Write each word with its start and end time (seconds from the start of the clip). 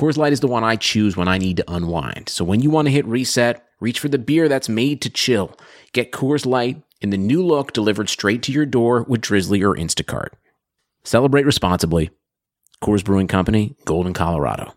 Coors 0.00 0.16
Light 0.16 0.32
is 0.32 0.40
the 0.40 0.48
one 0.48 0.64
I 0.64 0.76
choose 0.76 1.14
when 1.14 1.28
I 1.28 1.36
need 1.36 1.58
to 1.58 1.70
unwind. 1.70 2.30
So 2.30 2.42
when 2.42 2.60
you 2.60 2.70
want 2.70 2.86
to 2.86 2.90
hit 2.90 3.04
reset, 3.04 3.62
reach 3.80 4.00
for 4.00 4.08
the 4.08 4.16
beer 4.16 4.48
that's 4.48 4.66
made 4.66 5.02
to 5.02 5.10
chill. 5.10 5.54
Get 5.92 6.10
Coors 6.10 6.46
Light 6.46 6.82
in 7.02 7.10
the 7.10 7.18
new 7.18 7.44
look 7.44 7.74
delivered 7.74 8.08
straight 8.08 8.42
to 8.44 8.52
your 8.52 8.64
door 8.64 9.02
with 9.02 9.20
Drizzly 9.20 9.62
or 9.62 9.76
Instacart. 9.76 10.28
Celebrate 11.04 11.44
responsibly. 11.44 12.08
Coors 12.82 13.04
Brewing 13.04 13.26
Company, 13.26 13.76
Golden, 13.84 14.14
Colorado. 14.14 14.72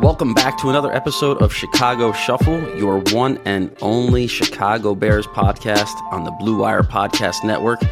Welcome 0.00 0.32
back 0.32 0.56
to 0.60 0.70
another 0.70 0.94
episode 0.94 1.42
of 1.42 1.52
Chicago 1.52 2.12
Shuffle, 2.12 2.74
your 2.78 3.00
one 3.10 3.38
and 3.44 3.70
only 3.82 4.26
Chicago 4.26 4.94
Bears 4.94 5.26
podcast 5.26 5.92
on 6.10 6.24
the 6.24 6.30
Blue 6.30 6.56
Wire 6.56 6.82
Podcast 6.82 7.44
Network. 7.44 7.82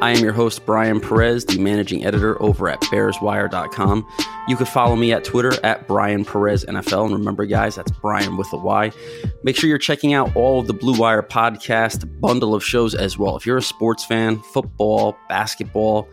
I 0.00 0.12
am 0.12 0.22
your 0.22 0.32
host, 0.32 0.64
Bryan 0.64 1.00
Perez, 1.00 1.44
the 1.44 1.58
managing 1.58 2.04
editor 2.04 2.40
over 2.40 2.68
at 2.68 2.80
BearsWire.com. 2.82 4.06
You 4.46 4.56
can 4.56 4.66
follow 4.66 4.94
me 4.94 5.12
at 5.12 5.24
Twitter 5.24 5.52
at 5.64 5.88
Bryan 5.88 6.24
Perez 6.24 6.64
NFL. 6.64 7.06
And 7.06 7.14
remember, 7.14 7.44
guys, 7.46 7.74
that's 7.74 7.90
Bryan 7.90 8.36
with 8.36 8.52
a 8.52 8.58
Y. 8.58 8.92
Make 9.42 9.56
sure 9.56 9.68
you're 9.68 9.76
checking 9.76 10.14
out 10.14 10.36
all 10.36 10.60
of 10.60 10.68
the 10.68 10.72
Blue 10.72 10.96
Wire 10.96 11.24
podcast 11.24 12.20
bundle 12.20 12.54
of 12.54 12.64
shows 12.64 12.94
as 12.94 13.18
well. 13.18 13.36
If 13.36 13.44
you're 13.44 13.56
a 13.56 13.62
sports 13.62 14.04
fan, 14.04 14.38
football, 14.38 15.16
basketball, 15.28 16.08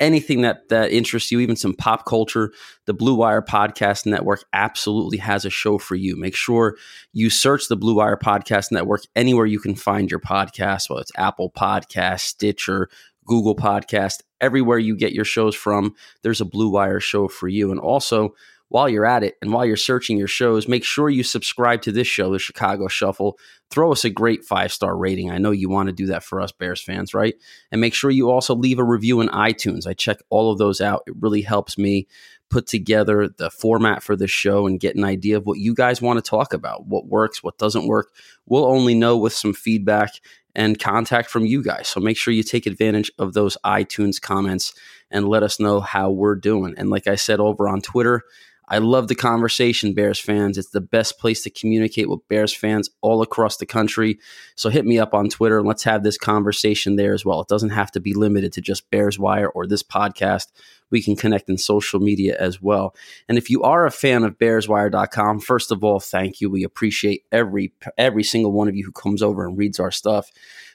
anything 0.00 0.40
that 0.42 0.68
that 0.70 0.90
interests 0.90 1.30
you, 1.30 1.40
even 1.40 1.56
some 1.56 1.74
pop 1.74 2.06
culture, 2.06 2.52
the 2.86 2.94
Blue 2.94 3.14
Wire 3.14 3.42
Podcast 3.42 4.06
Network 4.06 4.44
absolutely 4.54 5.18
has 5.18 5.44
a 5.44 5.50
show 5.50 5.76
for 5.76 5.94
you. 5.94 6.16
Make 6.16 6.34
sure 6.34 6.76
you 7.12 7.28
search 7.28 7.68
the 7.68 7.76
Blue 7.76 7.96
Wire 7.96 8.16
Podcast 8.16 8.72
Network 8.72 9.02
anywhere 9.14 9.46
you 9.46 9.60
can 9.60 9.74
find 9.74 10.10
your 10.10 10.20
podcast, 10.20 10.88
whether 10.88 11.02
it's 11.02 11.12
Apple 11.16 11.50
Podcast, 11.50 12.20
Stitcher, 12.20 12.88
Google 13.26 13.56
Podcast, 13.56 14.22
everywhere 14.40 14.78
you 14.78 14.96
get 14.96 15.12
your 15.12 15.24
shows 15.24 15.54
from. 15.54 15.94
There's 16.22 16.40
a 16.40 16.46
Blue 16.46 16.70
Wire 16.70 17.00
show 17.00 17.28
for 17.28 17.48
you. 17.48 17.70
And 17.70 17.80
also, 17.80 18.34
while 18.68 18.88
you're 18.88 19.06
at 19.06 19.22
it 19.22 19.36
and 19.40 19.52
while 19.52 19.64
you're 19.64 19.76
searching 19.76 20.18
your 20.18 20.26
shows, 20.26 20.66
make 20.66 20.84
sure 20.84 21.08
you 21.08 21.22
subscribe 21.22 21.82
to 21.82 21.92
this 21.92 22.06
show, 22.06 22.32
the 22.32 22.38
Chicago 22.38 22.88
Shuffle. 22.88 23.38
Throw 23.70 23.92
us 23.92 24.04
a 24.04 24.10
great 24.10 24.44
five 24.44 24.72
star 24.72 24.96
rating. 24.96 25.30
I 25.30 25.38
know 25.38 25.52
you 25.52 25.68
want 25.68 25.88
to 25.88 25.92
do 25.92 26.06
that 26.06 26.24
for 26.24 26.40
us 26.40 26.52
Bears 26.52 26.82
fans, 26.82 27.14
right? 27.14 27.34
And 27.70 27.80
make 27.80 27.94
sure 27.94 28.10
you 28.10 28.30
also 28.30 28.54
leave 28.54 28.78
a 28.78 28.84
review 28.84 29.20
in 29.20 29.28
iTunes. 29.28 29.86
I 29.86 29.94
check 29.94 30.18
all 30.30 30.50
of 30.50 30.58
those 30.58 30.80
out. 30.80 31.02
It 31.06 31.14
really 31.20 31.42
helps 31.42 31.78
me 31.78 32.08
put 32.48 32.66
together 32.66 33.28
the 33.28 33.50
format 33.50 34.02
for 34.02 34.14
the 34.14 34.28
show 34.28 34.66
and 34.66 34.80
get 34.80 34.96
an 34.96 35.04
idea 35.04 35.36
of 35.36 35.46
what 35.46 35.58
you 35.58 35.74
guys 35.74 36.00
want 36.00 36.22
to 36.22 36.28
talk 36.28 36.52
about, 36.52 36.86
what 36.86 37.06
works, 37.06 37.42
what 37.42 37.58
doesn't 37.58 37.88
work. 37.88 38.12
We'll 38.46 38.66
only 38.66 38.94
know 38.94 39.16
with 39.16 39.32
some 39.32 39.52
feedback 39.52 40.12
and 40.56 40.80
contact 40.80 41.28
from 41.28 41.44
you 41.44 41.62
guys. 41.62 41.86
So 41.86 42.00
make 42.00 42.16
sure 42.16 42.32
you 42.32 42.42
take 42.42 42.64
advantage 42.64 43.12
of 43.18 43.34
those 43.34 43.58
iTunes 43.62 44.20
comments 44.20 44.72
and 45.10 45.28
let 45.28 45.42
us 45.42 45.60
know 45.60 45.80
how 45.80 46.10
we're 46.10 46.34
doing. 46.34 46.74
And 46.78 46.88
like 46.88 47.06
I 47.06 47.14
said 47.14 47.40
over 47.40 47.68
on 47.68 47.82
Twitter, 47.82 48.22
I 48.68 48.78
love 48.78 49.06
the 49.06 49.14
conversation, 49.14 49.94
Bears 49.94 50.18
fans. 50.18 50.58
It's 50.58 50.70
the 50.70 50.80
best 50.80 51.18
place 51.18 51.42
to 51.44 51.50
communicate 51.50 52.08
with 52.10 52.26
Bears 52.28 52.52
fans 52.52 52.90
all 53.00 53.22
across 53.22 53.58
the 53.58 53.66
country. 53.66 54.18
So 54.56 54.70
hit 54.70 54.84
me 54.84 54.98
up 54.98 55.14
on 55.14 55.28
Twitter 55.28 55.58
and 55.58 55.68
let's 55.68 55.84
have 55.84 56.02
this 56.02 56.18
conversation 56.18 56.96
there 56.96 57.14
as 57.14 57.24
well. 57.24 57.40
It 57.40 57.48
doesn't 57.48 57.70
have 57.70 57.92
to 57.92 58.00
be 58.00 58.12
limited 58.12 58.52
to 58.54 58.60
just 58.60 58.90
Bears 58.90 59.18
Wire 59.18 59.48
or 59.48 59.66
this 59.66 59.84
podcast. 59.84 60.48
We 60.90 61.00
can 61.00 61.14
connect 61.14 61.48
in 61.48 61.58
social 61.58 62.00
media 62.00 62.36
as 62.40 62.60
well. 62.60 62.94
And 63.28 63.38
if 63.38 63.50
you 63.50 63.62
are 63.62 63.86
a 63.86 63.90
fan 63.90 64.24
of 64.24 64.38
BearsWire.com, 64.38 65.40
first 65.40 65.70
of 65.70 65.84
all, 65.84 66.00
thank 66.00 66.40
you. 66.40 66.50
We 66.50 66.64
appreciate 66.64 67.22
every 67.30 67.72
every 67.96 68.24
single 68.24 68.52
one 68.52 68.68
of 68.68 68.76
you 68.76 68.84
who 68.84 68.92
comes 68.92 69.22
over 69.22 69.46
and 69.46 69.56
reads 69.56 69.78
our 69.78 69.90
stuff. 69.92 70.30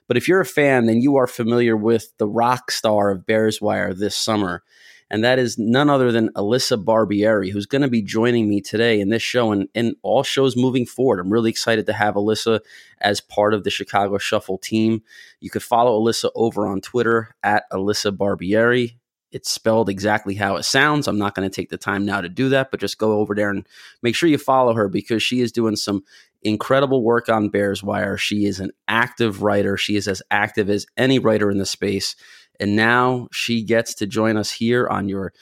But 0.07 0.17
if 0.17 0.27
you're 0.27 0.41
a 0.41 0.45
fan, 0.45 0.85
then 0.85 1.01
you 1.01 1.15
are 1.17 1.27
familiar 1.27 1.77
with 1.77 2.11
the 2.17 2.27
rock 2.27 2.71
star 2.71 3.11
of 3.11 3.25
Bears 3.25 3.61
Wire 3.61 3.93
this 3.93 4.15
summer 4.15 4.63
and 5.11 5.25
that 5.25 5.39
is 5.39 5.59
none 5.59 5.89
other 5.89 6.09
than 6.09 6.29
Alyssa 6.29 6.81
Barbieri, 6.81 7.51
who's 7.51 7.65
going 7.65 7.81
to 7.81 7.89
be 7.89 8.01
joining 8.01 8.47
me 8.47 8.61
today 8.61 9.01
in 9.01 9.09
this 9.09 9.21
show 9.21 9.51
and 9.51 9.67
in 9.73 9.93
all 10.03 10.23
shows 10.23 10.55
moving 10.55 10.85
forward. 10.85 11.19
I'm 11.19 11.33
really 11.33 11.49
excited 11.49 11.85
to 11.87 11.93
have 11.93 12.15
Alyssa 12.15 12.61
as 13.01 13.19
part 13.19 13.53
of 13.53 13.65
the 13.65 13.69
Chicago 13.69 14.17
Shuffle 14.17 14.57
team. 14.57 15.03
You 15.41 15.49
could 15.49 15.63
follow 15.63 15.99
Alyssa 15.99 16.31
over 16.33 16.65
on 16.65 16.79
Twitter 16.79 17.35
at 17.43 17.69
Alyssa 17.73 18.15
Barbieri. 18.15 18.95
It's 19.33 19.51
spelled 19.51 19.89
exactly 19.89 20.35
how 20.35 20.55
it 20.55 20.63
sounds. 20.63 21.09
I'm 21.09 21.17
not 21.17 21.35
going 21.35 21.49
to 21.49 21.53
take 21.53 21.69
the 21.69 21.77
time 21.77 22.05
now 22.05 22.21
to 22.21 22.29
do 22.29 22.47
that, 22.49 22.71
but 22.71 22.79
just 22.79 22.97
go 22.97 23.19
over 23.19 23.35
there 23.35 23.49
and 23.49 23.67
make 24.01 24.15
sure 24.15 24.29
you 24.29 24.37
follow 24.37 24.73
her 24.75 24.87
because 24.87 25.21
she 25.21 25.41
is 25.41 25.51
doing 25.51 25.75
some 25.75 26.03
incredible 26.41 27.03
work 27.03 27.27
on 27.27 27.49
Bears 27.49 27.83
Wire. 27.83 28.17
She 28.17 28.45
is 28.45 28.61
an 28.61 28.71
active 28.87 29.43
writer. 29.43 29.75
She 29.75 29.97
is 29.97 30.07
as 30.07 30.21
active 30.31 30.69
as 30.69 30.85
any 30.95 31.19
writer 31.19 31.51
in 31.51 31.57
the 31.57 31.65
space. 31.65 32.15
And 32.59 32.75
now 32.75 33.27
she 33.31 33.63
gets 33.63 33.95
to 33.95 34.07
join 34.07 34.37
us 34.37 34.51
here 34.51 34.87
on 34.87 35.09
your, 35.09 35.33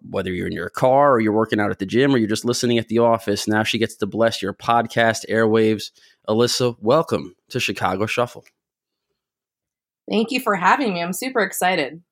whether 0.00 0.32
you're 0.32 0.46
in 0.46 0.52
your 0.52 0.70
car 0.70 1.12
or 1.12 1.20
you're 1.20 1.32
working 1.32 1.60
out 1.60 1.70
at 1.70 1.78
the 1.78 1.86
gym 1.86 2.14
or 2.14 2.18
you're 2.18 2.28
just 2.28 2.44
listening 2.44 2.78
at 2.78 2.88
the 2.88 2.98
office. 2.98 3.46
Now 3.46 3.62
she 3.62 3.78
gets 3.78 3.96
to 3.96 4.06
bless 4.06 4.42
your 4.42 4.52
podcast 4.52 5.28
airwaves. 5.28 5.90
Alyssa, 6.28 6.76
welcome 6.80 7.34
to 7.50 7.60
Chicago 7.60 8.06
Shuffle. 8.06 8.44
Thank 10.10 10.30
you 10.30 10.40
for 10.40 10.54
having 10.54 10.94
me. 10.94 11.02
I'm 11.02 11.12
super 11.12 11.40
excited, 11.40 12.02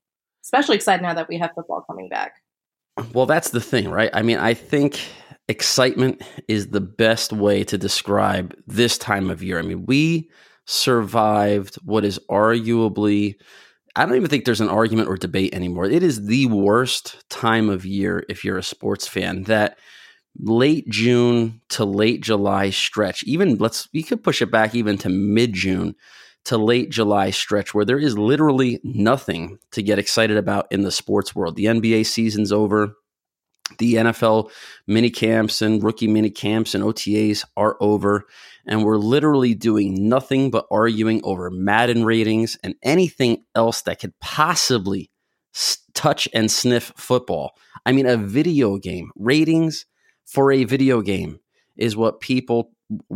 especially 0.44 0.76
excited 0.76 1.02
now 1.02 1.14
that 1.14 1.28
we 1.28 1.38
have 1.38 1.52
football 1.54 1.82
coming 1.86 2.08
back. 2.08 2.34
Well, 3.12 3.26
that's 3.26 3.50
the 3.50 3.60
thing, 3.60 3.90
right? 3.90 4.10
I 4.12 4.22
mean, 4.22 4.38
I 4.38 4.54
think 4.54 5.00
excitement 5.48 6.22
is 6.48 6.68
the 6.68 6.80
best 6.80 7.32
way 7.32 7.64
to 7.64 7.78
describe 7.78 8.54
this 8.66 8.98
time 8.98 9.30
of 9.30 9.42
year. 9.42 9.58
I 9.58 9.62
mean, 9.62 9.86
we 9.86 10.30
survived 10.66 11.76
what 11.76 12.04
is 12.04 12.18
arguably 12.30 13.36
I 13.96 14.04
don't 14.04 14.16
even 14.16 14.28
think 14.28 14.44
there's 14.44 14.60
an 14.60 14.68
argument 14.68 15.08
or 15.08 15.16
debate 15.16 15.54
anymore. 15.54 15.86
It 15.86 16.02
is 16.02 16.26
the 16.26 16.46
worst 16.46 17.24
time 17.30 17.70
of 17.70 17.86
year 17.86 18.24
if 18.28 18.44
you're 18.44 18.58
a 18.58 18.62
sports 18.62 19.08
fan. 19.08 19.44
That 19.44 19.78
late 20.38 20.86
June 20.90 21.62
to 21.70 21.86
late 21.86 22.20
July 22.20 22.68
stretch, 22.68 23.24
even 23.24 23.56
let's 23.56 23.88
we 23.94 24.02
could 24.02 24.22
push 24.22 24.42
it 24.42 24.50
back 24.50 24.74
even 24.74 24.98
to 24.98 25.08
mid 25.08 25.54
June 25.54 25.94
to 26.44 26.58
late 26.58 26.90
July 26.90 27.30
stretch 27.30 27.74
where 27.74 27.86
there 27.86 27.98
is 27.98 28.18
literally 28.18 28.80
nothing 28.84 29.58
to 29.72 29.82
get 29.82 29.98
excited 29.98 30.36
about 30.36 30.66
in 30.70 30.82
the 30.82 30.92
sports 30.92 31.34
world. 31.34 31.56
The 31.56 31.64
NBA 31.64 32.04
season's 32.04 32.52
over. 32.52 32.94
The 33.78 33.94
NFL 33.94 34.50
mini 34.86 35.10
camps 35.10 35.60
and 35.60 35.82
rookie 35.82 36.06
mini 36.06 36.30
camps 36.30 36.74
and 36.74 36.84
OTAs 36.84 37.44
are 37.56 37.76
over 37.80 38.26
and 38.66 38.84
we're 38.84 38.98
literally 38.98 39.54
doing 39.54 40.08
nothing 40.08 40.50
but 40.50 40.66
arguing 40.70 41.20
over 41.24 41.50
Madden 41.50 42.04
ratings 42.04 42.58
and 42.62 42.74
anything 42.82 43.44
else 43.54 43.82
that 43.82 44.00
could 44.00 44.18
possibly 44.20 45.10
touch 45.94 46.28
and 46.34 46.50
sniff 46.50 46.92
football. 46.96 47.52
I 47.84 47.92
mean, 47.92 48.06
a 48.06 48.16
video 48.16 48.76
game 48.76 49.10
ratings 49.16 49.86
for 50.24 50.52
a 50.52 50.64
video 50.64 51.00
game 51.00 51.38
is 51.76 51.96
what 51.96 52.20
people 52.20 52.72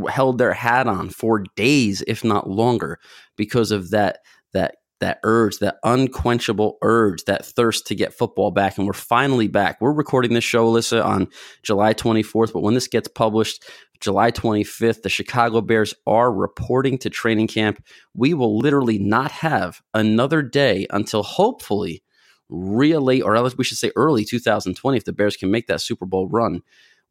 held 0.08 0.38
their 0.38 0.52
hat 0.52 0.86
on 0.86 1.10
for 1.10 1.44
days, 1.56 2.02
if 2.06 2.24
not 2.24 2.48
longer, 2.48 2.98
because 3.36 3.70
of 3.70 3.90
that 3.90 4.18
that 4.52 4.76
that 5.00 5.18
urge, 5.24 5.58
that 5.58 5.78
unquenchable 5.82 6.76
urge, 6.82 7.24
that 7.24 7.44
thirst 7.44 7.86
to 7.86 7.94
get 7.94 8.12
football 8.12 8.50
back. 8.50 8.76
And 8.76 8.86
we're 8.86 8.92
finally 8.92 9.48
back. 9.48 9.80
We're 9.80 9.92
recording 9.92 10.34
this 10.34 10.44
show, 10.44 10.70
Alyssa, 10.70 11.02
on 11.02 11.28
July 11.62 11.94
24th. 11.94 12.52
But 12.52 12.60
when 12.60 12.74
this 12.74 12.86
gets 12.86 13.08
published, 13.08 13.64
July 14.00 14.30
25th, 14.30 15.02
the 15.02 15.08
Chicago 15.08 15.60
Bears 15.60 15.94
are 16.06 16.32
reporting 16.32 16.98
to 16.98 17.10
training 17.10 17.48
camp. 17.48 17.84
We 18.14 18.34
will 18.34 18.58
literally 18.58 18.98
not 18.98 19.30
have 19.30 19.80
another 19.92 20.42
day 20.42 20.86
until 20.90 21.22
hopefully 21.22 22.02
really, 22.48 23.22
or 23.22 23.40
we 23.56 23.64
should 23.64 23.78
say 23.78 23.92
early 23.96 24.24
2020, 24.24 24.96
if 24.96 25.04
the 25.04 25.12
Bears 25.12 25.36
can 25.36 25.50
make 25.50 25.66
that 25.68 25.80
Super 25.80 26.06
Bowl 26.06 26.28
run 26.28 26.62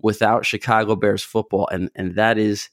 without 0.02 0.46
Chicago 0.46 0.96
Bears 0.96 1.24
football. 1.24 1.68
And, 1.72 1.90
and 1.96 2.16
that 2.16 2.38
is 2.38 2.70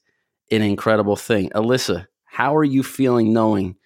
an 0.50 0.62
incredible 0.62 1.16
thing. 1.16 1.50
Alyssa, 1.50 2.06
how 2.24 2.56
are 2.56 2.64
you 2.64 2.82
feeling 2.82 3.32
knowing 3.32 3.76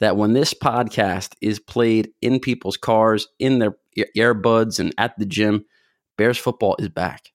that 0.00 0.16
when 0.16 0.32
this 0.32 0.54
podcast 0.54 1.34
is 1.40 1.58
played 1.58 2.10
in 2.22 2.38
people's 2.38 2.76
cars, 2.76 3.28
in 3.38 3.58
their 3.58 3.76
earbuds, 4.16 4.78
and 4.78 4.94
at 4.98 5.18
the 5.18 5.26
gym, 5.26 5.64
Bears 6.16 6.38
football 6.38 6.76
is 6.78 6.88
back. 6.88 7.32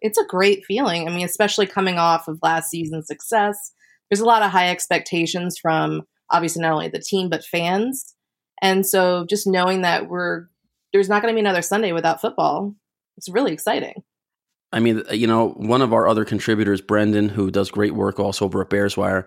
It's 0.00 0.18
a 0.18 0.26
great 0.26 0.64
feeling. 0.64 1.08
I 1.08 1.14
mean, 1.14 1.24
especially 1.24 1.66
coming 1.66 1.98
off 1.98 2.28
of 2.28 2.38
last 2.42 2.70
season's 2.70 3.06
success, 3.06 3.72
there's 4.10 4.20
a 4.20 4.26
lot 4.26 4.42
of 4.42 4.50
high 4.50 4.70
expectations 4.70 5.58
from 5.60 6.02
obviously 6.30 6.62
not 6.62 6.72
only 6.72 6.88
the 6.88 7.00
team 7.00 7.28
but 7.28 7.44
fans. 7.44 8.14
And 8.60 8.86
so 8.86 9.24
just 9.28 9.46
knowing 9.46 9.82
that 9.82 10.08
we're 10.08 10.46
there's 10.92 11.08
not 11.08 11.22
going 11.22 11.32
to 11.32 11.36
be 11.36 11.40
another 11.40 11.62
Sunday 11.62 11.92
without 11.92 12.20
football, 12.20 12.74
it's 13.16 13.28
really 13.28 13.52
exciting. 13.52 14.02
I 14.72 14.80
mean, 14.80 15.02
you 15.10 15.26
know, 15.26 15.50
one 15.50 15.82
of 15.82 15.92
our 15.92 16.08
other 16.08 16.24
contributors, 16.24 16.80
Brendan, 16.80 17.28
who 17.28 17.50
does 17.50 17.70
great 17.70 17.94
work 17.94 18.18
also 18.18 18.44
over 18.44 18.62
at 18.62 18.70
Bears 18.70 18.96
Wire, 18.96 19.26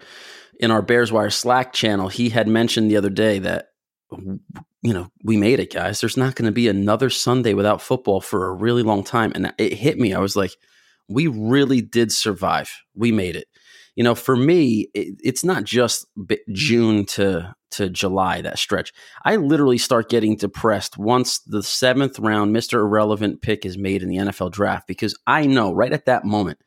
in 0.59 0.71
our 0.71 0.81
Bears 0.81 1.11
Wire 1.11 1.29
Slack 1.29 1.73
channel, 1.73 2.07
he 2.07 2.29
had 2.29 2.47
mentioned 2.47 2.89
the 2.89 2.97
other 2.97 3.09
day 3.09 3.39
that, 3.39 3.69
you 4.11 4.93
know, 4.93 5.11
we 5.23 5.37
made 5.37 5.59
it, 5.59 5.73
guys. 5.73 6.01
There's 6.01 6.17
not 6.17 6.35
going 6.35 6.47
to 6.47 6.51
be 6.51 6.67
another 6.67 7.09
Sunday 7.09 7.53
without 7.53 7.81
football 7.81 8.21
for 8.21 8.47
a 8.47 8.53
really 8.53 8.83
long 8.83 9.03
time. 9.03 9.31
And 9.35 9.53
it 9.57 9.73
hit 9.73 9.97
me. 9.97 10.13
I 10.13 10.19
was 10.19 10.35
like, 10.35 10.51
we 11.07 11.27
really 11.27 11.81
did 11.81 12.11
survive. 12.11 12.71
We 12.95 13.11
made 13.11 13.35
it. 13.35 13.47
You 13.95 14.03
know, 14.03 14.15
for 14.15 14.35
me, 14.35 14.89
it, 14.93 15.19
it's 15.23 15.43
not 15.43 15.63
just 15.63 16.05
June 16.51 17.05
to 17.07 17.55
to 17.71 17.89
July, 17.89 18.41
that 18.41 18.59
stretch. 18.59 18.91
I 19.23 19.37
literally 19.37 19.77
start 19.77 20.09
getting 20.09 20.35
depressed 20.35 20.97
once 20.97 21.39
the 21.39 21.63
seventh 21.63 22.19
round 22.19 22.53
Mr. 22.53 22.79
Irrelevant 22.79 23.41
pick 23.41 23.65
is 23.65 23.77
made 23.77 24.03
in 24.03 24.09
the 24.09 24.17
NFL 24.17 24.51
draft 24.51 24.87
because 24.87 25.17
I 25.25 25.45
know 25.45 25.71
right 25.71 25.93
at 25.93 26.05
that 26.05 26.25
moment 26.25 26.59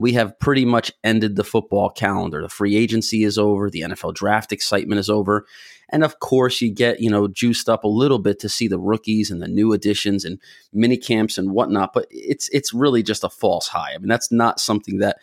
we 0.00 0.14
have 0.14 0.38
pretty 0.38 0.64
much 0.64 0.90
ended 1.04 1.36
the 1.36 1.44
football 1.44 1.90
calendar. 1.90 2.40
The 2.40 2.48
free 2.48 2.74
agency 2.74 3.22
is 3.22 3.36
over, 3.36 3.68
the 3.68 3.82
NFL 3.82 4.14
draft 4.14 4.50
excitement 4.50 4.98
is 4.98 5.10
over. 5.10 5.44
And 5.90 6.02
of 6.02 6.20
course, 6.20 6.62
you 6.62 6.70
get, 6.70 7.00
you 7.00 7.10
know, 7.10 7.28
juiced 7.28 7.68
up 7.68 7.84
a 7.84 7.88
little 7.88 8.18
bit 8.18 8.38
to 8.38 8.48
see 8.48 8.66
the 8.66 8.78
rookies 8.78 9.30
and 9.30 9.42
the 9.42 9.46
new 9.46 9.74
additions 9.74 10.24
and 10.24 10.40
mini 10.72 10.96
camps 10.96 11.36
and 11.36 11.50
whatnot, 11.50 11.92
but 11.92 12.06
it's 12.08 12.48
it's 12.48 12.72
really 12.72 13.02
just 13.02 13.24
a 13.24 13.28
false 13.28 13.68
high. 13.68 13.92
I 13.94 13.98
mean, 13.98 14.08
that's 14.08 14.32
not 14.32 14.58
something 14.58 15.00
that 15.00 15.18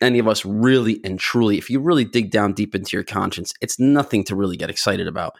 any 0.00 0.20
of 0.20 0.28
us 0.28 0.44
really 0.44 1.00
and 1.02 1.18
truly, 1.18 1.58
if 1.58 1.68
you 1.68 1.80
really 1.80 2.04
dig 2.04 2.30
down 2.30 2.52
deep 2.52 2.76
into 2.76 2.96
your 2.96 3.02
conscience, 3.02 3.54
it's 3.60 3.80
nothing 3.80 4.22
to 4.24 4.36
really 4.36 4.56
get 4.56 4.70
excited 4.70 5.08
about. 5.08 5.34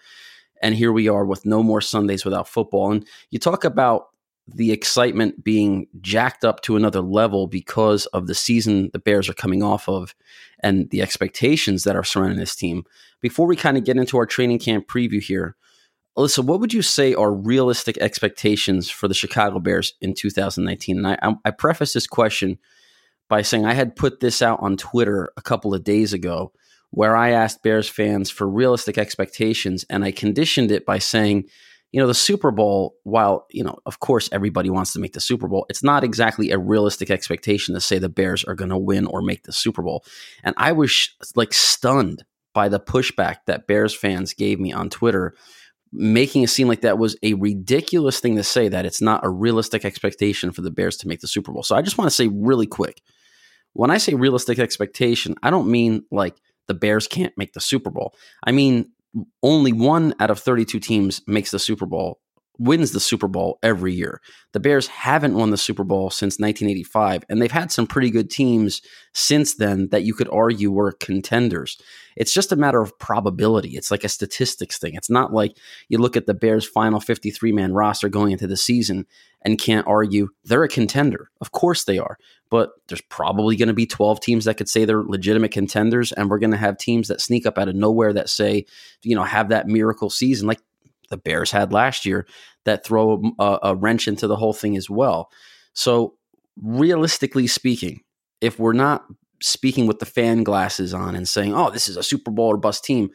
And 0.60 0.74
here 0.74 0.90
we 0.90 1.06
are 1.08 1.24
with 1.24 1.46
no 1.46 1.62
more 1.62 1.80
Sundays 1.80 2.24
without 2.24 2.48
football. 2.48 2.90
And 2.90 3.06
you 3.30 3.38
talk 3.38 3.62
about 3.62 4.08
the 4.48 4.70
excitement 4.70 5.42
being 5.42 5.88
jacked 6.00 6.44
up 6.44 6.60
to 6.62 6.76
another 6.76 7.00
level 7.00 7.46
because 7.46 8.06
of 8.06 8.26
the 8.26 8.34
season 8.34 8.90
the 8.92 8.98
Bears 8.98 9.28
are 9.28 9.34
coming 9.34 9.62
off 9.62 9.88
of 9.88 10.14
and 10.62 10.88
the 10.90 11.02
expectations 11.02 11.84
that 11.84 11.96
are 11.96 12.04
surrounding 12.04 12.38
this 12.38 12.54
team. 12.54 12.84
Before 13.20 13.46
we 13.46 13.56
kind 13.56 13.76
of 13.76 13.84
get 13.84 13.96
into 13.96 14.16
our 14.16 14.26
training 14.26 14.60
camp 14.60 14.86
preview 14.86 15.20
here, 15.20 15.56
Alyssa, 16.16 16.44
what 16.44 16.60
would 16.60 16.72
you 16.72 16.80
say 16.80 17.12
are 17.12 17.32
realistic 17.32 17.98
expectations 17.98 18.88
for 18.88 19.08
the 19.08 19.14
Chicago 19.14 19.58
Bears 19.58 19.94
in 20.00 20.14
2019? 20.14 21.04
And 21.04 21.06
I, 21.06 21.34
I 21.44 21.50
preface 21.50 21.92
this 21.92 22.06
question 22.06 22.58
by 23.28 23.42
saying 23.42 23.66
I 23.66 23.74
had 23.74 23.96
put 23.96 24.20
this 24.20 24.40
out 24.40 24.60
on 24.62 24.76
Twitter 24.76 25.28
a 25.36 25.42
couple 25.42 25.74
of 25.74 25.84
days 25.84 26.12
ago 26.12 26.52
where 26.90 27.16
I 27.16 27.30
asked 27.30 27.62
Bears 27.62 27.88
fans 27.88 28.30
for 28.30 28.48
realistic 28.48 28.96
expectations 28.96 29.84
and 29.90 30.04
I 30.04 30.12
conditioned 30.12 30.70
it 30.70 30.86
by 30.86 30.98
saying, 30.98 31.48
you 31.96 32.02
know, 32.02 32.06
the 32.06 32.12
Super 32.12 32.50
Bowl, 32.50 32.94
while, 33.04 33.46
you 33.50 33.64
know, 33.64 33.78
of 33.86 34.00
course 34.00 34.28
everybody 34.30 34.68
wants 34.68 34.92
to 34.92 34.98
make 34.98 35.14
the 35.14 35.20
Super 35.20 35.48
Bowl, 35.48 35.64
it's 35.70 35.82
not 35.82 36.04
exactly 36.04 36.50
a 36.50 36.58
realistic 36.58 37.08
expectation 37.10 37.74
to 37.74 37.80
say 37.80 37.98
the 37.98 38.10
Bears 38.10 38.44
are 38.44 38.54
going 38.54 38.68
to 38.68 38.76
win 38.76 39.06
or 39.06 39.22
make 39.22 39.44
the 39.44 39.52
Super 39.52 39.80
Bowl. 39.80 40.04
And 40.44 40.54
I 40.58 40.72
was 40.72 41.08
like 41.36 41.54
stunned 41.54 42.22
by 42.52 42.68
the 42.68 42.78
pushback 42.78 43.36
that 43.46 43.66
Bears 43.66 43.94
fans 43.94 44.34
gave 44.34 44.60
me 44.60 44.74
on 44.74 44.90
Twitter 44.90 45.32
making 45.90 46.42
it 46.42 46.50
seem 46.50 46.68
like 46.68 46.82
that 46.82 46.98
was 46.98 47.16
a 47.22 47.32
ridiculous 47.32 48.20
thing 48.20 48.36
to 48.36 48.44
say 48.44 48.68
that 48.68 48.84
it's 48.84 49.00
not 49.00 49.24
a 49.24 49.30
realistic 49.30 49.82
expectation 49.82 50.52
for 50.52 50.60
the 50.60 50.70
Bears 50.70 50.98
to 50.98 51.08
make 51.08 51.20
the 51.20 51.26
Super 51.26 51.50
Bowl. 51.50 51.62
So 51.62 51.76
I 51.76 51.80
just 51.80 51.96
want 51.96 52.10
to 52.10 52.14
say 52.14 52.28
really 52.28 52.66
quick 52.66 53.00
when 53.72 53.90
I 53.90 53.96
say 53.96 54.12
realistic 54.12 54.58
expectation, 54.58 55.34
I 55.42 55.48
don't 55.48 55.70
mean 55.70 56.04
like 56.10 56.36
the 56.66 56.74
Bears 56.74 57.08
can't 57.08 57.32
make 57.38 57.54
the 57.54 57.60
Super 57.60 57.90
Bowl. 57.90 58.14
I 58.44 58.52
mean, 58.52 58.90
only 59.42 59.72
one 59.72 60.14
out 60.20 60.30
of 60.30 60.38
32 60.38 60.80
teams 60.80 61.22
makes 61.26 61.50
the 61.50 61.58
Super 61.58 61.86
Bowl 61.86 62.20
wins 62.58 62.92
the 62.92 63.00
Super 63.00 63.28
Bowl 63.28 63.58
every 63.62 63.92
year. 63.92 64.20
The 64.52 64.60
Bears 64.60 64.86
haven't 64.86 65.34
won 65.34 65.50
the 65.50 65.56
Super 65.56 65.84
Bowl 65.84 66.10
since 66.10 66.38
1985, 66.38 67.24
and 67.28 67.40
they've 67.40 67.50
had 67.50 67.70
some 67.70 67.86
pretty 67.86 68.10
good 68.10 68.30
teams 68.30 68.82
since 69.12 69.54
then 69.54 69.88
that 69.90 70.04
you 70.04 70.14
could 70.14 70.28
argue 70.30 70.70
were 70.70 70.92
contenders. 70.92 71.78
It's 72.16 72.32
just 72.32 72.52
a 72.52 72.56
matter 72.56 72.80
of 72.80 72.98
probability. 72.98 73.76
It's 73.76 73.90
like 73.90 74.04
a 74.04 74.08
statistics 74.08 74.78
thing. 74.78 74.94
It's 74.94 75.10
not 75.10 75.32
like 75.32 75.56
you 75.88 75.98
look 75.98 76.16
at 76.16 76.26
the 76.26 76.34
Bears' 76.34 76.66
final 76.66 77.00
53 77.00 77.52
man 77.52 77.74
roster 77.74 78.08
going 78.08 78.32
into 78.32 78.46
the 78.46 78.56
season 78.56 79.06
and 79.42 79.58
can't 79.58 79.86
argue 79.86 80.28
they're 80.44 80.64
a 80.64 80.68
contender. 80.68 81.30
Of 81.40 81.52
course 81.52 81.84
they 81.84 81.98
are. 81.98 82.18
But 82.50 82.70
there's 82.88 83.02
probably 83.02 83.56
going 83.56 83.68
to 83.68 83.74
be 83.74 83.86
12 83.86 84.20
teams 84.20 84.44
that 84.44 84.56
could 84.56 84.68
say 84.68 84.84
they're 84.84 85.02
legitimate 85.02 85.52
contenders, 85.52 86.12
and 86.12 86.30
we're 86.30 86.38
going 86.38 86.52
to 86.52 86.56
have 86.56 86.78
teams 86.78 87.08
that 87.08 87.20
sneak 87.20 87.44
up 87.44 87.58
out 87.58 87.68
of 87.68 87.74
nowhere 87.74 88.12
that 88.12 88.28
say, 88.28 88.66
you 89.02 89.14
know, 89.14 89.24
have 89.24 89.48
that 89.48 89.66
miracle 89.66 90.10
season. 90.10 90.46
Like 90.46 90.60
the 91.08 91.16
Bears 91.16 91.50
had 91.50 91.72
last 91.72 92.04
year 92.04 92.26
that 92.64 92.84
throw 92.84 93.14
um, 93.14 93.34
a, 93.38 93.58
a 93.62 93.74
wrench 93.74 94.08
into 94.08 94.26
the 94.26 94.36
whole 94.36 94.52
thing 94.52 94.76
as 94.76 94.90
well. 94.90 95.30
So, 95.72 96.14
realistically 96.60 97.46
speaking, 97.46 98.00
if 98.40 98.58
we're 98.58 98.72
not 98.72 99.04
speaking 99.42 99.86
with 99.86 99.98
the 99.98 100.06
fan 100.06 100.42
glasses 100.42 100.94
on 100.94 101.14
and 101.14 101.28
saying, 101.28 101.54
oh, 101.54 101.70
this 101.70 101.88
is 101.88 101.96
a 101.96 102.02
Super 102.02 102.30
Bowl 102.30 102.48
or 102.48 102.56
bust 102.56 102.84
team, 102.84 103.10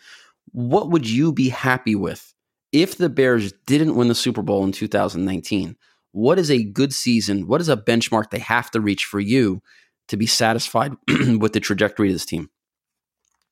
what 0.51 0.89
would 0.89 1.09
you 1.09 1.31
be 1.31 1.49
happy 1.49 1.95
with 1.95 2.33
if 2.71 2.97
the 2.97 3.09
Bears 3.09 3.51
didn't 3.65 3.95
win 3.95 4.07
the 4.07 4.15
Super 4.15 4.41
Bowl 4.41 4.63
in 4.63 4.71
2019? 4.71 5.75
What 6.11 6.39
is 6.39 6.51
a 6.51 6.63
good 6.63 6.94
season? 6.94 7.47
What 7.47 7.61
is 7.61 7.69
a 7.69 7.77
benchmark 7.77 8.29
they 8.29 8.39
have 8.39 8.69
to 8.71 8.81
reach 8.81 9.05
for 9.05 9.19
you 9.19 9.61
to 10.09 10.17
be 10.17 10.27
satisfied 10.27 10.94
with 11.39 11.53
the 11.53 11.59
trajectory 11.59 12.09
of 12.09 12.15
this 12.15 12.25
team? 12.25 12.49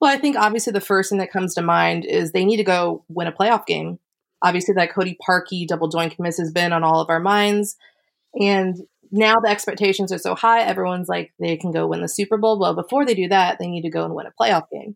Well, 0.02 0.14
I 0.14 0.18
think 0.18 0.38
obviously 0.38 0.72
the 0.72 0.82
first 0.82 1.10
thing 1.10 1.20
that 1.20 1.32
comes 1.32 1.54
to 1.56 1.62
mind 1.62 2.06
is 2.06 2.32
they 2.32 2.46
need 2.46 2.58
to 2.58 2.64
go 2.64 3.04
win 3.10 3.28
a 3.28 3.32
playoff 3.32 3.66
game 3.66 4.00
obviously 4.42 4.74
that 4.76 4.94
Cody 4.94 5.18
Parkey 5.28 5.68
double 5.68 5.90
doink 5.90 6.16
miss 6.20 6.38
has 6.38 6.52
been 6.52 6.74
on 6.74 6.84
all 6.84 7.02
of 7.02 7.10
our 7.10 7.20
minds. 7.20 7.76
And 8.40 8.76
now 9.12 9.36
the 9.44 9.50
expectations 9.50 10.12
are 10.12 10.20
so 10.20 10.36
high, 10.36 10.62
everyone's 10.62 11.10
like 11.10 11.34
they 11.40 11.58
can 11.58 11.72
go 11.72 11.88
win 11.88 12.02
the 12.02 12.08
Super 12.08 12.38
Bowl. 12.38 12.60
Well, 12.60 12.76
before 12.76 13.06
they 13.06 13.16
do 13.16 13.28
that, 13.30 13.58
they 13.60 13.68
need 13.68 13.82
to 13.82 13.90
go 13.90 14.06
and 14.06 14.14
win 14.14 14.28
a 14.28 14.34
playoff 14.40 14.66
game. 14.72 14.96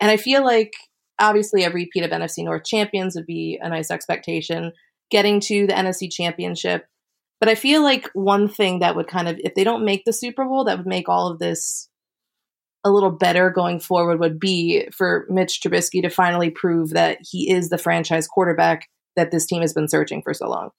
And 0.00 0.10
I 0.10 0.16
feel 0.16 0.44
like 0.44 0.72
obviously 1.18 1.64
a 1.64 1.70
repeat 1.70 2.02
of 2.02 2.10
NFC 2.10 2.44
North 2.44 2.64
champions 2.64 3.14
would 3.14 3.26
be 3.26 3.58
a 3.62 3.68
nice 3.68 3.90
expectation. 3.90 4.72
Getting 5.10 5.40
to 5.40 5.66
the 5.66 5.72
NFC 5.72 6.10
championship. 6.10 6.86
But 7.40 7.48
I 7.48 7.56
feel 7.56 7.82
like 7.82 8.08
one 8.14 8.48
thing 8.48 8.78
that 8.78 8.94
would 8.96 9.08
kind 9.08 9.28
of, 9.28 9.40
if 9.42 9.54
they 9.54 9.64
don't 9.64 9.84
make 9.84 10.04
the 10.04 10.12
Super 10.12 10.44
Bowl, 10.44 10.64
that 10.64 10.78
would 10.78 10.86
make 10.86 11.08
all 11.08 11.28
of 11.28 11.38
this 11.38 11.89
a 12.84 12.90
little 12.90 13.10
better 13.10 13.50
going 13.50 13.78
forward 13.78 14.20
would 14.20 14.40
be 14.40 14.88
for 14.90 15.26
Mitch 15.28 15.60
Trubisky 15.60 16.02
to 16.02 16.08
finally 16.08 16.50
prove 16.50 16.90
that 16.90 17.18
he 17.20 17.50
is 17.50 17.68
the 17.68 17.78
franchise 17.78 18.26
quarterback 18.26 18.88
that 19.16 19.30
this 19.30 19.46
team 19.46 19.60
has 19.60 19.74
been 19.74 19.88
searching 19.88 20.22
for 20.22 20.32
so 20.32 20.48
long. 20.48 20.70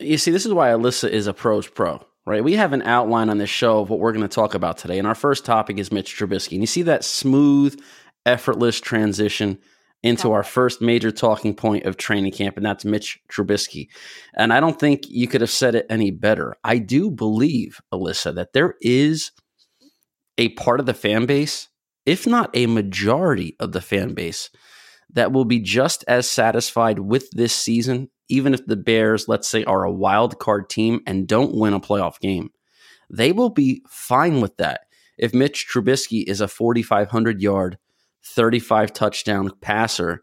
You 0.00 0.18
see, 0.18 0.30
this 0.30 0.46
is 0.46 0.52
why 0.52 0.70
Alyssa 0.70 1.08
is 1.08 1.26
a 1.26 1.34
pros 1.34 1.68
pro, 1.68 2.04
right? 2.26 2.42
We 2.42 2.54
have 2.54 2.72
an 2.72 2.82
outline 2.82 3.28
on 3.28 3.38
this 3.38 3.50
show 3.50 3.80
of 3.80 3.90
what 3.90 4.00
we're 4.00 4.12
going 4.12 4.26
to 4.26 4.34
talk 4.34 4.54
about 4.54 4.78
today. 4.78 4.98
And 4.98 5.06
our 5.06 5.14
first 5.14 5.44
topic 5.44 5.78
is 5.78 5.92
Mitch 5.92 6.16
Trubisky. 6.16 6.52
And 6.52 6.62
you 6.62 6.66
see 6.66 6.82
that 6.82 7.04
smooth, 7.04 7.80
effortless 8.26 8.80
transition 8.80 9.58
into 10.02 10.32
our 10.32 10.42
first 10.42 10.80
major 10.80 11.12
talking 11.12 11.54
point 11.54 11.84
of 11.84 11.98
training 11.98 12.32
camp, 12.32 12.56
and 12.56 12.64
that's 12.64 12.86
Mitch 12.86 13.20
Trubisky. 13.30 13.88
And 14.34 14.52
I 14.52 14.58
don't 14.58 14.80
think 14.80 15.02
you 15.06 15.28
could 15.28 15.42
have 15.42 15.50
said 15.50 15.74
it 15.74 15.86
any 15.90 16.10
better. 16.10 16.56
I 16.64 16.78
do 16.78 17.10
believe, 17.10 17.80
Alyssa, 17.92 18.34
that 18.34 18.52
there 18.52 18.74
is– 18.80 19.30
a 20.38 20.50
part 20.50 20.80
of 20.80 20.86
the 20.86 20.94
fan 20.94 21.26
base, 21.26 21.68
if 22.06 22.26
not 22.26 22.50
a 22.54 22.66
majority 22.66 23.56
of 23.60 23.72
the 23.72 23.80
fan 23.80 24.14
base, 24.14 24.50
that 25.12 25.32
will 25.32 25.44
be 25.44 25.58
just 25.58 26.04
as 26.06 26.30
satisfied 26.30 26.98
with 26.98 27.30
this 27.32 27.54
season, 27.54 28.08
even 28.28 28.54
if 28.54 28.64
the 28.66 28.76
Bears, 28.76 29.28
let's 29.28 29.48
say, 29.48 29.64
are 29.64 29.84
a 29.84 29.92
wild 29.92 30.38
card 30.38 30.70
team 30.70 31.00
and 31.06 31.26
don't 31.26 31.54
win 31.54 31.74
a 31.74 31.80
playoff 31.80 32.20
game. 32.20 32.50
They 33.10 33.32
will 33.32 33.50
be 33.50 33.82
fine 33.88 34.40
with 34.40 34.56
that 34.58 34.82
if 35.18 35.34
Mitch 35.34 35.66
Trubisky 35.68 36.24
is 36.26 36.40
a 36.40 36.48
4,500 36.48 37.42
yard, 37.42 37.78
35 38.24 38.92
touchdown 38.92 39.50
passer 39.60 40.22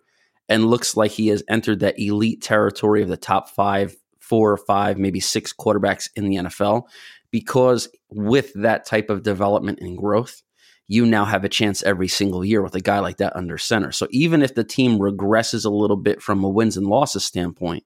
and 0.50 0.66
looks 0.66 0.98
like 0.98 1.12
he 1.12 1.28
has 1.28 1.44
entered 1.50 1.82
that 1.82 2.00
elite 2.00 2.42
territory 2.42 3.04
of 3.04 3.10
the 3.10 3.18
top 3.18 3.50
five, 3.50 3.96
four 4.20 4.52
or 4.52 4.58
five, 4.58 4.98
maybe 4.98 5.20
six 5.20 5.54
quarterbacks 5.54 6.10
in 6.16 6.30
the 6.30 6.38
NFL 6.38 6.84
because 7.32 7.90
with 8.10 8.54
that 8.54 8.86
type 8.86 9.10
of 9.10 9.24
development 9.24 9.80
and 9.82 9.98
growth, 9.98 10.42
you 10.88 11.06
now 11.06 11.26
have 11.26 11.44
a 11.44 11.50
chance 11.50 11.84
every 11.84 12.08
single 12.08 12.46
year 12.46 12.62
with 12.62 12.76
a 12.76 12.82
guy 12.82 13.00
like 13.00 13.18
that 13.18 13.36
under 13.36 13.58
center. 13.58 13.92
So 13.92 14.08
even 14.12 14.42
if 14.42 14.56
the 14.56 14.64
team 14.64 15.00
regresses 15.00 15.66
a 15.66 15.70
little 15.70 15.98
bit 15.98 16.22
from 16.22 16.44
a 16.44 16.50
wins 16.50 16.78
and 16.78 16.88
losses 16.88 17.26
standpoint 17.26 17.84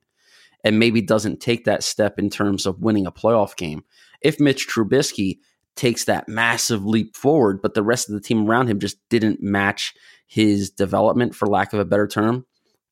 and 0.64 0.78
maybe 0.78 1.02
doesn't 1.02 1.40
take 1.40 1.66
that 1.66 1.84
step 1.84 2.20
in 2.20 2.30
terms 2.30 2.68
of 2.68 2.82
winning 2.82 3.08
a 3.08 3.12
playoff 3.12 3.56
game, 3.56 3.84
if 4.22 4.40
Mitch 4.40 4.68
Trubisky 4.68 5.40
takes 5.76 6.06
that 6.06 6.28
massive 6.28 6.86
leap 6.86 7.16
forward, 7.16 7.62
but 7.62 7.74
the 7.74 7.82
rest 7.82 8.08
of 8.08 8.14
the 8.14 8.22
team 8.22 8.48
around 8.48 8.68
him 8.68 8.80
just 8.80 8.98
didn't 9.10 9.42
match 9.42 9.96
his 10.28 10.70
development, 10.70 11.34
for 11.34 11.48
lack 11.48 11.74
of 11.74 11.80
a 11.80 11.86
better 11.86 12.08
term, 12.08 12.46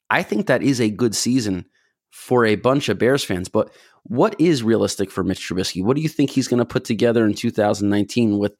I 0.09 0.23
think 0.23 0.47
that 0.47 0.63
is 0.63 0.81
a 0.81 0.89
good 0.89 1.15
season 1.15 1.65
for 2.09 2.45
a 2.45 2.55
bunch 2.55 2.89
of 2.89 2.97
Bears 2.97 3.23
fans. 3.23 3.49
But 3.49 3.71
what 4.03 4.35
is 4.39 4.63
realistic 4.63 5.11
for 5.11 5.23
Mitch 5.23 5.47
Trubisky? 5.47 5.83
What 5.83 5.95
do 5.95 6.01
you 6.01 6.09
think 6.09 6.29
he's 6.29 6.47
going 6.47 6.59
to 6.59 6.65
put 6.65 6.85
together 6.85 7.25
in 7.25 7.33
2019 7.33 8.37
with 8.37 8.55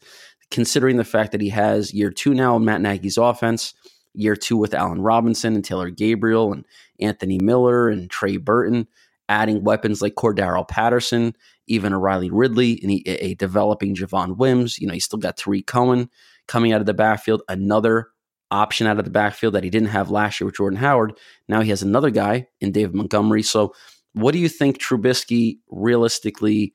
considering 0.52 0.98
the 0.98 1.04
fact 1.04 1.32
that 1.32 1.42
he 1.42 1.50
has 1.50 1.94
year 1.94 2.12
two 2.12 2.34
now 2.34 2.56
in 2.56 2.66
Matt 2.66 2.82
Nagy's 2.82 3.18
offense, 3.18 3.74
year 4.14 4.36
two 4.36 4.58
with 4.58 4.74
Allen 4.74 5.02
Robinson 5.02 5.56
and 5.56 5.64
Taylor 5.64 5.90
Gabriel 5.90 6.54
and 6.54 6.66
Anthony 7.00 7.40
Miller 7.42 7.90
and 7.90 8.10
Trey 8.10 8.38
Burton? 8.38 8.88
adding 9.30 9.64
weapons 9.64 10.02
like 10.02 10.16
Cordarrelle 10.16 10.68
Patterson, 10.68 11.36
even 11.68 11.94
a 11.94 12.00
Riley 12.00 12.32
Ridley, 12.32 12.80
and 12.82 12.92
a, 12.92 13.26
a 13.26 13.34
developing 13.36 13.96
Javon 13.96 14.36
Wims. 14.38 14.80
You 14.80 14.88
know, 14.88 14.94
you 14.94 15.00
still 15.00 15.20
got 15.20 15.38
Tarik 15.38 15.68
Cohen 15.68 16.10
coming 16.48 16.74
out 16.74 16.82
of 16.82 16.88
the 16.88 16.94
backfield, 16.96 17.44
another 17.48 18.10
option 18.52 18.88
out 18.88 19.00
of 19.00 19.06
the 19.06 19.12
backfield 19.12 19.54
that 19.54 19.64
he 19.64 19.70
didn't 19.70 19.90
have 19.90 20.10
last 20.10 20.40
year 20.40 20.46
with 20.46 20.56
Jordan 20.56 20.80
Howard. 20.80 21.18
Now 21.48 21.62
he 21.62 21.70
has 21.70 21.82
another 21.82 22.10
guy 22.10 22.48
in 22.60 22.72
David 22.72 22.96
Montgomery. 22.96 23.44
So, 23.44 23.74
what 24.14 24.32
do 24.32 24.40
you 24.40 24.50
think 24.50 24.80
Trubisky 24.80 25.60
realistically, 25.70 26.74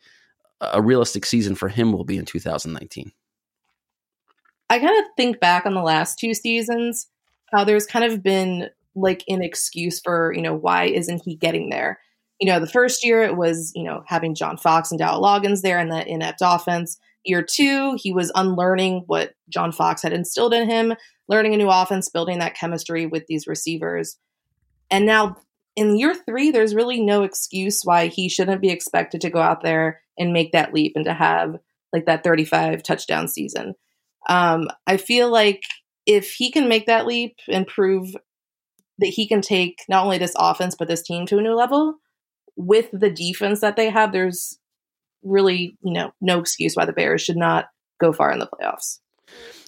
a 0.61 0.81
realistic 0.81 1.27
season 1.27 1.57
for 1.57 1.69
him 1.69 1.93
will 1.93 2.05
be 2.05 2.17
in 2.17 2.25
2019? 2.25 3.13
I 4.71 4.79
kind 4.79 4.99
of 4.99 5.05
think 5.17 5.41
back 5.41 5.67
on 5.67 5.75
the 5.75 5.83
last 5.83 6.19
two 6.19 6.33
seasons, 6.33 7.09
how 7.53 7.65
there's 7.65 7.87
kind 7.87 8.05
of 8.05 8.23
been 8.23 8.71
like 8.95 9.25
an 9.29 9.43
excuse 9.43 10.01
for, 10.01 10.33
you 10.35 10.43
know, 10.43 10.55
why 10.55 10.85
isn't 10.85 11.23
he 11.25 11.37
getting 11.37 11.71
there? 11.71 12.01
You 12.41 12.49
know, 12.49 12.61
the 12.61 12.67
first 12.67 13.05
year 13.05 13.23
it 13.23 13.37
was, 13.37 13.73
you 13.75 13.85
know, 13.85 14.03
having 14.07 14.35
John 14.35 14.57
Fox 14.57 14.91
and 14.91 14.99
Dowell 14.99 15.23
Loggains 15.23 15.63
there 15.63 15.79
and 15.79 15.91
that 15.93 16.07
inept 16.07 16.41
offense. 16.43 16.99
Year 17.25 17.43
two, 17.43 17.97
he 17.99 18.13
was 18.13 18.33
unlearning 18.35 19.05
what 19.07 19.33
John 19.49 19.73
Fox 19.73 20.03
had 20.03 20.13
instilled 20.13 20.55
in 20.55 20.69
him, 20.69 20.95
learning 21.29 21.55
a 21.55 21.57
new 21.57 21.71
offense, 21.71 22.09
building 22.09 22.39
that 22.39 22.55
chemistry 22.55 23.07
with 23.07 23.27
these 23.27 23.47
receivers. 23.47 24.19
And 24.91 25.07
now 25.07 25.37
in 25.77 25.99
year 25.99 26.15
three, 26.15 26.51
there's 26.51 26.75
really 26.75 27.01
no 27.01 27.23
excuse 27.23 27.81
why 27.83 28.07
he 28.07 28.29
shouldn't 28.29 28.61
be 28.61 28.71
expected 28.71 29.21
to 29.23 29.31
go 29.31 29.41
out 29.41 29.63
there 29.63 30.01
and 30.19 30.33
make 30.33 30.53
that 30.53 30.73
leap 30.73 30.93
and 30.95 31.05
to 31.07 31.15
have 31.15 31.57
like 31.93 32.07
that 32.07 32.25
35 32.25 32.83
touchdown 32.83 33.29
season. 33.29 33.75
Um, 34.29 34.69
I 34.87 34.97
feel 34.97 35.31
like 35.31 35.63
if 36.07 36.33
he 36.33 36.51
can 36.51 36.69
make 36.69 36.87
that 36.87 37.07
leap 37.07 37.37
and 37.49 37.67
prove 37.67 38.15
that 38.99 39.09
he 39.09 39.27
can 39.27 39.41
take 39.41 39.81
not 39.89 40.05
only 40.05 40.19
this 40.19 40.35
offense 40.39 40.77
but 40.79 40.89
this 40.89 41.03
team 41.03 41.27
to 41.27 41.39
a 41.39 41.43
new 41.43 41.55
level 41.55 41.97
with 42.57 42.89
the 42.93 43.11
defense 43.11 43.61
that 43.61 43.77
they 43.77 43.91
have, 43.91 44.13
there's 44.13 44.59
really 45.25 45.77
you 45.83 45.93
know 45.93 46.13
no 46.21 46.39
excuse 46.39 46.75
why 46.75 46.85
the 46.85 46.93
Bears 46.93 47.23
should 47.23 47.37
not 47.37 47.67
go 48.01 48.13
far 48.13 48.33
in 48.33 48.39
the 48.39 48.49
playoffs. 48.49 48.99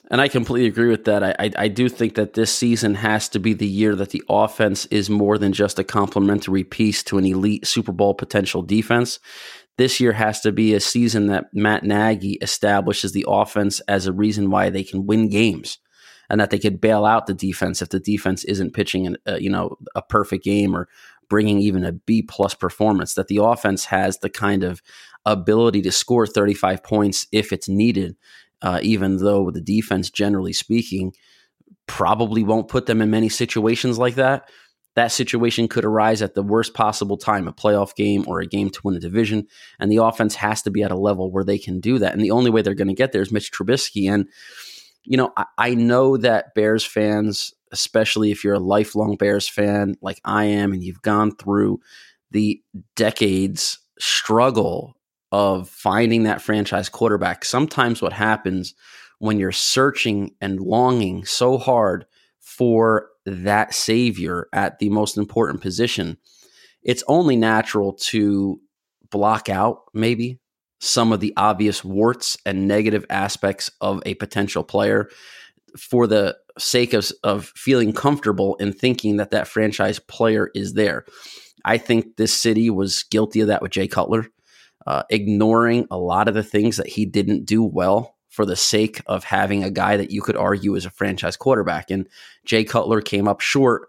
And 0.09 0.21
I 0.21 0.29
completely 0.29 0.69
agree 0.69 0.89
with 0.89 1.05
that. 1.07 1.25
I, 1.25 1.35
I, 1.39 1.51
I, 1.57 1.69
do 1.69 1.89
think 1.89 2.15
that 2.15 2.35
this 2.35 2.53
season 2.53 2.95
has 2.95 3.29
to 3.31 3.41
be 3.41 3.55
the 3.55 3.67
year 3.67 3.97
that 3.97 4.11
the 4.11 4.23
offense 4.29 4.87
is 4.87 5.11
more 5.11 5.37
than 5.37 5.53
just 5.53 5.81
a 5.81 5.85
complementary 5.85 6.63
piece 6.63 7.03
to 7.05 7.19
an 7.19 7.27
elite 7.27 7.67
Super 7.67 7.91
Bowl 7.91 8.15
potential 8.15 8.63
defense. 8.63 9.19
This 9.79 9.99
year 9.99 10.13
has 10.13 10.41
to 10.43 10.53
be 10.53 10.75
a 10.75 10.81
season 10.81 11.27
that 11.27 11.53
Matt 11.53 11.83
Nagy 11.83 12.35
establishes 12.41 13.13
the 13.13 13.27
offense 13.29 13.81
as 13.89 14.07
a 14.07 14.13
reason 14.13 14.49
why 14.49 14.71
they 14.71 14.85
can 14.85 15.07
win 15.07 15.29
games 15.29 15.79
and 16.31 16.41
that 16.41 16.51
they 16.51 16.59
could 16.59 16.81
bail 16.81 17.05
out 17.05 17.27
the 17.27 17.35
defense 17.35 17.83
if 17.83 17.89
the 17.89 18.01
defense 18.01 18.45
isn't 18.45 18.75
pitching 18.75 19.07
an, 19.07 19.17
uh, 19.27 19.37
you 19.37 19.51
know 19.51 19.77
a 19.95 20.03
perfect 20.03 20.45
game 20.45 20.75
or 20.75 20.89
bringing 21.28 21.61
even 21.61 21.85
a 21.85 21.92
B 21.92 22.23
plus 22.23 22.54
performance. 22.54 23.14
That 23.14 23.28
the 23.28 23.42
offense 23.42 23.87
has 23.87 24.18
the 24.18 24.30
kind 24.30 24.64
of 24.64 24.83
ability 25.25 25.83
to 25.83 25.92
score 25.92 26.26
35 26.26 26.83
points 26.83 27.26
if 27.33 27.52
it's 27.52 27.68
needed, 27.68 28.16
uh, 28.62 28.80
even 28.83 29.18
though 29.18 29.50
the 29.50 29.61
defense, 29.61 30.11
generally 30.11 30.52
speaking, 30.52 31.12
probably 31.87 32.42
won't 32.42 32.68
put 32.68 32.87
them 32.87 33.00
in 33.00 33.11
many 33.11 33.28
situations 33.28 33.99
like 33.99 34.14
that. 34.16 34.49
That 34.95 35.12
situation 35.12 35.68
could 35.68 35.85
arise 35.85 36.23
at 36.23 36.35
the 36.35 36.42
worst 36.42 36.73
possible 36.73 37.18
time, 37.18 37.47
a 37.47 37.52
playoff 37.52 37.95
game 37.95 38.25
or 38.26 38.40
a 38.40 38.47
game 38.47 38.71
to 38.71 38.80
win 38.83 38.97
a 38.97 39.00
division. 39.00 39.47
And 39.78 39.92
the 39.92 40.02
offense 40.02 40.37
has 40.37 40.62
to 40.62 40.71
be 40.71 40.83
at 40.83 40.90
a 40.90 40.97
level 40.97 41.30
where 41.30 41.45
they 41.45 41.59
can 41.59 41.80
do 41.80 41.99
that. 41.99 42.14
And 42.14 42.23
the 42.23 42.30
only 42.30 42.50
way 42.50 42.62
they're 42.62 42.75
going 42.75 42.88
to 42.88 42.95
get 42.95 43.12
there 43.12 43.21
is 43.21 43.30
Mitch 43.30 43.52
Trubisky. 43.52 44.11
And 44.11 44.26
you 45.06 45.16
know, 45.16 45.33
I, 45.37 45.45
I 45.56 45.75
know 45.75 46.16
that 46.18 46.54
Bears 46.54 46.85
fans, 46.85 47.54
especially 47.73 48.30
if 48.30 48.44
you're 48.44 48.54
a 48.54 48.61
lifelong 48.61 49.16
Bears 49.16 49.49
fan 49.49 49.96
like 50.00 50.20
I 50.25 50.44
am, 50.44 50.73
and 50.73 50.82
you've 50.82 51.02
gone 51.02 51.35
through 51.35 51.80
the 52.30 52.61
decades 52.94 53.78
struggle 53.99 54.94
of 55.32 55.68
finding 55.68 56.25
that 56.25 56.42
franchise 56.42 56.88
quarterback. 56.88 57.44
Sometimes 57.44 58.00
what 58.00 58.12
happens 58.12 58.75
when 59.18 59.38
you're 59.38 59.52
searching 59.52 60.35
and 60.40 60.61
longing 60.61 61.25
so 61.25 61.58
hard 61.58 62.06
for 62.40 63.08
that 63.25 63.75
savior 63.75 64.49
at 64.52 64.78
the 64.78 64.88
most 64.90 65.16
important 65.16 65.61
position, 65.61 66.16
it's 66.82 67.02
only 67.08 67.37
natural 67.37 67.92
to 67.94 68.61
block 69.11 69.49
out 69.49 69.82
maybe 69.92 70.38
some 70.80 71.12
of 71.12 71.20
the 71.20 71.32
obvious 71.37 71.82
warts 71.82 72.37
and 72.44 72.68
negative 72.68 73.04
aspects 73.08 73.70
of 73.80 74.02
a 74.06 74.14
potential 74.14 74.62
player 74.62 75.08
for 75.78 76.06
the 76.06 76.37
sake 76.59 76.93
of, 76.93 77.11
of 77.23 77.47
feeling 77.57 77.93
comfortable 77.93 78.57
in 78.57 78.73
thinking 78.73 79.17
that 79.17 79.31
that 79.31 79.49
franchise 79.49 79.99
player 79.99 80.51
is 80.55 80.75
there. 80.75 81.05
I 81.65 81.79
think 81.79 82.17
this 82.17 82.33
city 82.33 82.71
was 82.71 83.05
guilty 83.05 83.41
of 83.41 83.49
that 83.49 83.63
with 83.63 83.73
Jay 83.73 83.89
Cutler, 83.89 84.27
uh, 84.87 85.03
ignoring 85.11 85.87
a 85.91 85.99
lot 85.99 86.29
of 86.29 86.35
the 86.35 86.43
things 86.43 86.77
that 86.77 86.89
he 86.89 87.05
didn't 87.05 87.45
do 87.45 87.63
well 87.63 88.17
for 88.29 88.47
the 88.47 88.57
sake 88.57 89.01
of 89.07 89.25
having 89.25 89.65
a 89.65 89.71
guy 89.71 89.97
that 89.97 90.11
you 90.11 90.21
could 90.21 90.37
argue 90.37 90.75
is 90.75 90.85
a 90.85 90.91
franchise 90.91 91.37
quarterback. 91.37 91.91
And 91.91 92.09
Jay 92.45 92.65
Cutler 92.65 93.01
came 93.01 93.27
up 93.27 93.41
short 93.41 93.89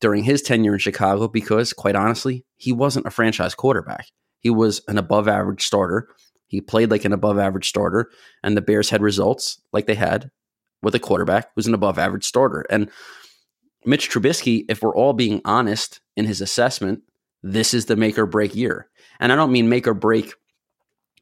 during 0.00 0.24
his 0.24 0.40
tenure 0.40 0.74
in 0.74 0.78
Chicago 0.78 1.28
because, 1.28 1.72
quite 1.72 1.96
honestly, 1.96 2.44
he 2.56 2.72
wasn't 2.72 3.06
a 3.06 3.10
franchise 3.10 3.54
quarterback. 3.54 4.06
He 4.38 4.50
was 4.50 4.80
an 4.86 4.98
above 4.98 5.26
average 5.26 5.66
starter 5.66 6.08
he 6.48 6.62
played 6.62 6.90
like 6.90 7.04
an 7.04 7.12
above 7.12 7.38
average 7.38 7.68
starter, 7.68 8.10
and 8.42 8.56
the 8.56 8.62
Bears 8.62 8.90
had 8.90 9.02
results 9.02 9.60
like 9.72 9.86
they 9.86 9.94
had 9.94 10.30
with 10.82 10.94
a 10.94 11.00
quarterback 11.00 11.50
who's 11.54 11.66
an 11.66 11.74
above 11.74 11.98
average 11.98 12.24
starter. 12.24 12.64
And 12.70 12.90
Mitch 13.84 14.10
Trubisky, 14.10 14.64
if 14.68 14.82
we're 14.82 14.94
all 14.94 15.12
being 15.12 15.40
honest 15.44 16.00
in 16.16 16.24
his 16.24 16.40
assessment, 16.40 17.02
this 17.42 17.74
is 17.74 17.86
the 17.86 17.96
make 17.96 18.18
or 18.18 18.26
break 18.26 18.54
year. 18.54 18.88
And 19.20 19.32
I 19.32 19.36
don't 19.36 19.52
mean 19.52 19.68
make 19.68 19.86
or 19.86 19.94
break 19.94 20.34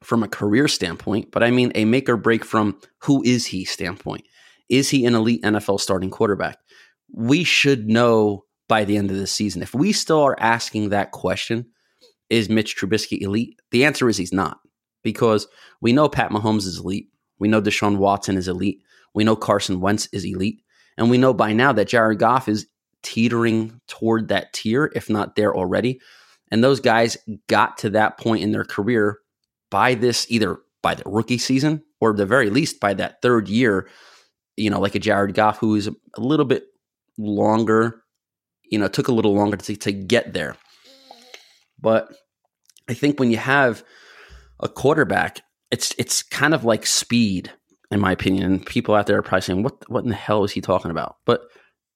from 0.03 0.23
a 0.23 0.29
career 0.29 0.69
standpoint, 0.69 1.31
but 1.31 1.43
I 1.43 1.51
mean 1.51 1.73
a 1.75 1.85
make 1.85 2.09
or 2.09 2.17
break 2.17 2.45
from 2.45 2.79
who 2.99 3.23
is 3.25 3.47
he 3.47 3.65
standpoint. 3.65 4.25
Is 4.69 4.91
he 4.91 5.07
an 5.07 5.15
elite 5.15 5.43
NFL 5.43 5.81
starting 5.81 6.11
quarterback? 6.11 6.59
We 7.13 7.45
should 7.45 7.89
know 7.89 8.45
by 8.69 8.85
the 8.85 8.97
end 8.97 9.11
of 9.11 9.17
the 9.17 9.27
season. 9.27 9.63
If 9.63 9.75
we 9.75 9.93
still 9.93 10.21
are 10.23 10.39
asking 10.41 10.89
that 10.89 11.13
question, 11.13 11.67
is 12.31 12.49
Mitch 12.49 12.77
Trubisky 12.77 13.21
elite? 13.21 13.61
The 13.71 13.85
answer 13.85 14.09
is 14.09 14.17
he's 14.17 14.33
not 14.33 14.59
because 15.03 15.47
we 15.81 15.93
know 15.93 16.09
Pat 16.09 16.31
Mahomes 16.31 16.67
is 16.67 16.79
elite. 16.79 17.09
We 17.39 17.49
know 17.49 17.63
Deshaun 17.63 17.99
Watson 17.99 18.37
is 18.37 18.49
elite. 18.49 18.83
We 19.15 19.25
know 19.25 19.37
Carson 19.37 19.81
Wentz 19.81 20.09
is 20.13 20.25
elite. 20.25 20.63
And 20.99 21.11
we 21.11 21.19
know 21.19 21.35
by 21.35 21.53
now 21.53 21.73
that 21.73 21.89
Jared 21.89 22.19
Goff 22.19 22.49
is 22.49 22.67
teetering 23.03 23.81
toward 23.87 24.29
that 24.29 24.53
tier, 24.53 24.91
if 24.95 25.11
not 25.11 25.37
there 25.37 25.55
already. 25.55 26.01
And 26.51 26.63
those 26.63 26.81
guys 26.81 27.17
got 27.49 27.79
to 27.79 27.91
that 27.91 28.19
point 28.19 28.43
in 28.43 28.53
their 28.53 28.65
career 28.65 29.19
by 29.71 29.95
this, 29.95 30.27
either 30.31 30.59
by 30.83 30.95
the 30.95 31.03
rookie 31.07 31.39
season 31.39 31.83
or 32.01 32.13
the 32.13 32.27
very 32.27 32.51
least 32.51 32.81
by 32.81 32.95
that 32.95 33.21
third 33.21 33.49
year, 33.49 33.89
you 34.57 34.71
know, 34.71 34.81
like 34.81 34.95
a 34.95 35.01
Jared 35.01 35.35
Goff 35.35 35.59
who 35.59 35.75
is 35.75 35.89
a 35.89 36.21
little 36.21 36.47
bit 36.47 36.65
longer, 37.19 38.03
you 38.71 38.79
know, 38.79 38.89
took 38.89 39.09
a 39.09 39.13
little 39.13 39.35
longer 39.35 39.57
to, 39.57 39.77
to 39.77 39.93
get 39.93 40.33
there. 40.33 40.57
But 41.79 42.15
I 42.89 42.95
think 42.95 43.19
when 43.19 43.31
you 43.31 43.37
have 43.37 43.83
a 44.61 44.69
quarterback, 44.69 45.41
it's 45.71 45.95
it's 45.99 46.23
kind 46.23 46.55
of 46.55 46.65
like 46.65 46.87
speed, 46.87 47.53
in 47.91 48.01
my 48.01 48.13
opinion. 48.13 48.61
People 48.61 48.95
out 48.95 49.07
there 49.07 49.19
are 49.19 49.23
probably 49.23 49.43
saying, 49.43 49.63
"What 49.63 49.89
what 49.91 50.05
in 50.05 50.11
the 50.11 50.17
hell 50.17 50.45
is 50.45 50.53
he 50.53 50.61
talking 50.61 50.91
about?" 50.91 51.17
But 51.25 51.43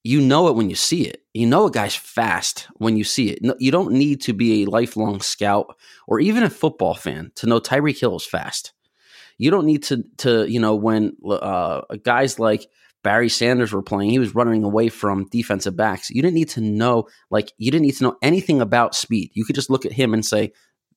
you 0.02 0.20
know 0.20 0.49
it 0.49 0.54
when 0.54 0.70
you 0.70 0.76
see 0.76 1.02
it. 1.02 1.23
You 1.35 1.47
know 1.47 1.66
a 1.66 1.70
guy's 1.70 1.94
fast 1.94 2.68
when 2.76 2.97
you 2.97 3.04
see 3.04 3.30
it. 3.30 3.42
No, 3.42 3.54
you 3.59 3.70
don't 3.70 3.92
need 3.92 4.20
to 4.23 4.32
be 4.32 4.62
a 4.62 4.70
lifelong 4.70 5.20
scout 5.20 5.76
or 6.06 6.20
even 6.20 6.42
a 6.42 6.50
football 6.50 6.94
fan 6.94 7.32
to 7.37 7.47
know 7.47 7.61
Tyreek 7.61 8.00
Hill 8.00 8.16
is 8.16 8.25
fast. 8.25 8.73
You 9.38 9.50
don't 9.50 9.66
need 9.66 9.82
to 9.85 10.04
to 10.18 10.47
you 10.50 10.61
know 10.61 10.75
when 10.75 11.16
uh, 11.28 11.82
guys 12.02 12.38
like 12.38 12.66
Barry 13.02 13.28
Sanders 13.28 13.73
were 13.73 13.82
playing, 13.82 14.11
he 14.11 14.18
was 14.18 14.35
running 14.35 14.64
away 14.64 14.88
from 14.88 15.26
defensive 15.30 15.76
backs. 15.76 16.11
You 16.11 16.23
didn't 16.23 16.35
need 16.35 16.50
to 16.50 16.61
know 16.61 17.09
like 17.30 17.52
you 17.59 17.70
didn't 17.70 17.87
need 17.87 17.97
to 17.97 18.04
know 18.04 18.16
anything 18.23 18.61
about 18.61 18.94
speed. 18.94 19.30
You 19.35 19.44
could 19.44 19.54
just 19.54 19.70
look 19.70 19.87
at 19.87 19.92
him 19.92 20.14
and 20.14 20.25
say 20.25 20.52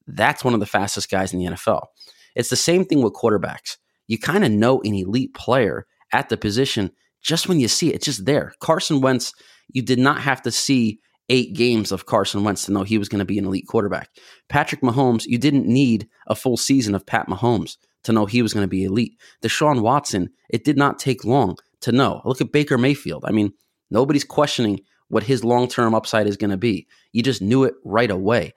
that's 0.08 0.44
one 0.44 0.54
of 0.54 0.60
the 0.60 0.66
fastest 0.66 1.10
guys 1.10 1.34
in 1.34 1.40
the 1.40 1.46
NFL. 1.46 1.88
It's 2.36 2.50
the 2.50 2.56
same 2.56 2.86
thing 2.86 3.02
with 3.02 3.14
quarterbacks. 3.14 3.78
You 4.08 4.18
kind 4.18 4.44
of 4.44 4.52
know 4.52 4.82
an 4.82 4.94
elite 4.94 5.34
player 5.34 5.86
at 6.12 6.30
the 6.30 6.38
position 6.38 6.92
just 7.22 7.48
when 7.48 7.60
you 7.60 7.68
see 7.68 7.90
it. 7.90 7.96
It's 7.96 8.06
just 8.06 8.26
there. 8.26 8.54
Carson 8.60 9.02
Wentz, 9.02 9.34
you 9.70 9.82
did 9.82 10.00
not 10.00 10.22
have 10.22 10.42
to 10.44 10.52
see 10.52 11.00
eight 11.30 11.54
games 11.54 11.92
of 11.92 12.06
Carson 12.06 12.44
Wentz 12.44 12.66
to 12.66 12.72
know 12.72 12.84
he 12.84 12.98
was 12.98 13.10
going 13.10 13.20
to 13.20 13.26
be 13.26 13.40
an 13.40 13.46
elite 13.46 13.68
quarterback. 13.68 14.10
Patrick 14.50 14.82
Mahomes, 14.82 15.26
you 15.26 15.38
didn't 15.38 15.66
need 15.66 16.08
a 16.28 16.36
full 16.36 16.58
season 16.58 16.96
of 16.96 17.06
Pat 17.06 17.28
Mahomes 17.28 17.78
to 18.04 18.12
know 18.12 18.26
he 18.26 18.42
was 18.42 18.54
going 18.54 18.64
to 18.64 18.70
be 18.70 18.84
elite. 18.84 19.18
Deshaun 19.42 19.82
Watson, 19.82 20.30
it 20.50 20.66
did 20.66 20.78
not 20.78 21.00
take 21.00 21.24
long 21.24 21.58
to 21.82 21.92
know. 21.92 22.22
Look 22.26 22.42
at 22.42 22.52
Baker 22.52 22.78
Mayfield. 22.78 23.24
I 23.26 23.32
mean, 23.32 23.54
nobody's 23.90 24.26
questioning 24.26 24.82
what 25.08 25.24
his 25.24 25.44
long 25.44 25.68
term 25.68 25.96
upside 25.96 26.28
is 26.28 26.38
going 26.38 26.52
to 26.52 26.58
be. 26.58 26.88
You 27.14 27.24
just 27.24 27.42
knew 27.42 27.64
it 27.64 27.76
right 27.86 28.12
away. 28.12 28.54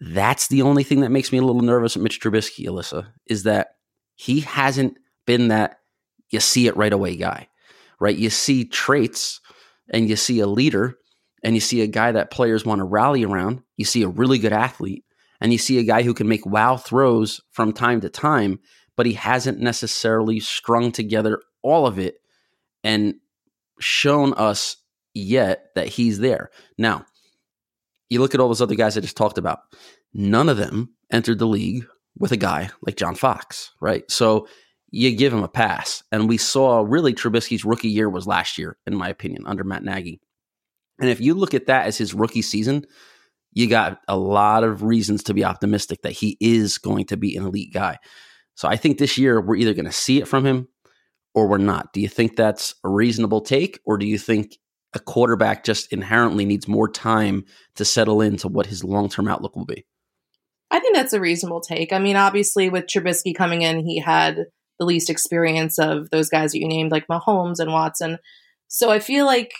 That's 0.00 0.48
the 0.48 0.62
only 0.62 0.84
thing 0.84 1.00
that 1.00 1.10
makes 1.10 1.32
me 1.32 1.38
a 1.38 1.42
little 1.42 1.62
nervous 1.62 1.96
Mitch 1.96 2.20
Trubisky, 2.20 2.66
Alyssa, 2.66 3.08
is 3.26 3.42
that 3.42 3.74
he 4.20 4.40
hasn't 4.40 4.98
been 5.26 5.48
that 5.48 5.78
you 6.28 6.40
see 6.40 6.66
it 6.66 6.76
right 6.76 6.92
away 6.92 7.16
guy, 7.16 7.48
right? 7.98 8.14
You 8.14 8.28
see 8.28 8.66
traits 8.66 9.40
and 9.94 10.10
you 10.10 10.16
see 10.16 10.40
a 10.40 10.46
leader 10.46 10.98
and 11.42 11.54
you 11.54 11.60
see 11.62 11.80
a 11.80 11.86
guy 11.86 12.12
that 12.12 12.30
players 12.30 12.66
want 12.66 12.80
to 12.80 12.84
rally 12.84 13.24
around. 13.24 13.62
you 13.78 13.86
see 13.86 14.02
a 14.02 14.08
really 14.08 14.38
good 14.38 14.52
athlete, 14.52 15.06
and 15.40 15.52
you 15.52 15.58
see 15.58 15.78
a 15.78 15.84
guy 15.84 16.02
who 16.02 16.12
can 16.12 16.28
make 16.28 16.44
wow 16.44 16.76
throws 16.76 17.40
from 17.50 17.72
time 17.72 18.02
to 18.02 18.10
time, 18.10 18.60
but 18.94 19.06
he 19.06 19.14
hasn't 19.14 19.58
necessarily 19.58 20.38
strung 20.38 20.92
together 20.92 21.40
all 21.62 21.86
of 21.86 21.98
it 21.98 22.16
and 22.84 23.14
shown 23.80 24.34
us 24.34 24.76
yet 25.14 25.68
that 25.76 25.88
he's 25.88 26.18
there. 26.18 26.50
Now, 26.76 27.06
you 28.10 28.20
look 28.20 28.34
at 28.34 28.40
all 28.40 28.48
those 28.48 28.60
other 28.60 28.74
guys 28.74 28.98
I 28.98 29.00
just 29.00 29.16
talked 29.16 29.38
about, 29.38 29.60
none 30.12 30.50
of 30.50 30.58
them 30.58 30.90
entered 31.10 31.38
the 31.38 31.46
league 31.46 31.86
with 32.18 32.32
a 32.32 32.36
guy 32.36 32.70
like 32.82 32.96
John 32.96 33.14
Fox, 33.14 33.70
right? 33.80 34.02
So 34.10 34.46
you 34.90 35.14
give 35.14 35.32
him 35.32 35.42
a 35.42 35.48
pass. 35.48 36.02
And 36.10 36.28
we 36.28 36.36
saw 36.36 36.84
really 36.86 37.14
Trubisky's 37.14 37.64
rookie 37.64 37.88
year 37.88 38.10
was 38.10 38.26
last 38.26 38.58
year, 38.58 38.76
in 38.86 38.96
my 38.96 39.08
opinion, 39.08 39.44
under 39.46 39.64
Matt 39.64 39.84
Nagy. 39.84 40.20
And 41.00 41.08
if 41.08 41.20
you 41.20 41.34
look 41.34 41.54
at 41.54 41.66
that 41.66 41.86
as 41.86 41.96
his 41.96 42.12
rookie 42.12 42.42
season, 42.42 42.84
you 43.52 43.68
got 43.68 44.00
a 44.06 44.16
lot 44.16 44.64
of 44.64 44.82
reasons 44.82 45.22
to 45.24 45.34
be 45.34 45.44
optimistic 45.44 46.02
that 46.02 46.12
he 46.12 46.36
is 46.40 46.78
going 46.78 47.06
to 47.06 47.16
be 47.16 47.36
an 47.36 47.46
elite 47.46 47.72
guy. 47.72 47.98
So 48.54 48.68
I 48.68 48.76
think 48.76 48.98
this 48.98 49.16
year 49.16 49.40
we're 49.40 49.56
either 49.56 49.74
going 49.74 49.86
to 49.86 49.92
see 49.92 50.20
it 50.20 50.28
from 50.28 50.44
him 50.44 50.68
or 51.34 51.48
we're 51.48 51.58
not. 51.58 51.92
Do 51.92 52.00
you 52.00 52.08
think 52.08 52.36
that's 52.36 52.74
a 52.84 52.88
reasonable 52.88 53.40
take, 53.40 53.80
or 53.84 53.96
do 53.96 54.06
you 54.06 54.18
think 54.18 54.58
a 54.92 54.98
quarterback 54.98 55.64
just 55.64 55.92
inherently 55.92 56.44
needs 56.44 56.66
more 56.66 56.88
time 56.88 57.44
to 57.76 57.84
settle 57.84 58.20
into 58.20 58.48
what 58.48 58.66
his 58.66 58.84
long 58.84 59.08
term 59.08 59.28
outlook 59.28 59.56
will 59.56 59.64
be? 59.64 59.86
I 60.70 60.78
think 60.78 60.94
that's 60.94 61.12
a 61.12 61.20
reasonable 61.20 61.60
take. 61.60 61.92
I 61.92 61.98
mean, 61.98 62.16
obviously, 62.16 62.68
with 62.68 62.86
Trubisky 62.86 63.34
coming 63.34 63.62
in, 63.62 63.84
he 63.84 63.98
had 63.98 64.46
the 64.78 64.86
least 64.86 65.10
experience 65.10 65.78
of 65.78 66.10
those 66.10 66.28
guys 66.28 66.52
that 66.52 66.58
you 66.58 66.68
named, 66.68 66.92
like 66.92 67.08
Mahomes 67.08 67.58
and 67.58 67.72
Watson. 67.72 68.18
So 68.68 68.90
I 68.90 68.98
feel 68.98 69.26
like 69.26 69.52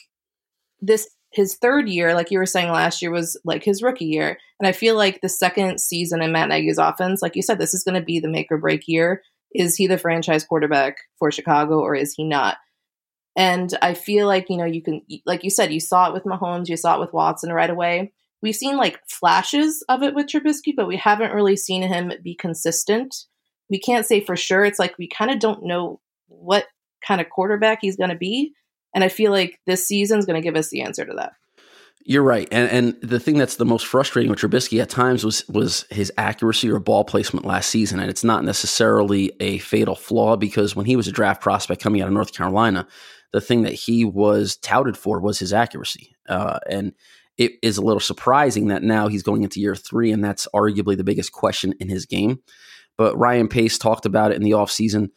this 0.80 1.08
his 1.32 1.56
third 1.56 1.88
year, 1.88 2.14
like 2.14 2.30
you 2.30 2.38
were 2.38 2.46
saying 2.46 2.72
last 2.72 3.00
year, 3.00 3.10
was 3.10 3.38
like 3.44 3.62
his 3.62 3.82
rookie 3.82 4.06
year. 4.06 4.38
And 4.58 4.66
I 4.66 4.72
feel 4.72 4.96
like 4.96 5.20
the 5.20 5.28
second 5.28 5.80
season 5.80 6.22
in 6.22 6.32
Matt 6.32 6.48
Nagy's 6.48 6.78
offense, 6.78 7.22
like 7.22 7.36
you 7.36 7.42
said, 7.42 7.58
this 7.58 7.74
is 7.74 7.84
going 7.84 7.94
to 7.94 8.04
be 8.04 8.18
the 8.18 8.28
make 8.28 8.48
or 8.50 8.58
break 8.58 8.88
year. 8.88 9.22
Is 9.52 9.76
he 9.76 9.86
the 9.86 9.98
franchise 9.98 10.44
quarterback 10.44 10.96
for 11.18 11.30
Chicago 11.30 11.80
or 11.80 11.94
is 11.94 12.14
he 12.14 12.24
not? 12.24 12.56
And 13.36 13.72
I 13.80 13.94
feel 13.94 14.26
like, 14.26 14.46
you 14.48 14.56
know, 14.56 14.64
you 14.64 14.82
can, 14.82 15.02
like 15.24 15.44
you 15.44 15.50
said, 15.50 15.72
you 15.72 15.80
saw 15.80 16.08
it 16.08 16.12
with 16.12 16.24
Mahomes, 16.24 16.68
you 16.68 16.76
saw 16.76 16.96
it 16.96 17.00
with 17.00 17.12
Watson 17.12 17.52
right 17.52 17.70
away. 17.70 18.12
We've 18.42 18.54
seen 18.54 18.76
like 18.76 19.00
flashes 19.08 19.84
of 19.88 20.02
it 20.02 20.14
with 20.14 20.26
Trubisky, 20.26 20.74
but 20.74 20.88
we 20.88 20.96
haven't 20.96 21.34
really 21.34 21.56
seen 21.56 21.82
him 21.82 22.12
be 22.22 22.34
consistent. 22.34 23.14
We 23.68 23.78
can't 23.78 24.06
say 24.06 24.20
for 24.20 24.36
sure. 24.36 24.64
It's 24.64 24.78
like 24.78 24.96
we 24.98 25.08
kind 25.08 25.30
of 25.30 25.38
don't 25.38 25.64
know 25.64 26.00
what 26.28 26.66
kind 27.06 27.20
of 27.20 27.30
quarterback 27.30 27.78
he's 27.82 27.96
going 27.96 28.10
to 28.10 28.16
be. 28.16 28.52
And 28.94 29.04
I 29.04 29.08
feel 29.08 29.30
like 29.30 29.60
this 29.66 29.86
season 29.86 30.18
is 30.18 30.26
going 30.26 30.40
to 30.40 30.46
give 30.46 30.56
us 30.56 30.70
the 30.70 30.82
answer 30.82 31.04
to 31.04 31.12
that. 31.14 31.32
You're 32.02 32.22
right, 32.22 32.48
and 32.50 32.70
and 32.70 33.00
the 33.02 33.20
thing 33.20 33.36
that's 33.36 33.56
the 33.56 33.66
most 33.66 33.84
frustrating 33.84 34.30
with 34.30 34.40
Trubisky 34.40 34.80
at 34.80 34.88
times 34.88 35.22
was 35.22 35.46
was 35.48 35.84
his 35.90 36.10
accuracy 36.16 36.70
or 36.70 36.78
ball 36.78 37.04
placement 37.04 37.44
last 37.44 37.68
season, 37.68 38.00
and 38.00 38.08
it's 38.08 38.24
not 38.24 38.42
necessarily 38.42 39.32
a 39.38 39.58
fatal 39.58 39.94
flaw 39.94 40.34
because 40.34 40.74
when 40.74 40.86
he 40.86 40.96
was 40.96 41.08
a 41.08 41.12
draft 41.12 41.42
prospect 41.42 41.82
coming 41.82 42.00
out 42.00 42.08
of 42.08 42.14
North 42.14 42.32
Carolina, 42.32 42.88
the 43.34 43.40
thing 43.42 43.62
that 43.62 43.74
he 43.74 44.06
was 44.06 44.56
touted 44.56 44.96
for 44.96 45.20
was 45.20 45.38
his 45.38 45.52
accuracy, 45.52 46.16
uh, 46.26 46.58
and 46.70 46.94
it 47.40 47.52
is 47.62 47.76
a 47.76 47.82
little 47.82 48.00
surprising 48.00 48.68
that 48.68 48.82
now 48.82 49.08
he's 49.08 49.22
going 49.22 49.42
into 49.42 49.60
year 49.60 49.74
three, 49.74 50.12
and 50.12 50.22
that's 50.22 50.46
arguably 50.54 50.96
the 50.96 51.04
biggest 51.04 51.32
question 51.32 51.74
in 51.80 51.88
his 51.88 52.06
game. 52.06 52.40
But 52.96 53.16
Ryan 53.16 53.48
Pace 53.48 53.78
talked 53.78 54.06
about 54.06 54.30
it 54.30 54.36
in 54.36 54.42
the 54.42 54.52
offseason 54.52 55.08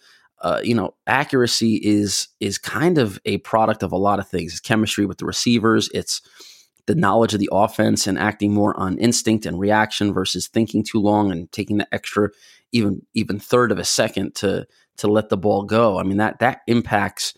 uh, 0.44 0.60
you 0.62 0.76
know, 0.76 0.94
accuracy 1.08 1.76
is 1.76 2.28
is 2.42 2.58
kind 2.58 2.98
of 2.98 3.18
a 3.26 3.38
product 3.40 3.82
of 3.82 3.94
a 3.94 3.98
lot 3.98 4.20
of 4.20 4.28
things. 4.28 4.52
It's 4.52 4.60
chemistry 4.60 5.06
with 5.06 5.18
the 5.18 5.26
receivers. 5.26 5.90
It's 5.94 6.22
the 6.86 6.96
knowledge 6.96 7.34
of 7.34 7.40
the 7.40 7.50
offense 7.52 8.08
and 8.08 8.20
acting 8.20 8.54
more 8.54 8.78
on 8.78 8.98
instinct 8.98 9.46
and 9.46 9.58
reaction 9.58 10.14
versus 10.14 10.50
thinking 10.50 10.84
too 10.84 11.00
long 11.00 11.32
and 11.32 11.50
taking 11.54 11.78
the 11.78 11.88
extra 11.94 12.30
even 12.74 13.02
even 13.14 13.40
third 13.40 13.72
of 13.72 13.80
a 13.80 13.86
second 13.86 14.36
to 14.36 14.68
to 14.98 15.08
let 15.08 15.30
the 15.30 15.38
ball 15.38 15.64
go. 15.64 15.98
I 15.98 16.04
mean 16.04 16.18
that 16.18 16.40
that 16.40 16.60
impacts 16.68 17.34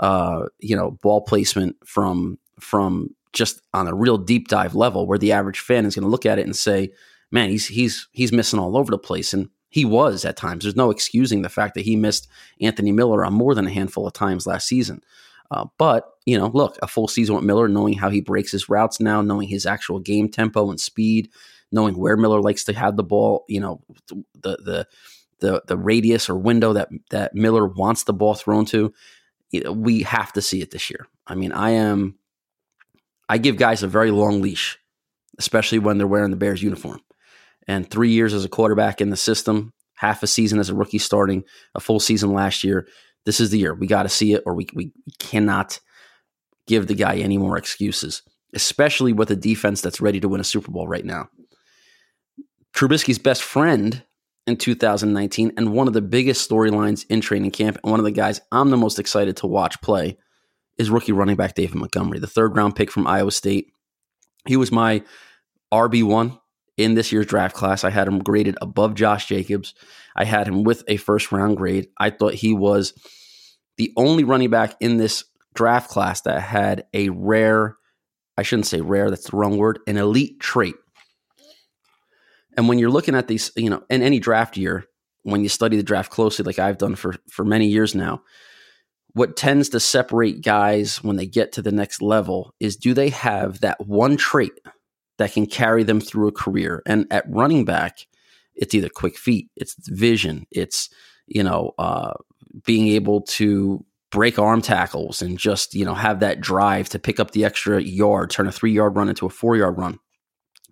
uh, 0.00 0.46
you 0.58 0.74
know 0.74 0.90
ball 0.90 1.20
placement 1.20 1.76
from 1.86 2.40
from 2.58 3.14
just 3.32 3.60
on 3.74 3.86
a 3.86 3.94
real 3.94 4.18
deep 4.18 4.48
dive 4.48 4.74
level 4.74 5.06
where 5.06 5.18
the 5.18 5.32
average 5.32 5.60
fan 5.60 5.86
is 5.86 5.94
going 5.94 6.04
to 6.04 6.10
look 6.10 6.26
at 6.26 6.38
it 6.38 6.46
and 6.46 6.56
say, 6.56 6.90
"Man, 7.30 7.50
he's 7.50 7.66
he's 7.66 8.08
he's 8.12 8.32
missing 8.32 8.58
all 8.58 8.76
over 8.76 8.90
the 8.90 8.98
place." 8.98 9.32
And 9.32 9.48
he 9.70 9.84
was 9.84 10.24
at 10.24 10.36
times. 10.36 10.64
There's 10.64 10.76
no 10.76 10.90
excusing 10.90 11.42
the 11.42 11.48
fact 11.48 11.74
that 11.74 11.84
he 11.84 11.96
missed 11.96 12.28
Anthony 12.60 12.92
Miller 12.92 13.24
on 13.24 13.34
more 13.34 13.54
than 13.54 13.66
a 13.66 13.72
handful 13.72 14.06
of 14.06 14.12
times 14.12 14.46
last 14.46 14.66
season. 14.66 15.02
Uh, 15.50 15.66
but, 15.78 16.10
you 16.26 16.38
know, 16.38 16.50
look, 16.52 16.78
a 16.82 16.86
full 16.86 17.08
season 17.08 17.34
with 17.34 17.44
Miller, 17.44 17.68
knowing 17.68 17.94
how 17.94 18.10
he 18.10 18.20
breaks 18.20 18.52
his 18.52 18.68
routes 18.68 19.00
now, 19.00 19.22
knowing 19.22 19.48
his 19.48 19.66
actual 19.66 19.98
game 19.98 20.28
tempo 20.28 20.70
and 20.70 20.80
speed, 20.80 21.30
knowing 21.72 21.98
where 21.98 22.16
Miller 22.16 22.40
likes 22.40 22.64
to 22.64 22.72
have 22.72 22.96
the 22.96 23.02
ball, 23.02 23.44
you 23.48 23.60
know, 23.60 23.82
the 24.08 24.56
the 24.56 24.86
the 25.40 25.62
the 25.66 25.76
radius 25.76 26.28
or 26.28 26.36
window 26.36 26.72
that 26.72 26.88
that 27.10 27.34
Miller 27.34 27.66
wants 27.66 28.04
the 28.04 28.12
ball 28.12 28.34
thrown 28.34 28.64
to, 28.66 28.92
you 29.50 29.62
know, 29.62 29.72
we 29.72 30.02
have 30.02 30.32
to 30.34 30.42
see 30.42 30.60
it 30.60 30.70
this 30.70 30.90
year. 30.90 31.06
I 31.26 31.34
mean, 31.34 31.52
I 31.52 31.70
am 31.70 32.18
I 33.28 33.38
give 33.38 33.56
guys 33.56 33.82
a 33.82 33.88
very 33.88 34.10
long 34.10 34.40
leash, 34.40 34.78
especially 35.38 35.78
when 35.78 35.98
they're 35.98 36.06
wearing 36.06 36.30
the 36.30 36.36
Bears 36.36 36.62
uniform 36.62 37.00
and 37.68 37.88
three 37.88 38.10
years 38.10 38.32
as 38.32 38.44
a 38.44 38.48
quarterback 38.48 39.00
in 39.00 39.10
the 39.10 39.16
system, 39.16 39.72
half 39.94 40.22
a 40.22 40.26
season 40.26 40.58
as 40.58 40.70
a 40.70 40.74
rookie 40.74 40.98
starting, 40.98 41.44
a 41.74 41.80
full 41.80 42.00
season 42.00 42.32
last 42.32 42.64
year. 42.64 42.88
This 43.26 43.40
is 43.40 43.50
the 43.50 43.58
year. 43.58 43.74
We 43.74 43.86
got 43.86 44.04
to 44.04 44.08
see 44.08 44.32
it, 44.32 44.42
or 44.46 44.54
we, 44.54 44.66
we 44.74 44.92
cannot 45.18 45.78
give 46.66 46.86
the 46.86 46.94
guy 46.94 47.16
any 47.16 47.36
more 47.36 47.58
excuses, 47.58 48.22
especially 48.54 49.12
with 49.12 49.30
a 49.30 49.36
defense 49.36 49.82
that's 49.82 50.00
ready 50.00 50.18
to 50.20 50.28
win 50.28 50.40
a 50.40 50.44
Super 50.44 50.72
Bowl 50.72 50.88
right 50.88 51.04
now. 51.04 51.28
Trubisky's 52.74 53.18
best 53.18 53.42
friend 53.42 54.02
in 54.46 54.56
2019 54.56 55.52
and 55.56 55.72
one 55.72 55.88
of 55.88 55.94
the 55.94 56.00
biggest 56.00 56.48
storylines 56.48 57.04
in 57.10 57.20
training 57.20 57.50
camp, 57.50 57.78
and 57.82 57.90
one 57.90 58.00
of 58.00 58.04
the 58.04 58.10
guys 58.10 58.40
I'm 58.50 58.70
the 58.70 58.76
most 58.78 58.98
excited 58.98 59.36
to 59.38 59.46
watch 59.46 59.80
play 59.82 60.16
is 60.78 60.90
rookie 60.90 61.12
running 61.12 61.36
back 61.36 61.54
David 61.54 61.76
Montgomery, 61.76 62.18
the 62.18 62.26
third 62.26 62.56
round 62.56 62.76
pick 62.76 62.90
from 62.90 63.06
Iowa 63.06 63.32
State. 63.32 63.72
He 64.46 64.56
was 64.56 64.72
my 64.72 65.02
RB1 65.72 66.38
in 66.76 66.94
this 66.94 67.12
year's 67.12 67.26
draft 67.26 67.54
class. 67.54 67.84
I 67.84 67.90
had 67.90 68.08
him 68.08 68.20
graded 68.20 68.56
above 68.62 68.94
Josh 68.94 69.26
Jacobs. 69.26 69.74
I 70.16 70.24
had 70.24 70.46
him 70.46 70.62
with 70.62 70.84
a 70.88 70.96
first 70.96 71.32
round 71.32 71.56
grade. 71.56 71.88
I 71.98 72.10
thought 72.10 72.34
he 72.34 72.52
was 72.52 72.94
the 73.76 73.92
only 73.96 74.24
running 74.24 74.50
back 74.50 74.76
in 74.80 74.96
this 74.96 75.24
draft 75.54 75.90
class 75.90 76.20
that 76.22 76.40
had 76.40 76.86
a 76.94 77.08
rare, 77.10 77.76
I 78.36 78.42
shouldn't 78.42 78.66
say 78.66 78.80
rare, 78.80 79.10
that's 79.10 79.30
the 79.30 79.36
wrong 79.36 79.56
word, 79.56 79.80
an 79.86 79.96
elite 79.96 80.40
trait. 80.40 80.76
And 82.56 82.68
when 82.68 82.78
you're 82.78 82.90
looking 82.90 83.14
at 83.14 83.28
these, 83.28 83.52
you 83.56 83.70
know, 83.70 83.84
in 83.90 84.02
any 84.02 84.18
draft 84.18 84.56
year, 84.56 84.84
when 85.22 85.42
you 85.42 85.48
study 85.48 85.76
the 85.76 85.82
draft 85.82 86.10
closely, 86.10 86.44
like 86.44 86.58
I've 86.58 86.78
done 86.78 86.94
for, 86.94 87.14
for 87.30 87.44
many 87.44 87.66
years 87.66 87.94
now, 87.94 88.22
what 89.18 89.36
tends 89.36 89.68
to 89.70 89.80
separate 89.80 90.42
guys 90.42 91.02
when 91.02 91.16
they 91.16 91.26
get 91.26 91.52
to 91.52 91.62
the 91.62 91.72
next 91.72 92.00
level 92.00 92.54
is 92.60 92.76
do 92.76 92.94
they 92.94 93.10
have 93.10 93.60
that 93.60 93.86
one 93.86 94.16
trait 94.16 94.52
that 95.18 95.32
can 95.32 95.46
carry 95.46 95.82
them 95.82 96.00
through 96.00 96.28
a 96.28 96.32
career. 96.32 96.82
And 96.86 97.06
at 97.10 97.28
running 97.28 97.64
back, 97.64 98.06
it's 98.54 98.74
either 98.74 98.88
quick 98.88 99.16
feet, 99.16 99.50
it's 99.56 99.76
vision, 99.88 100.46
it's 100.50 100.88
you 101.26 101.42
know 101.42 101.72
uh, 101.78 102.14
being 102.64 102.88
able 102.88 103.20
to 103.22 103.84
break 104.10 104.38
arm 104.38 104.62
tackles 104.62 105.20
and 105.20 105.38
just 105.38 105.74
you 105.74 105.84
know 105.84 105.94
have 105.94 106.20
that 106.20 106.40
drive 106.40 106.88
to 106.90 106.98
pick 106.98 107.20
up 107.20 107.32
the 107.32 107.44
extra 107.44 107.82
yard, 107.82 108.30
turn 108.30 108.46
a 108.46 108.52
three 108.52 108.72
yard 108.72 108.96
run 108.96 109.08
into 109.08 109.26
a 109.26 109.30
four 109.30 109.56
yard 109.56 109.76
run. 109.76 109.98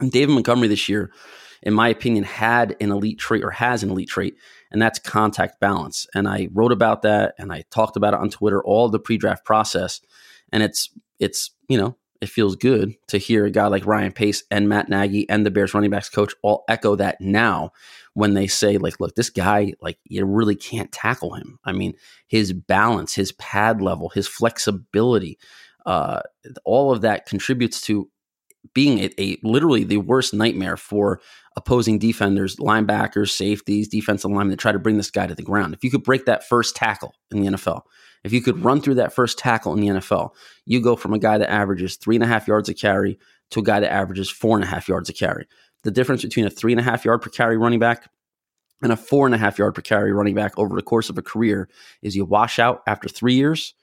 And 0.00 0.10
David 0.10 0.32
Montgomery 0.32 0.68
this 0.68 0.88
year, 0.88 1.12
in 1.62 1.74
my 1.74 1.88
opinion, 1.88 2.24
had 2.24 2.76
an 2.80 2.90
elite 2.90 3.18
trait 3.18 3.44
or 3.44 3.50
has 3.50 3.82
an 3.82 3.90
elite 3.90 4.08
trait, 4.08 4.36
and 4.70 4.80
that's 4.80 4.98
contact 4.98 5.60
balance. 5.60 6.06
And 6.14 6.28
I 6.28 6.48
wrote 6.52 6.72
about 6.72 7.02
that 7.02 7.34
and 7.38 7.52
I 7.52 7.64
talked 7.70 7.96
about 7.96 8.14
it 8.14 8.20
on 8.20 8.30
Twitter 8.30 8.62
all 8.62 8.88
the 8.88 8.98
pre 8.98 9.16
draft 9.16 9.44
process. 9.44 10.00
And 10.52 10.62
it's 10.62 10.90
it's 11.18 11.50
you 11.68 11.78
know 11.78 11.96
it 12.20 12.28
feels 12.28 12.56
good 12.56 12.94
to 13.08 13.18
hear 13.18 13.44
a 13.44 13.50
guy 13.50 13.66
like 13.66 13.86
Ryan 13.86 14.12
Pace 14.12 14.44
and 14.50 14.68
Matt 14.68 14.88
Nagy 14.88 15.28
and 15.28 15.44
the 15.44 15.50
Bears 15.50 15.74
running 15.74 15.90
backs 15.90 16.08
coach 16.08 16.34
all 16.42 16.64
echo 16.68 16.96
that 16.96 17.20
now 17.20 17.72
when 18.14 18.34
they 18.34 18.46
say, 18.46 18.78
like, 18.78 18.98
look, 18.98 19.14
this 19.14 19.30
guy, 19.30 19.74
like, 19.80 19.98
you 20.04 20.24
really 20.24 20.56
can't 20.56 20.90
tackle 20.90 21.34
him. 21.34 21.58
I 21.64 21.72
mean, 21.72 21.94
his 22.26 22.52
balance, 22.52 23.14
his 23.14 23.32
pad 23.32 23.82
level, 23.82 24.08
his 24.08 24.26
flexibility, 24.26 25.38
uh, 25.84 26.20
all 26.64 26.92
of 26.92 27.02
that 27.02 27.26
contributes 27.26 27.80
to 27.82 28.08
being 28.74 28.98
a, 29.00 29.10
a, 29.18 29.38
literally 29.42 29.84
the 29.84 29.98
worst 29.98 30.34
nightmare 30.34 30.76
for 30.76 31.20
opposing 31.56 31.98
defenders, 31.98 32.56
linebackers, 32.56 33.30
safeties, 33.30 33.88
defensive 33.88 34.30
linemen 34.30 34.50
to 34.50 34.56
try 34.56 34.72
to 34.72 34.78
bring 34.78 34.96
this 34.96 35.10
guy 35.10 35.26
to 35.26 35.34
the 35.34 35.42
ground. 35.42 35.74
If 35.74 35.82
you 35.82 35.90
could 35.90 36.04
break 36.04 36.26
that 36.26 36.46
first 36.46 36.76
tackle 36.76 37.14
in 37.30 37.40
the 37.40 37.48
NFL, 37.50 37.82
if 38.24 38.32
you 38.32 38.42
could 38.42 38.64
run 38.64 38.80
through 38.80 38.96
that 38.96 39.14
first 39.14 39.38
tackle 39.38 39.72
in 39.72 39.80
the 39.80 39.86
NFL, 39.86 40.30
you 40.64 40.80
go 40.80 40.96
from 40.96 41.12
a 41.12 41.18
guy 41.18 41.38
that 41.38 41.50
averages 41.50 41.96
three 41.96 42.16
and 42.16 42.24
a 42.24 42.26
half 42.26 42.48
yards 42.48 42.68
a 42.68 42.74
carry 42.74 43.18
to 43.50 43.60
a 43.60 43.62
guy 43.62 43.80
that 43.80 43.92
averages 43.92 44.30
four 44.30 44.56
and 44.56 44.64
a 44.64 44.66
half 44.66 44.88
yards 44.88 45.08
a 45.08 45.12
carry. 45.12 45.46
The 45.84 45.90
difference 45.90 46.22
between 46.22 46.46
a 46.46 46.50
three 46.50 46.72
and 46.72 46.80
a 46.80 46.84
half 46.84 47.04
yard 47.04 47.22
per 47.22 47.30
carry 47.30 47.56
running 47.56 47.78
back 47.78 48.10
and 48.82 48.92
a 48.92 48.96
four 48.96 49.26
and 49.26 49.34
a 49.34 49.38
half 49.38 49.58
yard 49.58 49.74
per 49.74 49.82
carry 49.82 50.12
running 50.12 50.34
back 50.34 50.58
over 50.58 50.74
the 50.74 50.82
course 50.82 51.08
of 51.08 51.16
a 51.16 51.22
career 51.22 51.68
is 52.02 52.16
you 52.16 52.24
wash 52.24 52.58
out 52.58 52.82
after 52.86 53.08
three 53.08 53.34
years 53.34 53.74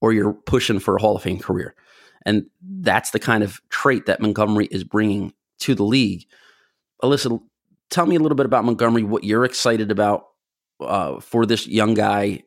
or 0.00 0.12
you're 0.12 0.32
pushing 0.32 0.78
for 0.78 0.96
a 0.96 1.00
Hall 1.00 1.16
of 1.16 1.22
Fame 1.22 1.38
career. 1.38 1.74
And 2.24 2.46
that's 2.62 3.10
the 3.10 3.18
kind 3.18 3.42
of 3.42 3.60
trait 3.68 4.06
that 4.06 4.20
Montgomery 4.20 4.68
is 4.70 4.84
bringing 4.84 5.32
to 5.60 5.74
the 5.74 5.84
league. 5.84 6.26
Alyssa, 7.02 7.40
tell 7.90 8.06
me 8.06 8.16
a 8.16 8.20
little 8.20 8.36
bit 8.36 8.46
about 8.46 8.64
Montgomery, 8.64 9.02
what 9.02 9.24
you're 9.24 9.44
excited 9.44 9.90
about 9.90 10.26
uh, 10.80 11.20
for 11.20 11.46
this 11.46 11.66
young 11.66 11.94
guy. 11.94 12.42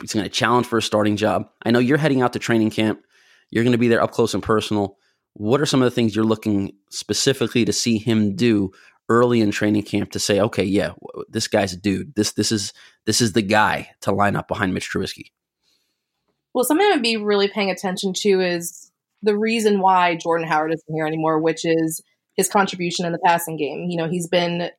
He's 0.00 0.12
going 0.12 0.24
to 0.24 0.30
challenge 0.30 0.66
for 0.66 0.78
a 0.78 0.82
starting 0.82 1.16
job. 1.16 1.48
I 1.64 1.70
know 1.70 1.78
you're 1.78 1.98
heading 1.98 2.22
out 2.22 2.32
to 2.34 2.38
training 2.38 2.70
camp. 2.70 3.02
You're 3.50 3.64
going 3.64 3.72
to 3.72 3.78
be 3.78 3.88
there 3.88 4.02
up 4.02 4.10
close 4.10 4.34
and 4.34 4.42
personal. 4.42 4.98
What 5.34 5.60
are 5.60 5.66
some 5.66 5.82
of 5.82 5.86
the 5.86 5.94
things 5.94 6.14
you're 6.14 6.24
looking 6.24 6.72
specifically 6.90 7.64
to 7.64 7.72
see 7.72 7.98
him 7.98 8.36
do 8.36 8.72
early 9.08 9.40
in 9.40 9.50
training 9.50 9.82
camp 9.82 10.12
to 10.12 10.18
say, 10.18 10.40
okay, 10.40 10.64
yeah, 10.64 10.92
this 11.28 11.48
guy's 11.48 11.72
a 11.72 11.76
dude. 11.76 12.14
This 12.14 12.32
this 12.32 12.50
is 12.50 12.72
this 13.04 13.20
is 13.20 13.32
the 13.32 13.42
guy 13.42 13.90
to 14.02 14.12
line 14.12 14.36
up 14.36 14.48
behind 14.48 14.74
Mitch 14.74 14.90
Trubisky. 14.90 15.32
Well, 16.52 16.64
something 16.64 16.86
I'd 16.86 17.02
be 17.02 17.16
really 17.16 17.48
paying 17.48 17.70
attention 17.70 18.12
to 18.18 18.40
is 18.40 18.92
the 19.24 19.36
reason 19.36 19.80
why 19.80 20.16
Jordan 20.16 20.46
Howard 20.46 20.72
isn't 20.72 20.94
here 20.94 21.06
anymore, 21.06 21.40
which 21.40 21.64
is 21.64 22.02
his 22.36 22.48
contribution 22.48 23.06
in 23.06 23.12
the 23.12 23.18
passing 23.24 23.56
game. 23.56 23.86
You 23.88 23.96
know, 23.96 24.08
he's 24.08 24.28
been 24.28 24.70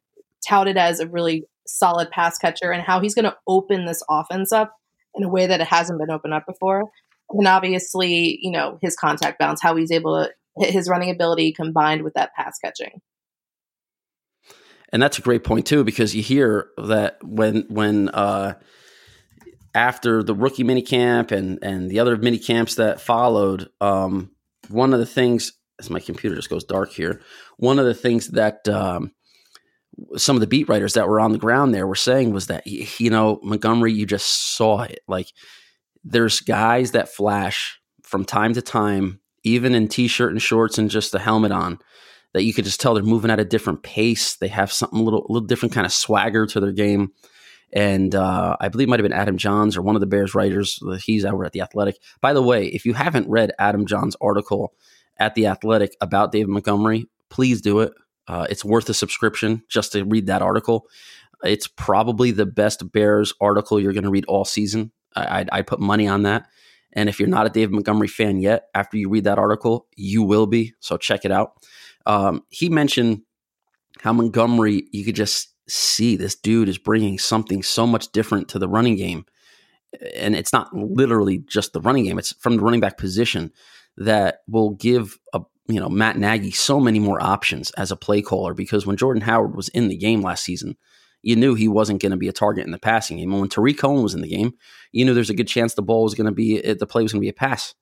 touted 0.47 0.77
as 0.77 0.99
a 0.99 1.08
really 1.08 1.45
solid 1.67 2.12
pass 2.12 2.38
catcher 2.38 2.71
and 2.71 2.84
how 2.84 2.99
he's 2.99 3.15
going 3.15 3.25
to 3.25 3.36
open 3.47 3.86
this 3.86 4.03
offense 4.10 4.51
up 4.51 4.75
in 5.15 5.23
a 5.23 5.29
way 5.29 5.47
that 5.47 5.62
it 5.62 5.67
hasn't 5.67 5.99
been 5.99 6.12
opened 6.12 6.34
up 6.34 6.45
before. 6.45 6.84
And 7.31 7.47
obviously, 7.47 8.38
you 8.41 8.51
know, 8.51 8.77
his 8.81 8.95
contact 8.95 9.39
balance, 9.39 9.62
how 9.62 9.75
he's 9.75 9.91
able 9.91 10.23
to 10.23 10.31
hit 10.63 10.73
his 10.73 10.88
running 10.88 11.10
ability 11.10 11.53
combined 11.53 12.03
with 12.03 12.13
that 12.13 12.34
pass 12.36 12.60
catching. 12.63 13.01
And 14.91 15.01
that's 15.01 15.17
a 15.17 15.23
great 15.23 15.43
point 15.43 15.65
too, 15.65 15.84
because 15.84 16.15
you 16.15 16.21
hear 16.21 16.69
that 16.77 17.17
when 17.23 17.65
when 17.67 18.10
uh, 18.10 18.53
after 19.73 20.23
the 20.23 20.36
rookie 20.36 20.63
mini 20.63 20.84
camp 20.84 21.31
and 21.31 21.60
and 21.63 21.89
the 21.89 21.99
other 21.99 22.15
mini 22.15 22.38
camps 22.38 22.75
that 22.75 23.01
followed, 23.01 23.69
um, 23.81 24.31
one 24.69 24.93
of 24.93 24.99
the 24.99 25.06
things 25.06 25.54
as 25.80 25.89
my 25.89 25.99
computer 25.99 26.36
just 26.36 26.49
goes 26.49 26.63
dark 26.63 26.91
here, 26.91 27.21
one 27.58 27.80
of 27.80 27.86
the 27.86 27.93
things 27.93 28.30
that 28.30 28.67
um, 28.67 29.12
some 30.17 30.36
of 30.36 30.39
the 30.39 30.47
beat 30.47 30.69
writers 30.69 30.93
that 30.93 31.08
were 31.08 31.19
on 31.19 31.32
the 31.32 31.38
ground 31.38 31.73
there 31.73 31.88
were 31.88 31.95
saying 31.95 32.32
was 32.32 32.47
that 32.47 32.65
you 32.65 33.10
know 33.10 33.39
Montgomery, 33.43 33.93
you 33.93 34.06
just 34.06 34.56
saw 34.56 34.82
it. 34.82 34.99
Like 35.08 35.28
there's 36.04 36.39
guys 36.39 36.91
that 36.91 37.10
flash 37.10 37.80
from 38.04 38.25
time 38.25 38.54
to 38.54 38.62
time, 38.62 39.19
even 39.43 39.75
in 39.75 39.88
t-shirt 39.88 40.32
and 40.32 40.41
shorts 40.41 40.78
and 40.78 40.89
just 40.89 41.15
a 41.15 41.19
helmet 41.19 41.51
on, 41.51 41.80
that 42.34 42.43
you 42.43 42.54
could 42.54 42.65
just 42.65 42.80
tell 42.80 42.93
they're 42.93 43.04
moving 43.04 43.32
at 43.32 43.39
a 43.39 43.45
different 43.45 43.84
pace. 43.84 44.36
They 44.36 44.49
have 44.49 44.71
something 44.71 44.99
a 44.99 45.04
little, 45.04 45.25
a 45.28 45.32
little 45.32 45.47
different 45.47 45.73
kind 45.73 45.86
of 45.86 45.93
swagger 45.93 46.45
to 46.47 46.60
their 46.60 46.71
game. 46.71 47.13
And 47.73 48.15
uh, 48.15 48.56
I 48.60 48.69
believe 48.69 48.88
it 48.88 48.89
might 48.89 48.99
have 48.99 49.10
been 49.10 49.17
Adam 49.17 49.38
Jahns 49.38 49.75
or 49.75 49.82
one 49.82 49.95
of 49.95 49.99
the 49.99 50.06
Bears 50.06 50.34
writers. 50.34 50.80
He's 51.04 51.25
over 51.25 51.45
at 51.45 51.51
the 51.51 51.62
Athletic. 51.62 51.97
By 52.21 52.34
the 52.34 52.41
way, 52.41 52.67
if 52.67 52.86
you 52.86 52.93
haven't 52.93 53.30
read 53.30 53.51
Adam 53.60 53.86
Jahns' 53.86 54.15
article 54.21 54.73
at 55.17 55.36
the 55.36 55.47
Athletic 55.47 55.95
about 55.99 56.32
David 56.32 56.49
Montgomery, 56.49 57.08
please 57.30 57.62
do 57.62 57.80
it. 57.82 57.93
Uh, 58.28 58.47
it's 58.49 58.65
worth 58.65 58.89
a 58.89 58.93
subscription 58.93 59.63
just 59.67 59.91
to 59.91 60.04
read 60.06 60.28
that 60.28 60.41
article. 60.41 60.88
It's 61.43 61.67
probably 61.67 62.32
the 62.32 62.45
best 62.45 62.91
Bears 62.91 63.34
article 63.41 63.80
you're 63.80 63.93
going 63.93 64.04
to 64.04 64.10
read 64.10 64.25
all 64.28 64.45
season. 64.45 64.91
I, 65.15 65.41
I, 65.41 65.45
I 65.51 65.62
put 65.62 65.80
money 65.80 66.08
on 66.08 66.23
that. 66.23 66.47
And 66.93 67.10
if 67.10 67.19
you're 67.19 67.28
not 67.28 67.45
a 67.45 67.49
David 67.49 67.73
Montgomery 67.73 68.08
fan 68.08 68.39
yet, 68.39 68.67
after 68.73 68.97
you 68.97 69.10
read 69.10 69.25
that 69.25 69.38
article, 69.38 69.88
you 69.95 70.23
will 70.23 70.47
be. 70.47 70.73
So 70.80 70.95
check 70.97 71.25
it 71.25 71.32
out. 71.32 71.54
Um, 72.06 72.43
he 72.49 72.69
mentioned 72.69 73.23
how 73.99 74.13
Montgomery, 74.13 74.88
you 74.91 75.04
could 75.04 75.15
just 75.15 75.55
see 75.67 76.15
this 76.15 76.36
dude 76.36 76.69
is 76.69 76.78
bringing 76.78 77.17
something 77.17 77.63
so 77.63 77.88
much 77.88 78.12
different 78.12 78.49
to 78.49 78.60
the 78.60 78.67
running 78.67 78.95
game. 78.95 79.25
And 80.15 80.36
it's 80.36 80.54
not 80.54 80.73
literally 80.73 81.39
just 81.39 81.73
the 81.73 81.82
running 81.82 82.06
game, 82.06 82.19
it's 82.19 82.34
from 82.34 82.58
the 82.58 82.63
running 82.63 82.82
back 82.82 82.97
position 82.97 83.51
that 83.97 84.39
will 84.47 84.71
give 84.71 85.17
a 85.34 85.41
you 85.67 85.80
know 85.80 85.89
Matt 85.89 86.17
Nagy 86.17 86.51
so 86.51 86.80
many 86.80 86.99
more 86.99 87.21
options 87.21 87.71
as 87.71 87.91
a 87.91 87.95
play 87.95 88.21
caller 88.21 88.54
because 88.54 88.86
when 88.86 88.97
Jordan 88.97 89.21
Howard 89.21 89.56
was 89.56 89.69
in 89.69 89.88
the 89.88 89.97
game 89.97 90.21
last 90.21 90.43
season, 90.43 90.75
you 91.21 91.36
knew 91.36 91.56
he 91.56 91.67
wasn't 91.67 92.01
going 92.01 92.12
to 92.12 92.17
be 92.17 92.28
a 92.28 92.34
target 92.34 92.65
in 92.65 92.71
the 92.71 92.78
passing 92.78 93.17
game. 93.17 93.32
And 93.32 93.39
when 93.39 93.49
Tarik 93.49 93.80
Cohen 93.80 94.04
was 94.04 94.13
in 94.13 94.21
the 94.21 94.28
game, 94.28 94.54
you 94.91 95.06
knew 95.06 95.13
there's 95.13 95.30
a 95.30 95.36
good 95.36 95.47
chance 95.47 95.73
the 95.73 95.82
ball 95.82 96.04
was 96.04 96.13
going 96.13 96.28
to 96.28 96.32
be 96.32 96.62
the 96.62 96.86
play 96.86 97.04
was 97.04 97.13
going 97.13 97.21
to 97.21 97.25
be 97.25 97.30
a 97.30 97.34
pass. 97.34 97.73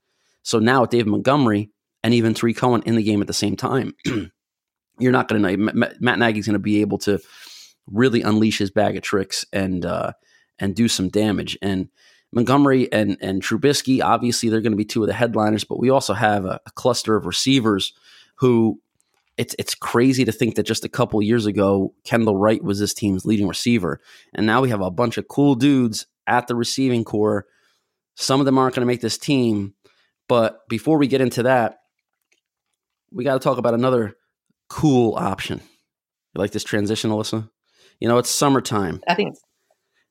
So 0.44 0.60
now 0.60 0.82
with 0.82 0.92
David 0.92 1.08
Montgomery 1.08 1.72
and 2.04 2.14
even 2.14 2.34
Tarik 2.34 2.58
Cohen 2.58 2.84
in 2.86 2.96
the 2.96 3.04
game 3.04 3.22
at 3.22 3.28
the 3.28 3.34
same 3.34 3.56
time, 3.56 3.96
you're 5.00 5.12
not 5.12 5.28
going 5.28 5.42
to 5.42 5.58
know 5.58 5.72
Matt 6.00 6.20
Nagy's 6.20 6.46
going 6.46 6.54
to 6.54 6.60
be 6.60 6.82
able 6.82 7.00
to 7.00 7.20
really 7.88 8.22
unleash 8.22 8.58
his 8.58 8.72
bag 8.72 8.96
of 8.96 9.04
tricks 9.04 9.46
and 9.52 9.86
uh, 9.86 10.14
and 10.60 10.76
do 10.76 10.88
some 10.88 11.10
damage. 11.10 11.58
And 11.62 11.90
Montgomery 12.32 12.92
and 12.92 13.18
and 13.22 13.42
Trubisky, 13.42 14.02
obviously, 14.02 14.50
they're 14.50 14.62
going 14.62 14.72
to 14.72 14.78
be 14.78 14.86
two 14.86 15.04
of 15.04 15.08
the 15.08 15.14
headliners, 15.14 15.64
but 15.64 15.80
we 15.80 15.90
also 15.90 16.14
have 16.14 16.46
a, 16.46 16.60
a, 16.66 16.72
cluster 16.72 17.16
of 17.16 17.26
receivers 17.26 17.94
who 18.36 18.80
it's 19.38 19.56
it's 19.60 19.76
crazy 19.76 20.26
to 20.26 20.32
think 20.32 20.56
that 20.56 20.64
just 20.64 20.86
a 20.86 20.90
couple 20.90 21.22
years 21.22 21.46
ago 21.46 21.94
Kendall 22.04 22.38
Wright 22.38 22.64
was 22.64 22.80
this 22.80 22.94
team's 22.94 23.26
leading 23.26 23.48
receiver, 23.48 24.00
and 24.34 24.46
now 24.46 24.62
we 24.62 24.70
have 24.70 24.82
a 24.82 24.92
bunch 24.92 25.18
of 25.18 25.28
cool 25.28 25.56
dudes 25.56 26.08
at 26.26 26.48
the 26.48 26.56
receiving 26.56 27.04
corps. 27.04 27.46
Some 28.16 28.40
of 28.40 28.46
them 28.46 28.58
aren't 28.58 28.76
going 28.76 28.82
to 28.82 28.92
make 28.92 29.02
this 29.02 29.18
team, 29.18 29.74
but 30.28 30.68
before 30.70 30.98
we 30.98 31.08
get 31.08 31.22
into 31.22 31.44
that, 31.44 31.80
we 33.12 33.24
got 33.24 33.34
to 33.34 33.40
talk 33.40 33.58
about 33.58 33.74
another 33.74 34.16
cool 34.70 35.16
option. 35.16 35.60
You 36.34 36.40
like 36.40 36.52
this 36.52 36.64
transition, 36.64 37.12
Alyssa? 37.12 37.50
You 38.04 38.10
know, 38.10 38.20
it's 38.20 38.30
summertime. 38.30 39.02
I 39.08 39.16
think. 39.16 39.36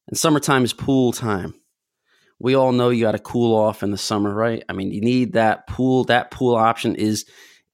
And 0.09 0.19
summertime 0.19 0.65
is 0.65 0.73
pool 0.73 1.13
time 1.13 1.55
we 2.43 2.57
all 2.57 2.73
know 2.73 2.91
you 2.91 3.03
got 3.03 3.13
to 3.13 3.21
cool 3.21 3.55
off 3.55 3.85
in 3.85 3.93
the 3.93 3.97
summer, 3.97 4.35
right? 4.35 4.65
I 4.69 4.73
mean, 4.73 4.91
you 4.91 5.01
need 5.01 5.35
that 5.35 5.69
pool. 5.69 6.05
That 6.05 6.33
pool 6.33 6.57
option 6.57 6.97
is 6.97 7.25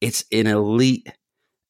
it's 0.02 0.26
an 0.30 0.46
elite, 0.46 1.10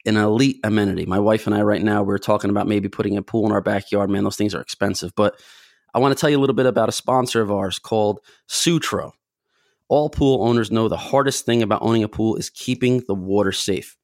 an 0.05 0.17
elite 0.17 0.59
amenity. 0.65 1.07
My 1.07 1.21
wife 1.21 1.47
and 1.47 1.55
I 1.55 1.63
right 1.63 1.81
now 1.81 2.03
we're 2.03 2.19
talking 2.19 2.51
about 2.51 2.67
maybe 2.67 2.89
putting 2.89 3.17
a 3.17 3.23
pool 3.23 3.47
in 3.47 3.53
our 3.53 3.61
backyard. 3.61 4.11
Man, 4.11 4.25
those 4.25 4.37
things 4.37 4.53
are 4.53 4.61
expensive, 4.61 5.13
but 5.15 5.41
I 5.95 6.01
want 6.01 6.17
to 6.17 6.21
tell 6.21 6.29
you 6.29 6.39
a 6.39 6.41
little 6.41 6.57
bit 6.57 6.67
about 6.67 6.89
a 6.89 6.93
sponsor 6.93 7.41
of 7.41 7.53
ours 7.53 7.79
called 7.79 8.19
Sutro. 8.49 9.13
All 9.89 10.11
pool 10.11 10.45
owners 10.45 10.73
know 10.73 10.89
the 10.89 10.97
hardest 10.97 11.47
thing 11.47 11.63
about 11.63 11.83
owning 11.83 12.03
a 12.03 12.09
pool 12.09 12.35
is 12.35 12.51
keeping 12.51 13.05
the 13.07 13.15
water 13.15 13.53
safe. 13.53 13.97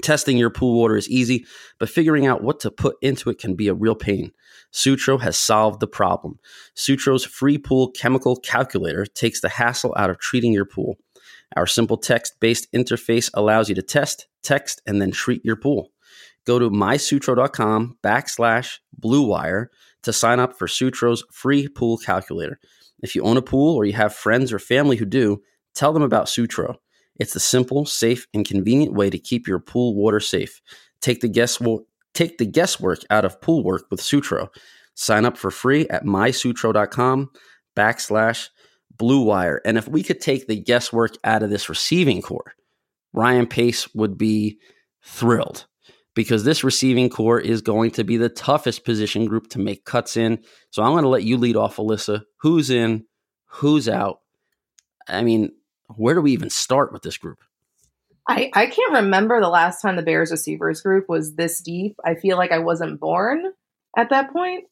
Testing 0.00 0.38
your 0.38 0.50
pool 0.50 0.78
water 0.78 0.96
is 0.96 1.08
easy, 1.08 1.44
but 1.78 1.90
figuring 1.90 2.26
out 2.26 2.42
what 2.42 2.60
to 2.60 2.70
put 2.70 2.96
into 3.02 3.28
it 3.28 3.38
can 3.38 3.54
be 3.54 3.68
a 3.68 3.74
real 3.74 3.94
pain. 3.94 4.32
Sutro 4.70 5.18
has 5.18 5.36
solved 5.36 5.80
the 5.80 5.86
problem. 5.86 6.38
Sutro's 6.74 7.24
free 7.24 7.58
pool 7.58 7.90
chemical 7.90 8.36
calculator 8.36 9.04
takes 9.04 9.40
the 9.40 9.50
hassle 9.50 9.94
out 9.98 10.08
of 10.08 10.18
treating 10.18 10.52
your 10.52 10.64
pool. 10.64 10.96
Our 11.56 11.66
simple 11.66 11.98
text 11.98 12.40
based 12.40 12.72
interface 12.72 13.30
allows 13.34 13.68
you 13.68 13.74
to 13.74 13.82
test, 13.82 14.26
text, 14.42 14.80
and 14.86 15.00
then 15.00 15.10
treat 15.10 15.44
your 15.44 15.56
pool. 15.56 15.90
Go 16.46 16.58
to 16.58 16.70
mysutro.com 16.70 17.98
backslash 18.02 18.78
bluewire 18.98 19.66
to 20.02 20.12
sign 20.12 20.40
up 20.40 20.58
for 20.58 20.66
Sutro's 20.66 21.22
free 21.30 21.68
pool 21.68 21.98
calculator. 21.98 22.58
If 23.02 23.14
you 23.14 23.22
own 23.22 23.36
a 23.36 23.42
pool 23.42 23.76
or 23.76 23.84
you 23.84 23.92
have 23.92 24.14
friends 24.14 24.52
or 24.52 24.58
family 24.58 24.96
who 24.96 25.04
do, 25.04 25.42
tell 25.74 25.92
them 25.92 26.02
about 26.02 26.28
Sutro. 26.28 26.76
It's 27.16 27.34
the 27.34 27.40
simple, 27.40 27.84
safe, 27.84 28.26
and 28.32 28.46
convenient 28.46 28.94
way 28.94 29.10
to 29.10 29.18
keep 29.18 29.46
your 29.46 29.58
pool 29.58 29.94
water 29.94 30.20
safe. 30.20 30.60
Take 31.00 31.20
the 31.20 31.28
guesswork 31.28 31.82
Take 32.14 32.38
the 32.38 32.46
guesswork 32.46 33.00
out 33.10 33.24
of 33.24 33.40
pool 33.40 33.64
work 33.64 33.86
with 33.90 34.00
Sutro. 34.00 34.50
Sign 34.94 35.24
up 35.24 35.38
for 35.38 35.50
free 35.50 35.88
at 35.88 36.04
mysutro.com 36.04 37.30
backslash 37.74 38.50
blue 38.96 39.22
wire. 39.22 39.62
And 39.64 39.78
if 39.78 39.88
we 39.88 40.02
could 40.02 40.20
take 40.20 40.46
the 40.46 40.60
guesswork 40.60 41.16
out 41.24 41.42
of 41.42 41.50
this 41.50 41.68
receiving 41.68 42.20
corps, 42.20 42.54
Ryan 43.14 43.46
Pace 43.46 43.92
would 43.94 44.18
be 44.18 44.58
thrilled 45.02 45.66
because 46.14 46.44
this 46.44 46.62
receiving 46.62 47.08
corps 47.08 47.40
is 47.40 47.62
going 47.62 47.90
to 47.92 48.04
be 48.04 48.18
the 48.18 48.28
toughest 48.28 48.84
position 48.84 49.24
group 49.24 49.48
to 49.48 49.58
make 49.58 49.86
cuts 49.86 50.16
in. 50.16 50.38
So 50.70 50.82
I'm 50.82 50.92
going 50.92 51.04
to 51.04 51.08
let 51.08 51.24
you 51.24 51.38
lead 51.38 51.56
off, 51.56 51.76
Alyssa. 51.76 52.22
Who's 52.40 52.68
in? 52.68 53.06
Who's 53.46 53.88
out? 53.88 54.20
I 55.08 55.22
mean, 55.22 55.50
where 55.96 56.14
do 56.14 56.20
we 56.20 56.32
even 56.32 56.50
start 56.50 56.92
with 56.92 57.02
this 57.02 57.16
group? 57.16 57.38
I, 58.28 58.50
I 58.54 58.66
can't 58.66 58.92
remember 58.94 59.40
the 59.40 59.48
last 59.48 59.80
time 59.80 59.96
the 59.96 60.02
Bears 60.02 60.30
receivers 60.30 60.80
group 60.80 61.08
was 61.08 61.34
this 61.34 61.60
deep. 61.60 61.96
I 62.04 62.14
feel 62.14 62.36
like 62.36 62.52
I 62.52 62.60
wasn't 62.60 63.00
born 63.00 63.52
at 63.96 64.10
that 64.10 64.32
point. 64.32 64.64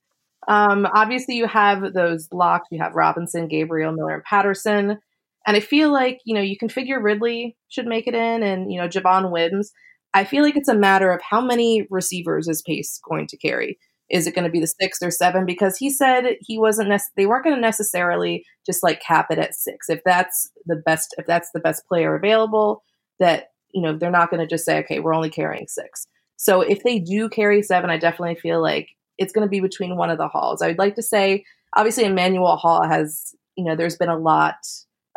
Um, 0.48 0.86
obviously, 0.92 1.34
you 1.34 1.46
have 1.46 1.92
those 1.92 2.28
locks. 2.32 2.68
You 2.70 2.80
have 2.82 2.94
Robinson, 2.94 3.48
Gabriel, 3.48 3.92
Miller, 3.92 4.14
and 4.14 4.24
Patterson. 4.24 4.98
And 5.46 5.56
I 5.56 5.60
feel 5.60 5.92
like, 5.92 6.20
you 6.24 6.34
know, 6.34 6.40
you 6.40 6.56
can 6.56 6.68
figure 6.68 7.00
Ridley 7.00 7.56
should 7.68 7.86
make 7.86 8.06
it 8.06 8.14
in 8.14 8.42
and, 8.42 8.72
you 8.72 8.80
know, 8.80 8.88
Javon 8.88 9.30
Wims. 9.30 9.72
I 10.12 10.24
feel 10.24 10.42
like 10.42 10.56
it's 10.56 10.68
a 10.68 10.74
matter 10.74 11.12
of 11.12 11.20
how 11.22 11.40
many 11.40 11.86
receivers 11.90 12.48
is 12.48 12.62
Pace 12.62 13.00
going 13.08 13.26
to 13.28 13.36
carry. 13.36 13.78
Is 14.10 14.26
it 14.26 14.34
going 14.34 14.44
to 14.44 14.50
be 14.50 14.60
the 14.60 14.66
six 14.66 14.98
or 15.02 15.10
seven? 15.10 15.46
Because 15.46 15.76
he 15.76 15.90
said 15.90 16.36
he 16.40 16.58
wasn't, 16.58 17.00
they 17.16 17.26
weren't 17.26 17.44
going 17.44 17.54
to 17.54 17.60
necessarily 17.60 18.44
just 18.66 18.82
like 18.82 19.00
cap 19.00 19.26
it 19.30 19.38
at 19.38 19.54
six. 19.54 19.88
If 19.88 20.00
that's 20.04 20.50
the 20.66 20.76
best, 20.76 21.14
if 21.18 21.26
that's 21.26 21.50
the 21.52 21.60
best 21.60 21.86
player 21.86 22.14
available, 22.14 22.82
that 23.20 23.50
you 23.72 23.80
know 23.82 23.96
they're 23.96 24.10
not 24.10 24.30
going 24.30 24.40
to 24.40 24.46
just 24.46 24.64
say 24.64 24.78
okay 24.78 24.98
we're 24.98 25.14
only 25.14 25.30
carrying 25.30 25.68
six 25.68 26.06
so 26.36 26.60
if 26.60 26.82
they 26.82 26.98
do 26.98 27.28
carry 27.28 27.62
seven 27.62 27.88
i 27.88 27.96
definitely 27.96 28.34
feel 28.34 28.60
like 28.60 28.88
it's 29.18 29.32
going 29.32 29.46
to 29.46 29.50
be 29.50 29.60
between 29.60 29.96
one 29.96 30.10
of 30.10 30.18
the 30.18 30.26
halls 30.26 30.60
i 30.60 30.66
would 30.66 30.78
like 30.78 30.96
to 30.96 31.02
say 31.02 31.44
obviously 31.76 32.04
emmanuel 32.04 32.56
hall 32.56 32.82
has 32.82 33.34
you 33.56 33.64
know 33.64 33.76
there's 33.76 33.96
been 33.96 34.08
a 34.08 34.18
lot 34.18 34.56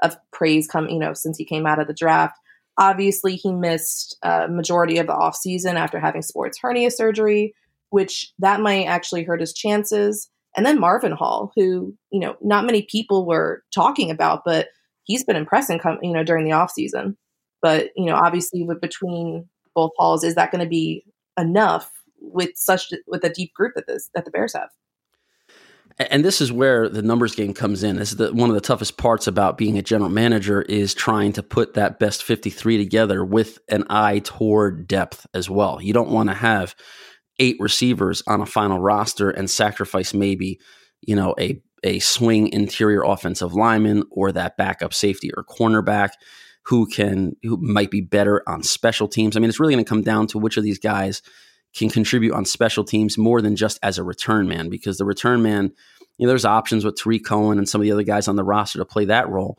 of 0.03 0.15
praise 0.32 0.67
come 0.67 0.88
you 0.88 0.99
know 0.99 1.13
since 1.13 1.38
he 1.38 1.45
came 1.45 1.65
out 1.65 1.79
of 1.79 1.88
the 1.88 1.93
draft 1.93 2.38
Obviously, 2.79 3.36
he 3.36 3.51
missed 3.51 4.17
a 4.23 4.47
majority 4.47 4.97
of 4.97 5.06
the 5.06 5.13
offseason 5.13 5.75
after 5.75 5.99
having 5.99 6.23
sports 6.23 6.58
hernia 6.60 6.89
surgery, 6.89 7.53
which 7.93 8.34
that 8.39 8.60
might 8.60 8.86
actually 8.86 9.23
hurt 9.23 9.39
his 9.39 9.53
chances. 9.53 10.27
And 10.58 10.65
then 10.65 10.79
Marvin 10.79 11.12
Hall, 11.12 11.51
who, 11.56 11.95
you 12.10 12.19
know, 12.19 12.36
not 12.41 12.65
many 12.65 12.88
people 12.89 13.27
were 13.27 13.63
talking 13.71 14.10
about, 14.10 14.41
but 14.43 14.69
he's 15.03 15.23
been 15.23 15.36
impressing, 15.36 15.79
you 16.01 16.12
know, 16.12 16.23
during 16.23 16.43
the 16.43 16.56
offseason. 16.56 17.15
But, 17.62 17.91
you 17.95 18.06
know, 18.06 18.15
obviously 18.15 18.63
with 18.63 18.82
between 18.82 19.47
both 19.75 19.91
Halls, 19.95 20.23
is 20.23 20.34
that 20.34 20.49
going 20.51 20.63
to 20.63 20.69
be 20.69 21.06
enough 21.39 21.91
with 22.19 22.49
such 22.56 22.91
with 23.06 23.23
a 23.23 23.29
deep 23.29 23.53
group 23.53 23.73
that 23.75 23.86
this 23.86 24.10
that 24.15 24.25
the 24.25 24.32
Bears 24.32 24.56
have? 24.56 24.69
And 25.99 26.25
this 26.25 26.41
is 26.41 26.51
where 26.51 26.89
the 26.89 27.03
numbers 27.03 27.36
game 27.36 27.53
comes 27.53 27.84
in. 27.84 27.97
This 27.97 28.10
is 28.10 28.17
the, 28.17 28.34
one 28.34 28.49
of 28.49 28.56
the 28.56 28.62
toughest 28.62 28.97
parts 28.97 29.27
about 29.27 29.60
being 29.60 29.77
a 29.77 29.84
general 29.84 30.10
manager 30.10 30.63
is 30.63 30.95
trying 30.95 31.34
to 31.34 31.43
put 31.43 31.75
that 31.75 31.99
best 31.99 32.23
53 32.23 32.79
together 32.79 33.23
with 33.23 33.60
an 33.69 33.84
eye 33.91 34.17
toward 34.17 34.88
depth 34.88 35.27
as 35.36 35.47
well. 35.47 35.79
You 35.79 35.93
don't 35.93 36.10
want 36.10 36.29
to 36.29 36.36
have 36.36 36.73
eight 37.43 37.58
receivers 37.60 38.23
on 38.27 38.41
a 38.41 38.45
final 38.45 38.79
roster 38.79 39.29
and 39.29 39.49
sacrifice 39.49 40.13
maybe, 40.13 40.60
you 41.01 41.15
know, 41.15 41.36
a 41.39 41.62
a 41.84 41.99
swing 41.99 42.47
interior 42.53 43.03
offensive 43.03 43.53
lineman 43.53 44.03
or 44.10 44.32
that 44.32 44.56
backup 44.56 44.93
safety 44.93 45.29
or 45.36 45.43
cornerback 45.43 46.12
who 46.65 46.86
can 46.88 47.36
who 47.43 47.58
might 47.58 47.91
be 47.91 48.01
better 48.01 48.41
on 48.47 48.63
special 48.63 49.08
teams. 49.08 49.36
I 49.36 49.39
mean, 49.39 49.49
it's 49.49 49.60
really 49.60 49.73
going 49.73 49.86
to 49.86 49.89
come 49.89 50.01
down 50.03 50.27
to 50.27 50.39
which 50.39 50.58
of 50.58 50.63
these 50.63 50.79
guys 50.79 51.21
can 51.75 51.89
contribute 51.89 52.34
on 52.34 52.45
special 52.45 52.84
teams 52.84 53.17
more 53.17 53.41
than 53.41 53.56
just 53.56 53.79
as 53.82 53.97
a 53.97 54.03
return 54.03 54.47
man, 54.47 54.69
because 54.69 54.97
the 54.97 55.06
return 55.06 55.41
man, 55.41 55.71
you 56.17 56.25
know, 56.25 56.29
there's 56.29 56.45
options 56.45 56.86
with 56.86 56.95
Tarik 56.95 57.25
Cohen 57.25 57.58
and 57.58 57.67
some 57.67 57.82
of 57.82 57.84
the 57.84 57.91
other 57.91 58.03
guys 58.03 58.27
on 58.27 58.38
the 58.38 58.43
roster 58.43 58.79
to 58.79 58.86
play 58.86 59.06
that 59.06 59.27
role. 59.27 59.58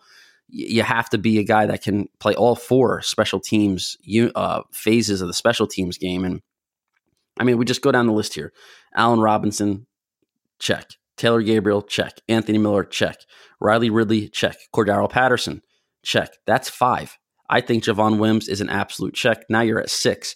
You 0.48 0.82
have 0.82 1.10
to 1.10 1.18
be 1.18 1.38
a 1.38 1.44
guy 1.44 1.66
that 1.66 1.82
can 1.82 2.08
play 2.20 2.34
all 2.34 2.54
four 2.54 3.02
special 3.02 3.40
teams 3.40 3.96
uh, 4.34 4.62
phases 4.72 5.20
of 5.20 5.28
the 5.28 5.34
special 5.34 5.66
teams 5.66 5.98
game. 5.98 6.24
And 6.24 6.40
I 7.38 7.44
mean, 7.44 7.58
we 7.58 7.64
just 7.64 7.82
go 7.82 7.92
down 7.92 8.06
the 8.06 8.12
list 8.12 8.34
here. 8.34 8.52
Allen 8.94 9.20
Robinson, 9.20 9.86
check. 10.58 10.90
Taylor 11.16 11.42
Gabriel, 11.42 11.82
check. 11.82 12.20
Anthony 12.28 12.58
Miller, 12.58 12.84
check. 12.84 13.16
Riley 13.60 13.90
Ridley, 13.90 14.28
check. 14.28 14.56
Cordarrelle 14.74 15.10
Patterson, 15.10 15.62
check. 16.02 16.30
That's 16.46 16.68
five. 16.68 17.18
I 17.48 17.60
think 17.60 17.84
Javon 17.84 18.18
Wims 18.18 18.48
is 18.48 18.60
an 18.60 18.70
absolute 18.70 19.14
check. 19.14 19.44
Now 19.48 19.60
you're 19.60 19.80
at 19.80 19.90
six. 19.90 20.34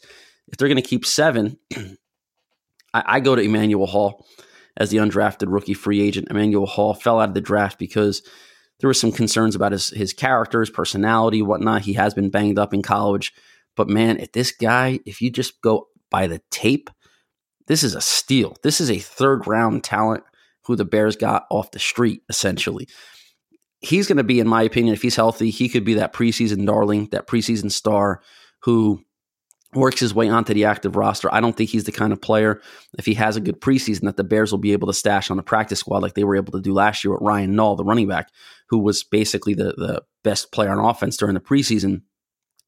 If 0.49 0.59
they're 0.59 0.69
going 0.69 0.77
to 0.77 0.89
keep 0.89 1.05
seven, 1.05 1.59
I, 2.95 3.03
I, 3.07 3.21
go 3.21 3.35
to 3.35 3.43
Emmanuel 3.43 3.87
Hall 3.87 4.27
as 4.77 4.91
the 4.91 4.99
undrafted 4.99 5.53
rookie 5.53 5.75
free 5.75 6.01
agent. 6.01 6.29
Emmanuel 6.31 6.67
Hall 6.67 6.95
fell 6.95 7.21
out 7.21 7.31
of 7.31 7.35
the 7.35 7.41
draft 7.41 7.79
because 7.79 8.23
there 8.81 8.89
were 8.89 8.95
some 8.95 9.13
concerns 9.13 9.55
about 9.55 9.73
his 9.73 9.91
his 9.91 10.13
character, 10.13 10.61
his 10.61 10.71
personality, 10.71 11.43
whatnot. 11.43 11.83
He 11.83 11.95
has 11.95 12.15
been 12.15 12.31
banged 12.31 12.59
up 12.59 12.73
in 12.73 12.83
college, 12.83 13.33
but 13.77 13.89
man, 13.89 14.19
if 14.19 14.33
this 14.33 14.53
guy, 14.53 15.01
if 15.05 15.21
you 15.21 15.31
just 15.31 15.61
go 15.61 15.89
by 16.11 16.27
the 16.27 16.41
tape, 16.51 16.91
this 17.67 17.83
is 17.83 17.95
a 17.95 18.01
steal. 18.01 18.57
This 18.63 18.81
is 18.81 18.91
a 18.91 18.99
third 18.99 19.47
round 19.47 19.85
talent 19.85 20.25
who 20.65 20.77
the 20.77 20.85
Bears 20.85 21.17
got 21.17 21.47
off 21.51 21.71
the 21.71 21.79
street, 21.79 22.23
essentially. 22.29 22.89
He's 23.81 24.07
going 24.07 24.19
to 24.19 24.25
be, 24.25 24.41
in 24.41 24.49
my 24.49 24.63
opinion, 24.63 24.95
if 24.95 25.03
he's 25.03 25.17
healthy, 25.17 25.51
he 25.51 25.69
could 25.69 25.85
be 25.85 25.95
that 25.95 26.13
preseason 26.13 26.67
darling, 26.67 27.09
that 27.13 27.27
preseason 27.27 27.71
star 27.71 28.23
who 28.63 29.03
works 29.75 30.01
his 30.01 30.15
way 30.15 30.29
onto 30.29 30.55
the 30.55 30.65
active 30.65 30.97
roster. 30.97 31.33
I 31.33 31.41
don't 31.41 31.57
think 31.57 31.71
he's 31.71 31.85
the 31.85 31.93
kind 31.93 32.13
of 32.13 32.21
player, 32.21 32.61
if 32.99 33.07
he 33.07 33.15
has 33.15 33.37
a 33.37 33.41
good 33.41 33.61
preseason, 33.61 34.03
that 34.03 34.17
the 34.17 34.25
Bears 34.25 34.51
will 34.51 34.59
be 34.59 34.73
able 34.73 34.89
to 34.89 34.95
stash 34.95 35.31
on 35.31 35.37
the 35.37 35.43
practice 35.43 35.81
squad 35.81 36.03
like 36.03 36.15
they 36.15 36.25
were 36.25 36.37
able 36.37 36.53
to 36.53 36.61
do 36.61 36.73
last 36.73 37.05
year 37.05 37.13
with 37.13 37.23
Ryan 37.23 37.55
Nall, 37.55 37.77
the 37.77 37.85
running 37.85 38.09
back, 38.09 38.31
who 38.71 38.79
was 38.79 39.05
basically 39.05 39.55
the, 39.55 39.75
the 39.77 40.03
best 40.25 40.53
player 40.53 40.71
on 40.71 40.85
offense 40.85 41.17
during 41.17 41.35
the 41.35 41.41
preseason. 41.41 42.03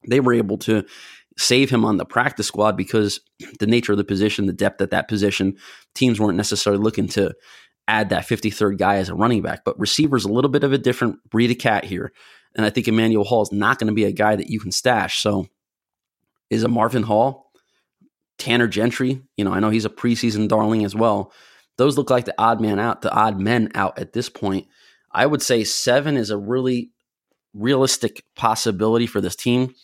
They 0.09 0.21
were 0.21 0.35
able 0.35 0.59
to 0.59 0.85
save 1.39 1.71
him 1.71 1.85
on 1.85 1.97
the 1.97 2.05
practice 2.05 2.47
squad 2.47 2.77
because 2.77 3.21
the 3.59 3.67
nature 3.67 3.93
of 3.93 3.99
the 3.99 4.05
position, 4.05 4.47
the 4.47 4.53
depth 4.53 4.81
at 4.81 4.91
that 4.91 5.09
position, 5.09 5.57
teams 5.95 6.21
weren't 6.21 6.37
necessarily 6.37 6.83
looking 6.83 7.09
to 7.09 7.35
add 7.89 8.11
that 8.11 8.27
53rd 8.27 8.79
guy 8.79 8.97
as 8.97 9.09
a 9.09 9.15
running 9.15 9.43
back. 9.43 9.65
But 9.65 9.79
receiver's 9.79 10.25
a 10.25 10.33
little 10.33 10.51
bit 10.51 10.65
of 10.65 10.73
a 10.73 10.79
different 10.79 11.19
breed 11.29 11.51
of 11.51 11.59
cat 11.59 11.85
here. 11.85 12.13
And 12.55 12.67
I 12.67 12.71
think 12.71 12.89
Emmanuel 12.89 13.25
Hall 13.25 13.43
is 13.43 13.53
not 13.53 13.79
going 13.79 13.89
to 13.89 13.95
be 13.95 14.05
a 14.05 14.13
guy 14.13 14.37
that 14.37 14.51
you 14.51 14.61
can 14.61 14.73
stash. 14.73 15.21
So 15.21 15.47
is 16.51 16.65
a 16.65 16.69
Marvin 16.69 17.05
Hall, 17.05 17.53
Tanner 18.39 18.67
Gentry. 18.67 19.23
You 19.37 19.45
know, 19.45 19.53
I 19.53 19.61
know 19.61 19.71
he's 19.71 19.85
a 19.85 19.91
preseason 19.91 20.49
darling 20.49 20.85
as 20.85 20.95
well. 20.95 21.33
Those 21.79 21.97
look 21.97 22.11
like 22.11 22.25
the 22.25 22.35
odd 22.37 22.61
man 22.61 22.79
out, 22.79 23.03
the 23.03 23.13
odd 23.13 23.41
men 23.41 23.71
out 23.75 23.99
at 23.99 24.13
this 24.13 24.29
point. 24.29 24.67
I 25.13 25.27
would 25.27 25.43
say 25.43 25.65
seven 25.65 26.17
is 26.17 26.31
a 26.31 26.37
really 26.37 26.91
realistic 27.55 28.25
possibility 28.37 29.07
for 29.07 29.21
this 29.21 29.35
team 29.35 29.75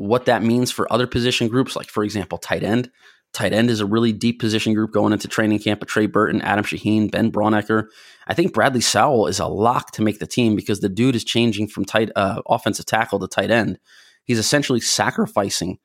what 0.00 0.24
that 0.24 0.42
means 0.42 0.70
for 0.70 0.90
other 0.90 1.06
position 1.06 1.46
groups, 1.46 1.76
like 1.76 1.90
for 1.90 2.02
example, 2.02 2.38
tight 2.38 2.62
end. 2.62 2.90
Tight 3.34 3.52
end 3.52 3.68
is 3.68 3.80
a 3.80 3.86
really 3.86 4.14
deep 4.14 4.40
position 4.40 4.72
group 4.72 4.92
going 4.92 5.12
into 5.12 5.28
training 5.28 5.58
camp. 5.58 5.86
Trey 5.86 6.06
Burton, 6.06 6.40
Adam 6.40 6.64
Shaheen, 6.64 7.10
Ben 7.10 7.30
Braunecker. 7.30 7.84
I 8.26 8.32
think 8.32 8.54
Bradley 8.54 8.80
Sowell 8.80 9.26
is 9.26 9.38
a 9.38 9.46
lock 9.46 9.90
to 9.92 10.02
make 10.02 10.18
the 10.18 10.26
team 10.26 10.56
because 10.56 10.80
the 10.80 10.88
dude 10.88 11.16
is 11.16 11.22
changing 11.22 11.68
from 11.68 11.84
tight 11.84 12.10
uh, 12.16 12.40
offensive 12.48 12.86
tackle 12.86 13.18
to 13.18 13.28
tight 13.28 13.50
end. 13.50 13.78
He's 14.24 14.38
essentially 14.38 14.80
sacrificing 14.80 15.78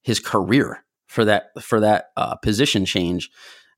his 0.00 0.20
career 0.20 0.84
for 1.08 1.24
that 1.24 1.46
for 1.60 1.80
that 1.80 2.10
uh, 2.16 2.36
position 2.36 2.84
change. 2.84 3.30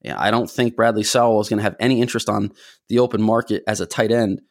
Yeah, 0.03 0.21
I 0.21 0.31
don't 0.31 0.51
think 0.51 0.77
Bradley 0.77 1.03
Sowell 1.03 1.41
is 1.41 1.49
going 1.49 1.61
to 1.61 1.65
have 1.65 1.77
any 1.81 2.03
interest 2.03 2.29
on 2.29 2.53
the 2.91 2.99
open 2.99 3.23
market 3.23 3.63
as 3.67 3.81
a 3.81 3.87
tight 3.87 4.13
end. 4.13 4.43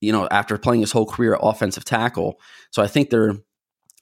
You 0.00 0.12
know, 0.12 0.26
after 0.30 0.56
playing 0.56 0.80
his 0.80 0.92
whole 0.92 1.06
career 1.06 1.36
offensive 1.38 1.84
tackle, 1.84 2.40
so 2.70 2.82
I 2.82 2.86
think 2.86 3.10
they're 3.10 3.34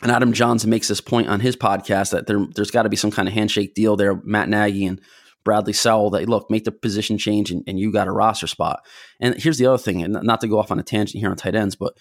and 0.03 0.13
Adam 0.13 0.33
Jahns 0.33 0.67
makes 0.67 0.89
this 0.89 1.01
point 1.01 1.29
on 1.29 1.41
his 1.41 1.57
podcast 1.57 2.11
that 2.11 2.27
there, 2.27 2.47
there's 2.55 2.71
got 2.71 2.83
to 2.83 2.89
be 2.89 2.97
some 2.97 3.11
kind 3.11 3.29
of 3.29 3.35
handshake 3.35 3.75
deal 3.75 3.97
there. 3.97 4.21
Matt 4.25 4.49
Nagy 4.49 4.85
and 4.85 5.01
Bradley 5.45 5.73
Sowell 5.73 6.11
that 6.11 6.29
look 6.29 6.51
make 6.51 6.65
the 6.65 6.73
position 6.73 7.19
change 7.19 7.51
and, 7.51 7.63
and, 7.67 7.79
you 7.79 7.93
got 7.93 8.09
a 8.09 8.13
roster 8.13 8.47
spot. 8.47 8.85
And 9.21 9.41
here's 9.41 9.59
the 9.59 9.67
other 9.67 9.79
thing, 9.79 10.03
and 10.03 10.19
not 10.23 10.41
to 10.41 10.49
go 10.49 10.59
off 10.59 10.71
on 10.73 10.79
a 10.79 10.83
tangent 10.83 11.21
here 11.21 11.31
on 11.31 11.37
tight 11.37 11.55
ends, 11.55 11.77
but 11.77 11.95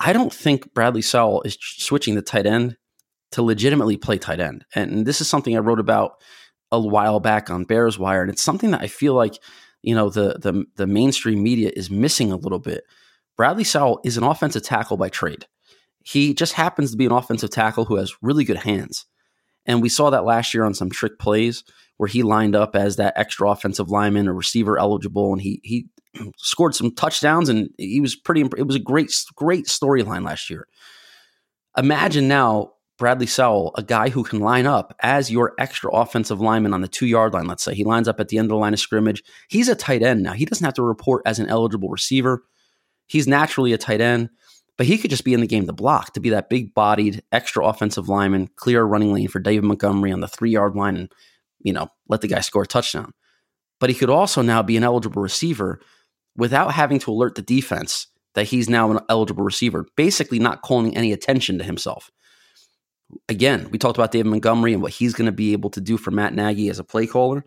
I 0.00 0.12
don't 0.12 0.32
think 0.32 0.74
Bradley 0.74 1.02
Sowell 1.02 1.42
is 1.42 1.56
switching 1.60 2.16
the 2.16 2.22
tight 2.22 2.46
end 2.46 2.76
to 3.32 3.42
legitimately 3.42 3.96
play 3.96 4.18
tight 4.18 4.40
end. 4.40 4.64
And 4.74 5.06
this 5.06 5.20
is 5.20 5.28
something 5.28 5.56
I 5.56 5.60
wrote 5.60 5.80
about 5.80 6.16
a 6.72 6.80
while 6.80 7.20
back 7.20 7.48
on 7.48 7.64
Bears 7.64 7.98
Wire, 7.98 8.22
and 8.22 8.30
it's 8.30 8.42
something 8.42 8.72
that 8.72 8.82
I 8.82 8.88
feel 8.88 9.14
like 9.14 9.38
you 9.82 9.94
know 9.94 10.10
the 10.10 10.38
the 10.40 10.64
the 10.76 10.86
mainstream 10.86 11.42
media 11.42 11.70
is 11.74 11.90
missing 11.90 12.32
a 12.32 12.36
little 12.36 12.58
bit. 12.58 12.84
Bradley 13.36 13.64
Sowell 13.64 14.00
is 14.04 14.16
an 14.16 14.24
offensive 14.24 14.62
tackle 14.62 14.96
by 14.96 15.08
trade. 15.08 15.46
He 16.04 16.34
just 16.34 16.52
happens 16.52 16.90
to 16.92 16.96
be 16.96 17.06
an 17.06 17.12
offensive 17.12 17.50
tackle 17.50 17.86
who 17.86 17.96
has 17.96 18.14
really 18.22 18.44
good 18.44 18.58
hands. 18.58 19.06
And 19.66 19.82
we 19.82 19.88
saw 19.88 20.10
that 20.10 20.24
last 20.24 20.54
year 20.54 20.64
on 20.64 20.74
some 20.74 20.90
trick 20.90 21.18
plays 21.18 21.64
where 21.96 22.06
he 22.08 22.22
lined 22.22 22.54
up 22.54 22.76
as 22.76 22.96
that 22.96 23.14
extra 23.16 23.50
offensive 23.50 23.90
lineman 23.90 24.28
or 24.28 24.34
receiver 24.34 24.78
eligible, 24.78 25.32
and 25.32 25.40
he 25.40 25.60
he 25.64 25.86
scored 26.36 26.74
some 26.74 26.94
touchdowns, 26.94 27.48
and 27.48 27.70
he 27.78 28.00
was 28.00 28.14
pretty. 28.14 28.42
It 28.56 28.66
was 28.66 28.76
a 28.76 28.80
great 28.80 29.12
great 29.34 29.66
storyline 29.66 30.24
last 30.24 30.50
year. 30.50 30.66
Imagine 31.76 32.28
now 32.28 32.74
Bradley 32.98 33.26
Sowell, 33.26 33.72
a 33.76 33.82
guy 33.82 34.08
who 34.08 34.22
can 34.22 34.40
line 34.40 34.66
up 34.66 34.94
as 35.00 35.30
your 35.30 35.54
extra 35.58 35.90
offensive 35.90 36.40
lineman 36.40 36.74
on 36.74 36.80
the 36.80 36.88
two 36.88 37.06
yard 37.06 37.32
line. 37.32 37.46
Let's 37.46 37.64
say 37.64 37.74
he 37.74 37.84
lines 37.84 38.08
up 38.08 38.20
at 38.20 38.28
the 38.28 38.38
end 38.38 38.46
of 38.46 38.50
the 38.50 38.56
line 38.56 38.74
of 38.74 38.80
scrimmage. 38.80 39.22
He's 39.48 39.68
a 39.68 39.74
tight 39.74 40.02
end 40.02 40.22
now. 40.22 40.32
He 40.32 40.44
doesn't 40.44 40.64
have 40.64 40.74
to 40.74 40.82
report 40.82 41.22
as 41.26 41.38
an 41.38 41.48
eligible 41.48 41.88
receiver. 41.88 42.44
He's 43.06 43.26
naturally 43.26 43.72
a 43.72 43.78
tight 43.78 44.00
end. 44.00 44.30
But 44.76 44.86
he 44.86 44.98
could 44.98 45.10
just 45.10 45.24
be 45.24 45.34
in 45.34 45.40
the 45.40 45.46
game 45.46 45.66
to 45.66 45.72
block, 45.72 46.14
to 46.14 46.20
be 46.20 46.30
that 46.30 46.48
big 46.48 46.74
bodied 46.74 47.22
extra 47.30 47.64
offensive 47.64 48.08
lineman, 48.08 48.48
clear 48.56 48.82
running 48.82 49.12
lane 49.12 49.28
for 49.28 49.38
David 49.38 49.64
Montgomery 49.64 50.10
on 50.12 50.20
the 50.20 50.28
three 50.28 50.50
yard 50.50 50.74
line 50.74 50.96
and, 50.96 51.12
you 51.60 51.72
know, 51.72 51.88
let 52.08 52.20
the 52.20 52.28
guy 52.28 52.40
score 52.40 52.62
a 52.62 52.66
touchdown. 52.66 53.12
But 53.78 53.90
he 53.90 53.96
could 53.96 54.10
also 54.10 54.42
now 54.42 54.62
be 54.62 54.76
an 54.76 54.84
eligible 54.84 55.22
receiver 55.22 55.80
without 56.36 56.72
having 56.72 56.98
to 57.00 57.12
alert 57.12 57.36
the 57.36 57.42
defense 57.42 58.08
that 58.34 58.46
he's 58.46 58.68
now 58.68 58.90
an 58.90 59.00
eligible 59.08 59.44
receiver, 59.44 59.86
basically 59.96 60.38
not 60.38 60.62
calling 60.62 60.96
any 60.96 61.12
attention 61.12 61.58
to 61.58 61.64
himself. 61.64 62.10
Again, 63.28 63.68
we 63.70 63.78
talked 63.78 63.96
about 63.96 64.10
David 64.10 64.30
Montgomery 64.30 64.72
and 64.72 64.82
what 64.82 64.92
he's 64.92 65.14
going 65.14 65.26
to 65.26 65.32
be 65.32 65.52
able 65.52 65.70
to 65.70 65.80
do 65.80 65.96
for 65.96 66.10
Matt 66.10 66.34
Nagy 66.34 66.68
as 66.68 66.80
a 66.80 66.84
play 66.84 67.06
caller. 67.06 67.44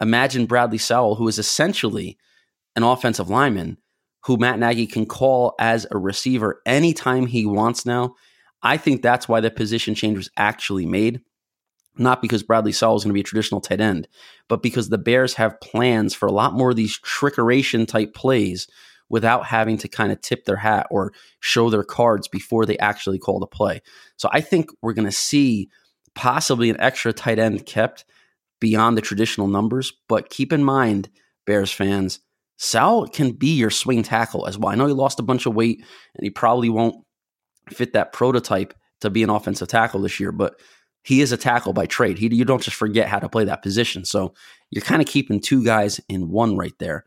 Imagine 0.00 0.46
Bradley 0.46 0.78
Sowell, 0.78 1.16
who 1.16 1.28
is 1.28 1.38
essentially 1.38 2.16
an 2.74 2.82
offensive 2.82 3.28
lineman 3.28 3.76
who 4.24 4.36
Matt 4.36 4.58
Nagy 4.58 4.86
can 4.86 5.06
call 5.06 5.54
as 5.58 5.86
a 5.90 5.98
receiver 5.98 6.60
anytime 6.66 7.26
he 7.26 7.46
wants 7.46 7.86
now. 7.86 8.14
I 8.62 8.76
think 8.76 9.02
that's 9.02 9.28
why 9.28 9.40
the 9.40 9.50
position 9.50 9.94
change 9.94 10.16
was 10.16 10.30
actually 10.36 10.86
made. 10.86 11.20
Not 11.96 12.22
because 12.22 12.42
Bradley 12.42 12.72
Sowell 12.72 12.96
is 12.96 13.04
going 13.04 13.10
to 13.10 13.14
be 13.14 13.20
a 13.20 13.24
traditional 13.24 13.60
tight 13.60 13.80
end, 13.80 14.08
but 14.48 14.62
because 14.62 14.88
the 14.88 14.98
Bears 14.98 15.34
have 15.34 15.60
plans 15.60 16.14
for 16.14 16.26
a 16.26 16.32
lot 16.32 16.54
more 16.54 16.70
of 16.70 16.76
these 16.76 16.98
trickeration 17.00 17.86
type 17.86 18.14
plays 18.14 18.68
without 19.08 19.44
having 19.44 19.76
to 19.78 19.88
kind 19.88 20.12
of 20.12 20.20
tip 20.20 20.44
their 20.44 20.56
hat 20.56 20.86
or 20.90 21.12
show 21.40 21.68
their 21.68 21.82
cards 21.82 22.28
before 22.28 22.64
they 22.64 22.78
actually 22.78 23.18
call 23.18 23.40
the 23.40 23.46
play. 23.46 23.82
So 24.16 24.30
I 24.32 24.40
think 24.40 24.70
we're 24.80 24.92
going 24.92 25.08
to 25.08 25.12
see 25.12 25.68
possibly 26.14 26.70
an 26.70 26.80
extra 26.80 27.12
tight 27.12 27.38
end 27.38 27.66
kept 27.66 28.04
beyond 28.60 28.96
the 28.96 29.02
traditional 29.02 29.48
numbers. 29.48 29.92
But 30.08 30.30
keep 30.30 30.52
in 30.52 30.62
mind, 30.62 31.10
Bears 31.44 31.72
fans, 31.72 32.20
Sowell 32.62 33.06
can 33.06 33.32
be 33.32 33.54
your 33.54 33.70
swing 33.70 34.02
tackle 34.02 34.46
as 34.46 34.58
well. 34.58 34.70
I 34.70 34.74
know 34.74 34.86
he 34.86 34.92
lost 34.92 35.18
a 35.18 35.22
bunch 35.22 35.46
of 35.46 35.54
weight 35.54 35.78
and 36.14 36.22
he 36.22 36.28
probably 36.28 36.68
won't 36.68 36.94
fit 37.70 37.94
that 37.94 38.12
prototype 38.12 38.74
to 39.00 39.08
be 39.08 39.22
an 39.22 39.30
offensive 39.30 39.68
tackle 39.68 40.02
this 40.02 40.20
year, 40.20 40.30
but 40.30 40.60
he 41.02 41.22
is 41.22 41.32
a 41.32 41.38
tackle 41.38 41.72
by 41.72 41.86
trade. 41.86 42.18
He, 42.18 42.28
you 42.34 42.44
don't 42.44 42.62
just 42.62 42.76
forget 42.76 43.08
how 43.08 43.18
to 43.18 43.30
play 43.30 43.44
that 43.44 43.62
position. 43.62 44.04
So 44.04 44.34
you're 44.68 44.84
kind 44.84 45.00
of 45.00 45.08
keeping 45.08 45.40
two 45.40 45.64
guys 45.64 46.00
in 46.10 46.28
one 46.28 46.58
right 46.58 46.74
there. 46.78 47.04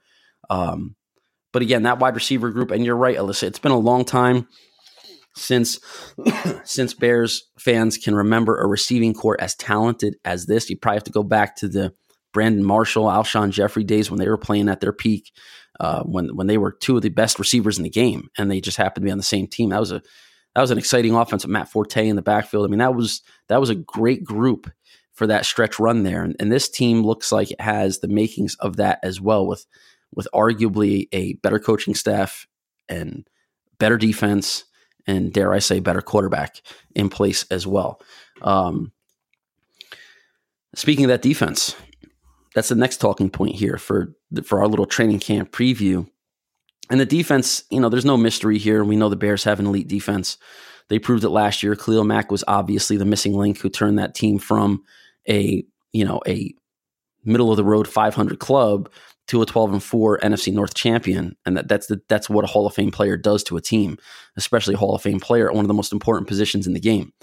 Um, 0.50 0.96
but 1.52 1.62
again, 1.62 1.84
that 1.84 2.00
wide 2.00 2.16
receiver 2.16 2.50
group, 2.50 2.72
and 2.72 2.84
you're 2.84 2.98
right, 2.98 3.18
Alyssa. 3.18 3.44
It's 3.44 3.60
been 3.60 3.72
a 3.72 3.78
long 3.78 4.06
time 4.06 4.48
since 5.36 5.80
since 6.64 6.96
Bears 6.96 7.48
fans 7.60 8.00
can 8.00 8.16
remember 8.16 8.60
a 8.60 8.68
receiving 8.68 9.14
corps 9.14 9.40
as 9.40 9.54
talented 9.54 10.16
as 10.26 10.48
this. 10.48 10.68
You 10.72 10.78
probably 10.78 10.98
have 10.98 11.04
to 11.04 11.12
go 11.12 11.22
back 11.22 11.56
to 11.58 11.68
the 11.68 11.94
Brandon 12.34 12.64
Marshall, 12.64 13.06
Alshon 13.06 13.52
Jeffery 13.52 13.84
days 13.84 14.10
when 14.10 14.20
they 14.20 14.28
were 14.28 14.38
playing 14.38 14.68
at 14.68 14.82
their 14.82 14.94
peak, 14.94 15.32
uh, 15.80 16.04
when 16.04 16.36
when 16.36 16.48
they 16.48 16.58
were 16.58 16.72
two 16.72 16.98
of 16.98 17.02
the 17.02 17.10
best 17.10 17.40
receivers 17.40 17.78
in 17.78 17.84
the 17.84 17.90
game, 17.90 18.30
and 18.38 18.52
they 18.52 18.60
just 18.60 18.78
happened 18.78 19.04
to 19.04 19.08
be 19.08 19.12
on 19.12 19.18
the 19.18 19.24
same 19.24 19.48
team. 19.48 19.70
That 19.70 19.80
was 19.80 19.92
a 19.92 20.02
that 20.56 20.62
was 20.62 20.72
an 20.72 20.78
exciting 20.78 21.16
offense 21.16 21.44
with 21.44 21.52
Matt 21.52 21.70
Forte 21.70 22.08
in 22.08 22.16
the 22.16 22.22
backfield. 22.22 22.66
I 22.66 22.70
mean, 22.70 22.80
that 22.80 22.96
was 22.96 23.22
that 23.48 23.60
was 23.60 23.70
a 23.70 23.76
great 23.76 24.24
group 24.24 24.70
for 25.14 25.28
that 25.28 25.46
stretch 25.46 25.80
run 25.80 26.04
there, 26.04 26.24
and, 26.24 26.36
and 26.40 26.52
this 26.52 26.70
team 26.70 27.04
looks 27.04 27.32
like 27.32 27.52
it 27.52 27.62
has 27.62 28.00
the 28.00 28.08
makings 28.08 28.56
of 28.56 28.78
that 28.78 29.00
as 29.04 29.22
well 29.22 29.46
with 29.48 29.66
with 30.14 30.28
arguably 30.34 31.08
a 31.12 31.34
better 31.36 31.60
coaching 31.60 31.96
staff 31.96 32.48
and 32.90 33.28
better 33.80 33.98
defense 33.98 34.66
and 35.08 35.34
dare 35.34 35.54
I 35.54 35.60
say 35.60 35.80
better 35.80 36.02
quarterback 36.02 36.62
in 36.96 37.10
place 37.10 37.46
as 37.52 37.68
well. 37.68 38.02
Um, 38.42 38.92
speaking 40.76 41.06
of 41.06 41.10
that 41.10 41.22
defense, 41.22 41.76
that's 42.56 42.70
the 42.70 42.76
next 42.76 42.98
talking 42.98 43.30
point 43.30 43.56
here 43.56 43.78
for 43.78 44.16
for 44.44 44.60
our 44.60 44.68
little 44.68 44.86
training 44.86 45.20
camp 45.20 45.52
preview. 45.52 46.08
And 46.90 47.00
the 47.00 47.06
defense, 47.06 47.64
you 47.70 47.80
know, 47.80 47.90
there's 47.90 48.06
no 48.06 48.18
mystery 48.18 48.58
here. 48.58 48.84
We 48.84 48.98
know 48.98 49.10
the 49.10 49.16
Bears 49.16 49.46
have 49.46 49.60
an 49.60 49.68
elite 49.68 49.88
defense. 49.88 50.38
They 50.90 51.00
proved 51.00 51.24
it 51.24 51.30
last 51.30 51.64
year. 51.64 51.76
Khalil 51.76 52.04
Mack 52.04 52.30
was 52.30 52.44
obviously 52.48 52.98
the 52.98 53.06
missing 53.06 53.34
link 53.34 53.58
who 53.60 53.70
turned 53.70 54.00
that 54.00 54.16
team 54.16 54.38
from 54.38 54.84
a, 55.28 55.66
you 55.94 56.06
know, 56.06 56.22
a 56.28 56.54
middle 57.24 57.52
of 57.52 57.58
the 57.58 57.64
road 57.64 57.88
500 57.88 58.40
club 58.40 58.90
to 59.28 59.42
a 59.42 59.46
12 59.46 59.74
and 59.74 59.84
4 59.84 60.20
NFC 60.20 60.52
North 60.52 60.74
champion 60.74 61.36
and 61.46 61.58
that, 61.58 61.68
that's 61.68 61.88
the, 61.88 62.02
that's 62.10 62.30
what 62.30 62.44
a 62.44 62.48
Hall 62.48 62.68
of 62.68 62.74
Fame 62.74 62.92
player 62.92 63.18
does 63.18 63.44
to 63.44 63.58
a 63.58 63.62
team 63.62 63.98
especially 64.36 64.74
a 64.74 64.78
Hall 64.78 64.96
of 64.96 65.02
Fame 65.02 65.20
player 65.20 65.48
at 65.48 65.56
one 65.56 65.64
of 65.64 65.70
the 65.70 65.74
most 65.74 65.94
important 65.94 66.28
positions 66.28 66.68
in 66.68 66.74
the 66.74 66.80
game 66.80 67.14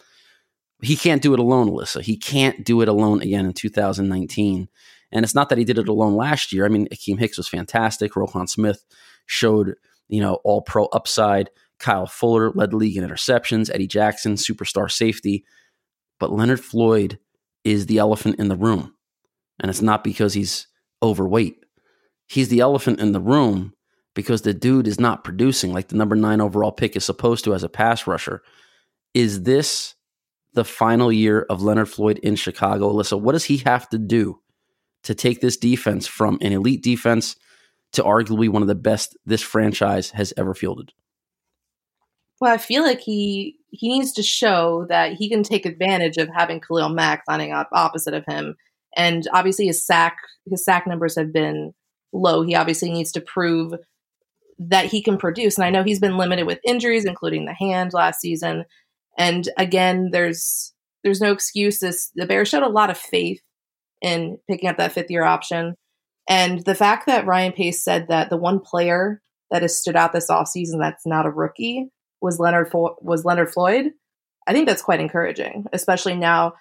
he 0.83 0.97
can't 0.97 1.21
do 1.21 1.35
it 1.35 1.39
alone 1.39 1.69
Alyssa 1.69 2.01
he 2.01 2.17
can't 2.17 2.65
do 2.65 2.81
it 2.81 2.89
alone 2.89 3.21
again 3.21 3.45
in 3.45 3.53
2019 3.53 4.69
and 5.13 5.25
it's 5.25 5.35
not 5.35 5.49
that 5.49 5.59
he 5.59 5.65
did 5.65 5.79
it 5.79 5.83
mm-hmm. 5.83 5.91
alone 5.91 6.15
last 6.15 6.53
year. 6.53 6.65
I 6.65 6.69
mean 6.69 6.89
Akiem 6.89 7.19
Hicks 7.19 7.37
was 7.37 7.49
fantastic. 7.49 8.13
Roquan 8.13 8.49
Smith 8.49 8.85
showed 9.27 9.75
you 10.09 10.21
know 10.21 10.35
all 10.45 10.63
pro 10.63 10.87
upside. 10.87 11.51
Kyle 11.79 12.07
Fuller 12.07 12.51
led 12.51 12.73
the 12.73 12.77
league 12.77 12.97
in 12.97 13.09
interceptions. 13.09 13.71
Eddie 13.73 13.87
Jackson 13.87 14.35
superstar 14.35 14.91
safety. 14.91 15.45
But 16.19 16.31
Leonard 16.31 16.61
Floyd 16.61 17.19
is 17.65 17.87
the 17.87 17.99
elephant 17.99 18.39
in 18.39 18.49
the 18.49 18.57
room. 18.57 18.95
And 19.59 19.71
it's 19.71 19.83
not 19.83 20.05
because 20.05 20.35
he's 20.35 20.67
overweight. 21.03 21.57
He's 22.27 22.49
the 22.49 22.61
elephant 22.61 23.01
in 23.01 23.13
the 23.13 23.21
room 23.21 23.75
because 24.15 24.43
the 24.43 24.55
dude 24.55 24.87
is 24.87 25.01
not 25.01 25.25
producing. 25.25 25.73
Like 25.73 25.89
the 25.89 25.97
number 25.97 26.17
nine 26.17 26.41
overall 26.41 26.73
pick 26.73 26.97
is 26.97 27.05
supposed 27.05 27.45
to 27.45 27.55
as 27.55 27.63
a 27.63 27.69
pass 27.69 28.07
rusher. 28.07 28.43
Is 29.15 29.43
this 29.43 29.95
the 30.53 30.65
final 30.65 31.13
year 31.13 31.47
of 31.49 31.63
Leonard 31.63 31.89
Floyd 31.89 32.19
in 32.19 32.37
Chicago? 32.37 32.93
Alyssa, 32.93 33.21
what 33.21 33.33
does 33.33 33.45
he 33.45 33.59
have 33.59 33.89
to 33.91 33.99
do 33.99 34.40
to 35.05 35.15
take 35.15 35.41
this 35.41 35.57
defense 35.57 36.07
from 36.07 36.39
an 36.41 36.53
elite 36.53 36.83
defense 36.83 37.37
to 37.93 38.03
arguably 38.03 38.49
one 38.49 38.63
of 38.63 38.69
the 38.69 38.75
best 38.75 39.17
this 39.27 39.43
franchise 39.43 40.11
has 40.11 40.33
ever 40.37 40.55
fielded? 40.55 40.93
Well, 42.41 42.53
I 42.53 42.59
feel 42.59 42.83
like 42.83 43.01
he 43.01 43.57
he 43.71 43.89
needs 43.89 44.13
to 44.13 44.23
show 44.23 44.87
that 44.89 45.13
he 45.13 45.29
can 45.29 45.43
take 45.43 45.67
advantage 45.67 46.17
of 46.17 46.29
having 46.29 46.61
Khalil 46.61 46.89
Mack 46.89 47.23
lining 47.29 47.53
up 47.53 47.69
opposite 47.73 48.15
of 48.15 48.25
him. 48.27 48.57
And 48.97 49.29
obviously 49.33 49.67
his 49.67 49.85
sack 49.85 50.17
his 50.49 50.65
sack 50.65 50.87
numbers 50.87 51.17
have 51.17 51.33
been 51.33 51.75
low. 52.13 52.43
He 52.43 52.55
obviously 52.55 52.91
needs 52.91 53.13
to 53.13 53.21
prove 53.21 53.75
that 54.59 54.87
he 54.87 55.03
can 55.03 55.17
produce. 55.17 55.57
And 55.57 55.65
I 55.65 55.71
know 55.71 55.83
he's 55.83 56.01
been 56.01 56.17
limited 56.17 56.47
with 56.47 56.61
injuries, 56.65 57.05
including 57.05 57.45
the 57.45 57.55
hand 57.55 57.93
last 57.93 58.21
season. 58.21 58.65
And 59.17 59.49
again, 59.59 60.11
there's 60.11 60.73
there's 61.05 61.21
no 61.21 61.33
excuse. 61.33 61.79
This 61.79 62.11
the 62.15 62.27
Bears 62.27 62.49
showed 62.49 62.63
a 62.63 62.69
lot 62.69 62.91
of 62.91 62.99
faith 62.99 63.43
in 64.01 64.39
picking 64.49 64.69
up 64.69 64.77
that 64.79 64.93
fifth 64.93 65.11
year 65.11 65.25
option. 65.25 65.75
And 66.29 66.65
the 66.65 66.75
fact 66.75 67.07
that 67.07 67.27
Ryan 67.27 67.53
Pace 67.53 67.83
said 67.83 68.09
that 68.09 68.31
the 68.31 68.37
one 68.37 68.61
player 68.61 69.21
that 69.51 69.63
has 69.63 69.79
stood 69.79 69.97
out 69.97 70.13
this 70.13 70.31
offseason 70.31 70.79
that's 70.79 71.07
not 71.07 71.27
a 71.27 71.31
rookie 71.31 71.89
was 72.21 72.39
Leonard 72.39 72.71
Fo- 72.71 72.97
was 73.01 73.25
Leonard 73.25 73.53
Floyd. 73.53 73.93
I 74.47 74.53
think 74.53 74.69
that's 74.69 74.83
quite 74.83 75.01
encouraging, 75.01 75.67
especially 75.73 76.17
now. 76.17 76.55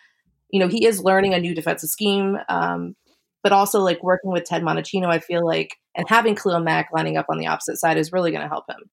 You 0.50 0.60
know, 0.60 0.68
he 0.68 0.86
is 0.86 1.04
learning 1.04 1.34
a 1.34 1.40
new 1.40 1.54
defensive 1.54 1.90
scheme. 1.90 2.38
Um, 2.50 2.96
but 3.44 3.52
also 3.54 3.80
like 3.80 4.04
working 4.04 4.32
with 4.32 4.44
Ted 4.46 4.62
Monachino, 4.62 5.08
I 5.08 5.20
feel 5.20 5.46
like, 5.46 5.78
and 5.96 6.08
having 6.10 6.36
Khalil 6.36 6.60
Mack 6.60 6.90
lining 6.94 7.18
up 7.18 7.28
on 7.30 7.38
the 7.38 7.48
opposite 7.48 7.78
side 7.78 7.98
is 7.98 8.12
really 8.12 8.32
going 8.32 8.44
to 8.44 8.50
help 8.50 8.66
him. 8.70 8.90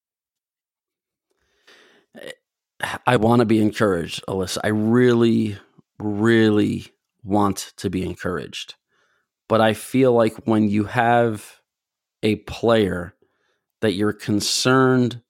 I 3.05 3.17
want 3.17 3.39
to 3.39 3.45
be 3.45 3.61
encouraged, 3.61 4.23
Alyssa. 4.27 4.59
I 4.63 4.69
really, 4.69 5.57
really 5.99 6.87
want 7.27 7.73
to 7.77 7.89
be 7.89 8.03
encouraged. 8.03 8.75
But 9.49 9.61
I 9.61 9.73
feel 9.73 10.13
like 10.13 10.45
when 10.45 10.69
you 10.69 10.85
have 10.85 11.61
a 12.23 12.37
player 12.37 13.13
that 13.81 13.93
you're 13.93 14.13
concerned 14.13 15.21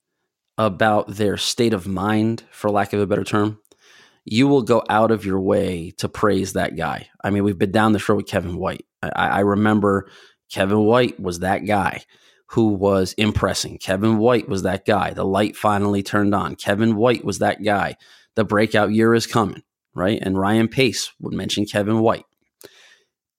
about 0.57 1.07
their 1.07 1.37
state 1.37 1.73
of 1.73 1.87
mind, 1.87 2.43
for 2.51 2.69
lack 2.69 2.93
of 2.93 2.99
a 2.99 3.07
better 3.07 3.23
term, 3.23 3.59
you 4.25 4.47
will 4.47 4.63
go 4.63 4.83
out 4.89 5.11
of 5.11 5.25
your 5.25 5.39
way 5.39 5.91
to 5.97 6.09
praise 6.09 6.53
that 6.53 6.75
guy. 6.75 7.07
I 7.23 7.29
mean, 7.29 7.43
we've 7.43 7.57
been 7.57 7.71
down 7.71 7.93
this 7.93 8.07
road 8.09 8.17
with 8.17 8.27
Kevin 8.27 8.57
White. 8.57 8.85
I, 9.01 9.09
I 9.09 9.39
remember 9.39 10.09
Kevin 10.51 10.79
White 10.79 11.19
was 11.19 11.39
that 11.39 11.65
guy 11.65 12.03
who 12.51 12.69
was 12.69 13.13
impressing. 13.13 13.77
Kevin 13.77 14.17
White 14.17 14.47
was 14.49 14.63
that 14.63 14.85
guy. 14.85 15.11
The 15.13 15.25
light 15.25 15.55
finally 15.55 16.01
turned 16.01 16.33
on. 16.33 16.55
Kevin 16.55 16.95
White 16.95 17.23
was 17.25 17.39
that 17.39 17.63
guy. 17.63 17.97
The 18.35 18.45
breakout 18.45 18.91
year 18.91 19.13
is 19.13 19.27
coming, 19.27 19.63
right? 19.97 20.19
And 20.21 20.37
Ryan 20.37 20.67
Pace 20.67 21.11
would 21.19 21.33
mention 21.33 21.65
Kevin 21.65 21.99
White. 21.99 22.25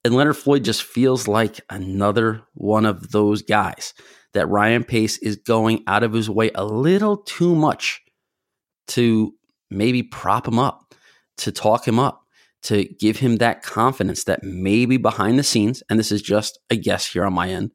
And 0.05 0.14
Leonard 0.14 0.37
Floyd 0.37 0.64
just 0.64 0.83
feels 0.83 1.29
like 1.29 1.61
another 1.71 2.42
one 2.55 2.87
of 2.87 3.11
those 3.11 3.42
guys 3.42 3.94
that 4.35 4.49
Ryan 4.49 4.85
Pace 4.85 5.18
is 5.18 5.37
going 5.37 5.83
out 5.87 6.03
of 6.03 6.12
his 6.12 6.29
way 6.29 6.51
a 6.55 6.64
little 6.64 7.16
too 7.16 7.55
much 7.55 8.01
to 8.88 9.33
maybe 9.71 10.03
prop 10.03 10.47
him 10.47 10.59
up, 10.59 10.94
to 11.38 11.53
talk 11.53 11.87
him 11.87 11.99
up, 11.99 12.23
to 12.62 12.85
give 12.99 13.18
him 13.18 13.37
that 13.37 13.62
confidence 13.62 14.25
that 14.25 14.42
maybe 14.42 14.97
behind 14.97 15.38
the 15.38 15.42
scenes, 15.44 15.83
and 15.88 15.99
this 15.99 16.12
is 16.12 16.23
just 16.23 16.59
a 16.71 16.77
guess 16.77 17.07
here 17.07 17.25
on 17.25 17.33
my 17.33 17.49
end, 17.49 17.73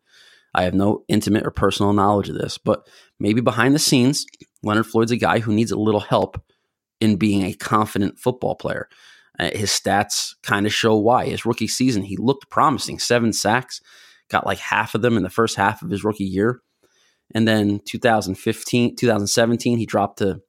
I 0.54 0.64
have 0.64 0.74
no 0.74 1.04
intimate 1.08 1.46
or 1.46 1.52
personal 1.52 1.94
knowledge 1.94 2.30
of 2.30 2.36
this, 2.36 2.58
but 2.58 2.88
maybe 3.20 3.42
behind 3.42 3.74
the 3.74 3.80
scenes, 3.80 4.26
Leonard 4.62 4.86
Floyd's 4.86 5.12
a 5.12 5.18
guy 5.18 5.40
who 5.40 5.54
needs 5.54 5.72
a 5.72 5.80
little 5.80 6.00
help 6.00 6.42
in 7.00 7.18
being 7.18 7.44
a 7.44 7.54
confident 7.54 8.20
football 8.20 8.56
player. 8.56 8.88
Uh, 9.40 9.50
his 9.54 9.72
stats 9.72 10.36
kind 10.44 10.66
of 10.66 10.74
show 10.74 10.96
why. 10.96 11.26
His 11.26 11.46
rookie 11.46 11.68
season, 11.68 12.04
he 12.04 12.18
looked 12.18 12.50
promising 12.50 13.00
seven 13.00 13.34
sacks, 13.34 13.82
got 14.30 14.46
like 14.46 14.60
half 14.60 14.96
of 14.96 15.02
them 15.02 15.18
in 15.18 15.24
the 15.24 15.30
first 15.30 15.56
half 15.56 15.82
of 15.82 15.90
his 15.90 16.04
rookie 16.04 16.24
year. 16.24 16.62
And 17.34 17.48
then 17.48 17.80
2015, 17.86 18.96
2017, 18.96 19.78
he 19.78 19.86
dropped 19.86 20.20
to 20.20 20.42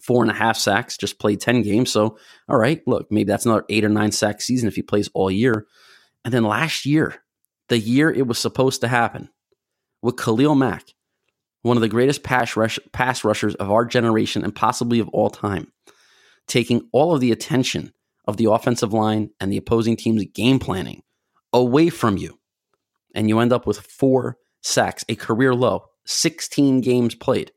four 0.00 0.22
and 0.22 0.30
a 0.30 0.34
half 0.34 0.56
sacks, 0.56 0.96
just 0.96 1.18
played 1.18 1.40
10 1.40 1.62
games. 1.62 1.90
So, 1.90 2.18
all 2.48 2.56
right, 2.56 2.80
look, 2.86 3.10
maybe 3.10 3.28
that's 3.28 3.46
another 3.46 3.64
eight 3.68 3.84
or 3.84 3.88
nine 3.88 4.12
sack 4.12 4.40
season 4.40 4.68
if 4.68 4.76
he 4.76 4.82
plays 4.82 5.10
all 5.14 5.30
year. 5.30 5.66
And 6.24 6.32
then 6.32 6.44
last 6.44 6.86
year, 6.86 7.16
the 7.68 7.78
year 7.78 8.10
it 8.10 8.26
was 8.26 8.38
supposed 8.38 8.80
to 8.82 8.88
happen, 8.88 9.30
with 10.02 10.16
Khalil 10.16 10.54
Mack, 10.54 10.94
one 11.64 11.78
of 11.78 11.80
the 11.80 11.88
greatest 11.88 12.22
pass, 12.22 12.56
rush, 12.56 12.78
pass 12.92 13.24
rushers 13.24 13.54
of 13.54 13.70
our 13.70 13.86
generation 13.86 14.44
and 14.44 14.54
possibly 14.54 14.98
of 15.00 15.08
all 15.08 15.30
time, 15.30 15.72
taking 16.46 16.86
all 16.92 17.14
of 17.14 17.22
the 17.22 17.32
attention 17.32 17.90
of 18.26 18.36
the 18.36 18.50
offensive 18.50 18.92
line 18.92 19.30
and 19.40 19.50
the 19.50 19.56
opposing 19.56 19.96
team's 19.96 20.26
game 20.34 20.58
planning 20.58 21.02
away 21.54 21.88
from 21.88 22.18
you. 22.18 22.38
And 23.14 23.30
you 23.30 23.38
end 23.38 23.50
up 23.50 23.66
with 23.66 23.80
four 23.80 24.36
sacks, 24.60 25.06
a 25.08 25.14
career 25.14 25.54
low, 25.54 25.86
16 26.04 26.82
games 26.82 27.14
played. 27.14 27.50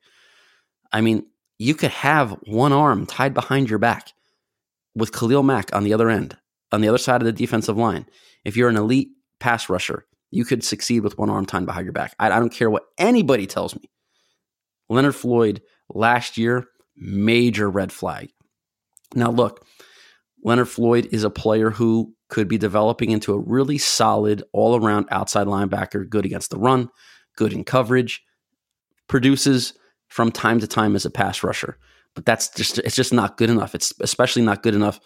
I 0.94 1.02
mean, 1.02 1.26
you 1.60 1.76
could 1.76 1.92
have 1.92 2.32
one 2.44 2.72
arm 2.72 3.08
tied 3.08 3.34
behind 3.34 3.70
your 3.70 3.80
back 3.80 4.14
with 4.96 5.12
Khalil 5.12 5.44
Mack 5.44 5.76
on 5.76 5.84
the 5.84 5.94
other 5.94 6.10
end, 6.10 6.38
on 6.72 6.80
the 6.80 6.88
other 6.88 6.98
side 6.98 7.22
of 7.22 7.26
the 7.26 7.34
defensive 7.34 7.76
line. 7.76 8.06
If 8.46 8.56
you're 8.56 8.70
an 8.70 8.78
elite 8.78 9.10
pass 9.42 9.68
rusher, 9.68 10.06
you 10.32 10.46
could 10.46 10.64
succeed 10.64 11.02
with 11.02 11.18
one 11.18 11.30
arm 11.30 11.46
tied 11.46 11.66
behind 11.66 11.86
your 11.86 11.92
back. 11.92 12.16
I, 12.20 12.28
I 12.28 12.40
don't 12.40 12.54
care 12.54 12.70
what 12.70 12.86
anybody 12.98 13.48
tells 13.48 13.76
me. 13.76 13.90
Leonard 14.90 15.16
Floyd 15.16 15.62
last 15.90 16.38
year, 16.38 16.66
major 16.96 17.70
red 17.70 17.92
flag. 17.92 18.30
Now, 19.16 19.32
look, 19.32 19.66
Leonard 20.44 20.70
Floyd 20.70 21.08
is 21.12 21.24
a 21.24 21.30
player 21.30 21.72
who 21.72 22.14
could 22.30 22.48
be 22.48 22.58
developing 22.58 23.12
into 23.12 23.34
a 23.34 23.40
really 23.40 23.78
solid 23.78 24.44
all 24.52 24.76
around 24.76 25.08
outside 25.12 25.48
linebacker, 25.48 26.08
good 26.10 26.26
against 26.26 26.50
the 26.50 26.60
run, 26.60 26.90
good 27.36 27.54
in 27.54 27.64
coverage, 27.64 28.22
produces 29.08 29.74
from 30.08 30.32
time 30.32 30.60
to 30.60 30.68
time 30.68 30.96
as 30.96 31.06
a 31.06 31.10
pass 31.10 31.44
rusher. 31.44 31.78
but 32.16 32.26
that's 32.26 32.50
just 32.50 32.80
it's 32.80 32.96
just 32.96 33.14
not 33.14 33.38
good 33.38 33.50
enough. 33.50 33.76
It's 33.76 33.94
especially 34.02 34.42
not 34.42 34.64
good 34.64 34.74
enough 34.74 35.00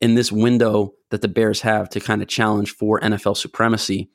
in 0.00 0.14
this 0.14 0.32
window 0.32 0.94
that 1.10 1.20
the 1.20 1.28
Bears 1.28 1.60
have 1.60 1.90
to 1.90 2.00
kind 2.00 2.22
of 2.22 2.28
challenge 2.28 2.70
for 2.70 2.98
NFL 3.00 3.36
supremacy. 3.36 4.10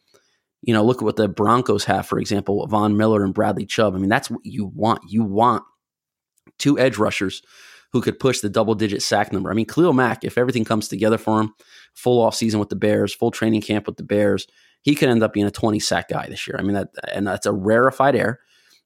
You 0.62 0.74
know, 0.74 0.84
look 0.84 0.98
at 0.98 1.04
what 1.04 1.16
the 1.16 1.28
Broncos 1.28 1.86
have, 1.86 2.06
for 2.06 2.20
example, 2.20 2.66
Von 2.68 2.96
Miller 2.96 3.24
and 3.24 3.34
Bradley 3.34 3.66
Chubb. 3.66 3.96
I 3.96 3.98
mean, 3.98 4.10
that's 4.10 4.30
what 4.30 4.42
you 4.44 4.66
want. 4.66 5.02
You 5.10 5.24
want 5.24 5.64
two 6.60 6.78
edge 6.78 6.98
rushers 6.98 7.42
who 7.92 8.02
could 8.02 8.20
push 8.20 8.40
the 8.40 8.50
double 8.50 8.76
digit 8.76 9.02
sack 9.02 9.34
number. 9.34 9.52
I 9.52 9.54
mean, 9.54 9.66
Khalil 9.66 9.94
Mack, 9.94 10.24
if 10.24 10.38
everything 10.38 10.64
comes 10.64 10.88
together 10.88 11.18
for 11.18 11.42
him, 11.42 11.54
full 11.94 12.22
off 12.22 12.36
season 12.36 12.60
with 12.60 12.70
the 12.70 12.76
Bears, 12.76 13.14
full 13.14 13.32
training 13.32 13.62
camp 13.62 13.86
with 13.86 13.98
the 13.98 14.04
Bears, 14.04 14.48
he 14.82 14.96
could 14.96 15.10
end 15.10 15.24
up 15.24 15.34
being 15.34 15.46
a 15.46 15.52
20 15.52 15.80
sack 15.80 16.10
guy 16.10 16.28
this 16.28 16.48
year. 16.48 16.56
I 16.58 16.64
mean, 16.64 16.74
that 16.74 16.90
and 17.14 17.28
that's 17.28 17.46
a 17.46 17.52
rarefied 17.52 18.16
air. 18.16 18.40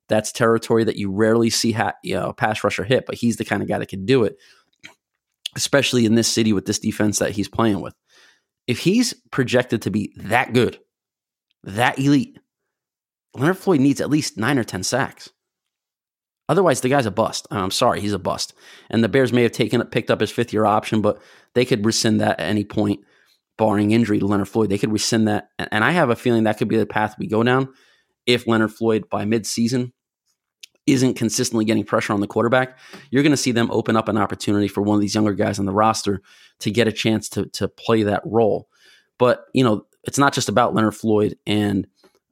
That's 0.07 0.31
territory 0.31 0.83
that 0.83 0.97
you 0.97 1.11
rarely 1.11 1.49
see 1.49 1.71
ha- 1.71 1.93
you 2.03 2.15
know, 2.15 2.29
a 2.29 2.33
pass 2.33 2.63
rusher 2.63 2.83
hit, 2.83 3.05
but 3.05 3.15
he's 3.15 3.37
the 3.37 3.45
kind 3.45 3.61
of 3.61 3.67
guy 3.67 3.79
that 3.79 3.89
can 3.89 4.05
do 4.05 4.23
it, 4.23 4.37
especially 5.55 6.05
in 6.05 6.15
this 6.15 6.27
city 6.27 6.53
with 6.53 6.65
this 6.65 6.79
defense 6.79 7.19
that 7.19 7.31
he's 7.31 7.47
playing 7.47 7.81
with. 7.81 7.95
If 8.67 8.79
he's 8.79 9.13
projected 9.31 9.83
to 9.83 9.91
be 9.91 10.13
that 10.17 10.53
good, 10.53 10.79
that 11.65 11.99
elite, 11.99 12.39
Leonard 13.35 13.57
Floyd 13.57 13.81
needs 13.81 14.01
at 14.01 14.09
least 14.09 14.37
nine 14.37 14.57
or 14.57 14.63
10 14.63 14.83
sacks. 14.83 15.29
Otherwise, 16.47 16.81
the 16.81 16.89
guy's 16.89 17.07
a 17.07 17.11
bust. 17.11 17.47
I'm 17.49 17.71
sorry, 17.71 18.01
he's 18.01 18.13
a 18.13 18.19
bust. 18.19 18.53
And 18.89 19.03
the 19.03 19.09
Bears 19.09 19.33
may 19.33 19.43
have 19.43 19.51
taken 19.51 19.83
picked 19.87 20.11
up 20.11 20.21
his 20.21 20.31
fifth 20.31 20.53
year 20.53 20.65
option, 20.65 21.01
but 21.01 21.19
they 21.53 21.65
could 21.65 21.85
rescind 21.85 22.21
that 22.21 22.39
at 22.39 22.47
any 22.47 22.63
point, 22.63 22.99
barring 23.57 23.91
injury 23.91 24.19
to 24.19 24.27
Leonard 24.27 24.49
Floyd. 24.49 24.69
They 24.69 24.77
could 24.77 24.91
rescind 24.91 25.27
that, 25.27 25.49
and 25.57 25.83
I 25.83 25.91
have 25.91 26.09
a 26.09 26.15
feeling 26.15 26.43
that 26.43 26.57
could 26.57 26.67
be 26.67 26.77
the 26.77 26.85
path 26.85 27.15
we 27.17 27.27
go 27.27 27.41
down 27.41 27.69
if 28.27 28.47
Leonard 28.47 28.73
Floyd 28.73 29.09
by 29.09 29.25
midseason 29.25 29.91
isn't 30.85 31.15
consistently 31.15 31.65
getting 31.65 31.83
pressure 31.83 32.13
on 32.13 32.19
the 32.19 32.27
quarterback. 32.27 32.77
You're 33.09 33.23
going 33.23 33.31
to 33.31 33.37
see 33.37 33.51
them 33.51 33.71
open 33.71 33.95
up 33.95 34.07
an 34.07 34.17
opportunity 34.17 34.67
for 34.67 34.81
one 34.81 34.95
of 34.95 35.01
these 35.01 35.15
younger 35.15 35.33
guys 35.33 35.57
on 35.57 35.65
the 35.65 35.73
roster 35.73 36.21
to 36.59 36.69
get 36.69 36.87
a 36.87 36.91
chance 36.91 37.27
to 37.29 37.47
to 37.47 37.67
play 37.67 38.03
that 38.03 38.21
role. 38.23 38.69
But 39.17 39.45
you 39.53 39.63
know, 39.63 39.85
it's 40.05 40.17
not 40.17 40.33
just 40.33 40.49
about 40.49 40.73
Leonard 40.73 40.95
Floyd 40.95 41.37
and 41.45 41.87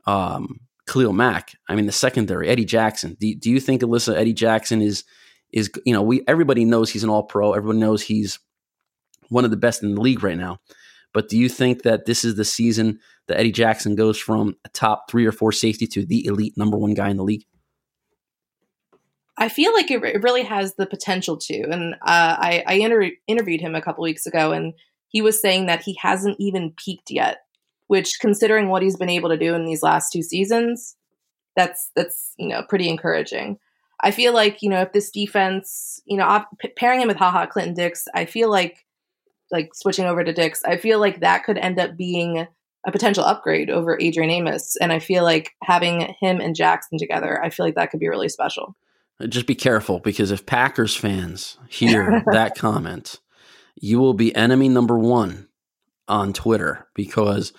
um, 0.06 0.60
Khalil 0.88 1.14
Mack. 1.14 1.54
I 1.68 1.76
mean, 1.76 1.86
the 1.86 1.92
secondary, 1.92 2.50
Eddie 2.50 2.66
Jackson. 2.66 3.18
Do, 3.20 3.36
do 3.36 3.50
you 3.50 3.60
think 3.60 3.82
Alyssa 3.82 4.16
Eddie 4.16 4.34
Jackson 4.34 4.82
is 4.82 5.04
is 5.52 5.70
you 5.86 5.94
know 5.94 6.02
we 6.02 6.24
everybody 6.28 6.66
knows 6.66 6.90
he's 6.90 7.04
an 7.04 7.10
All 7.10 7.24
Pro. 7.24 7.54
Everyone 7.54 7.80
knows 7.80 8.02
he's 8.02 8.40
one 9.30 9.46
of 9.46 9.52
the 9.52 9.58
best 9.58 9.84
in 9.84 9.96
the 9.96 10.02
league 10.02 10.24
right 10.24 10.38
now. 10.38 10.60
But 11.14 11.30
do 11.30 11.38
you 11.38 11.48
think 11.48 11.84
that 11.84 12.06
this 12.06 12.26
is 12.26 12.36
the 12.36 12.46
season 12.46 13.00
that 13.28 13.40
Eddie 13.40 13.52
Jackson 13.52 13.96
goes 13.96 14.18
from 14.18 14.56
a 14.66 14.70
top 14.70 15.10
three 15.10 15.26
or 15.26 15.32
four 15.32 15.52
safety 15.52 15.88
to 15.88 16.06
the 16.06 16.26
elite 16.26 16.58
number 16.58 16.78
one 16.78 16.96
guy 16.96 17.10
in 17.10 17.18
the 17.18 17.24
league? 17.24 17.46
I 19.38 19.50
feel 19.50 19.74
like 19.74 19.90
it, 19.90 20.04
it 20.04 20.24
really 20.24 20.44
has 20.44 20.76
the 20.76 20.86
potential 20.86 21.38
to. 21.38 21.64
And 21.64 21.94
uh, 21.96 21.98
I, 22.04 22.64
I 22.68 22.74
inter- 22.76 23.12
interviewed 23.28 23.62
him 23.62 23.76
a 23.76 23.82
couple 23.82 24.04
weeks 24.04 24.26
ago, 24.26 24.52
and 24.52 24.74
he 25.08 25.22
was 25.22 25.40
saying 25.40 25.68
that 25.68 25.84
he 25.84 25.98
hasn't 26.02 26.38
even 26.40 26.74
peaked 26.76 27.10
yet 27.10 27.40
which 27.88 28.20
considering 28.20 28.70
what 28.70 28.82
he's 28.82 28.98
been 28.98 29.10
able 29.10 29.30
to 29.30 29.38
do 29.38 29.54
in 29.54 29.66
these 29.66 29.84
last 29.84 30.12
two 30.12 30.22
seasons, 30.22 30.96
that's 31.56 31.92
that's 31.96 32.34
you 32.38 32.50
know 32.50 32.64
pretty 32.68 32.90
encouraging. 32.90 33.58
I 34.02 34.12
feel 34.12 34.34
like 34.34 34.62
you 34.62 34.70
know 34.70 34.82
if 34.82 34.92
this 34.92 35.12
defense, 35.12 36.02
you 36.06 36.18
know, 36.18 36.44
pairing 36.76 37.02
him 37.02 37.08
with 37.08 37.18
Ha 37.18 37.32
Ha 37.32 37.46
Clinton-Dix, 37.46 38.06
I 38.14 38.26
feel 38.26 38.50
like 38.50 38.86
like 39.52 39.74
switching 39.76 40.06
over 40.06 40.24
to 40.24 40.34
Dix, 40.34 40.64
I 40.64 40.78
feel 40.78 41.00
like 41.00 41.20
that 41.20 41.44
could 41.44 41.58
end 41.58 41.80
up 41.80 41.96
being 41.96 42.48
a 42.86 42.92
potential 42.92 43.24
upgrade 43.24 43.70
over 43.70 43.98
Adrian 44.00 44.30
Amos, 44.30 44.76
and 44.78 44.92
I 44.92 45.00
feel 45.00 45.24
like 45.24 45.52
having 45.64 46.14
him 46.20 46.42
and 46.42 46.56
Jackson 46.56 46.98
together, 46.98 47.42
I 47.42 47.50
feel 47.50 47.66
like 47.66 47.76
that 47.76 47.92
could 47.92 48.00
be 48.00 48.10
really 48.10 48.30
special. 48.30 48.76
Uh, 49.20 49.28
just 49.28 49.46
be 49.46 49.56
careful 49.56 50.00
because 50.00 50.32
if 50.32 50.46
Packers 50.46 50.96
fans 50.96 51.58
hear 51.70 52.24
that 52.32 52.58
comment, 52.58 53.22
you 53.76 54.00
will 54.00 54.14
be 54.14 54.36
enemy 54.36 54.68
number 54.70 54.98
one 54.98 55.48
on 56.08 56.34
Twitter 56.34 56.88
because 56.96 57.54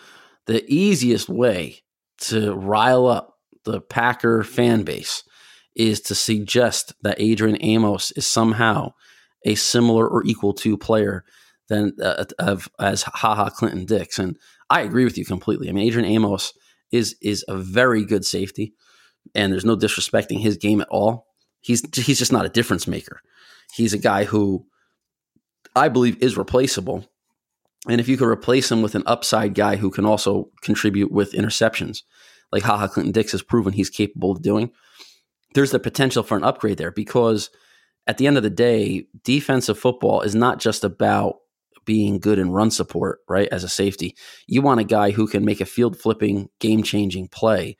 the 0.46 0.64
easiest 0.72 1.28
way 1.28 1.82
to 2.18 2.54
rile 2.54 3.06
up 3.06 3.38
the 3.64 3.80
Packer 3.80 4.42
fan 4.42 4.82
base 4.82 5.22
is 5.74 6.00
to 6.02 6.14
suggest 6.14 6.92
that 7.02 7.20
Adrian 7.20 7.58
Amos 7.60 8.12
is 8.12 8.26
somehow 8.26 8.92
a 9.44 9.54
similar 9.54 10.06
or 10.06 10.24
equal 10.24 10.52
to 10.54 10.76
player 10.76 11.24
than 11.68 11.92
uh, 12.02 12.24
of 12.38 12.68
as 12.78 13.02
Ha 13.02 13.34
Ha 13.34 13.50
Clinton-Dix, 13.50 14.18
and 14.18 14.38
I 14.70 14.82
agree 14.82 15.04
with 15.04 15.18
you 15.18 15.24
completely. 15.24 15.68
I 15.68 15.72
mean, 15.72 15.86
Adrian 15.86 16.08
Amos 16.08 16.52
is 16.92 17.16
is 17.22 17.44
a 17.48 17.56
very 17.56 18.04
good 18.04 18.24
safety, 18.24 18.74
and 19.34 19.52
there's 19.52 19.64
no 19.64 19.76
disrespecting 19.76 20.40
his 20.40 20.56
game 20.56 20.80
at 20.80 20.88
all. 20.88 21.26
He's 21.60 21.82
he's 21.96 22.18
just 22.18 22.32
not 22.32 22.46
a 22.46 22.50
difference 22.50 22.86
maker. 22.86 23.20
He's 23.74 23.94
a 23.94 23.98
guy 23.98 24.24
who 24.24 24.66
I 25.74 25.88
believe 25.88 26.22
is 26.22 26.36
replaceable 26.36 27.08
and 27.88 28.00
if 28.00 28.08
you 28.08 28.16
could 28.16 28.28
replace 28.28 28.70
him 28.70 28.82
with 28.82 28.94
an 28.94 29.02
upside 29.06 29.54
guy 29.54 29.76
who 29.76 29.90
can 29.90 30.06
also 30.06 30.50
contribute 30.62 31.12
with 31.12 31.32
interceptions, 31.32 32.02
like 32.50 32.62
Ha 32.62 32.78
Ha 32.78 32.88
Clinton-Dix 32.88 33.32
has 33.32 33.42
proven 33.42 33.72
he's 33.72 33.90
capable 33.90 34.32
of 34.32 34.42
doing, 34.42 34.70
there's 35.54 35.70
the 35.70 35.78
potential 35.78 36.22
for 36.22 36.36
an 36.36 36.44
upgrade 36.44 36.78
there 36.78 36.90
because 36.90 37.50
at 38.06 38.18
the 38.18 38.26
end 38.26 38.36
of 38.36 38.42
the 38.42 38.50
day, 38.50 39.06
defensive 39.22 39.78
football 39.78 40.20
is 40.22 40.34
not 40.34 40.58
just 40.58 40.84
about 40.84 41.36
being 41.84 42.18
good 42.18 42.38
in 42.38 42.50
run 42.50 42.70
support, 42.70 43.20
right? 43.28 43.48
As 43.48 43.64
a 43.64 43.68
safety, 43.68 44.16
you 44.46 44.62
want 44.62 44.80
a 44.80 44.84
guy 44.84 45.10
who 45.10 45.26
can 45.26 45.44
make 45.44 45.60
a 45.60 45.66
field 45.66 45.98
flipping, 45.98 46.48
game 46.58 46.82
changing 46.82 47.28
play. 47.28 47.76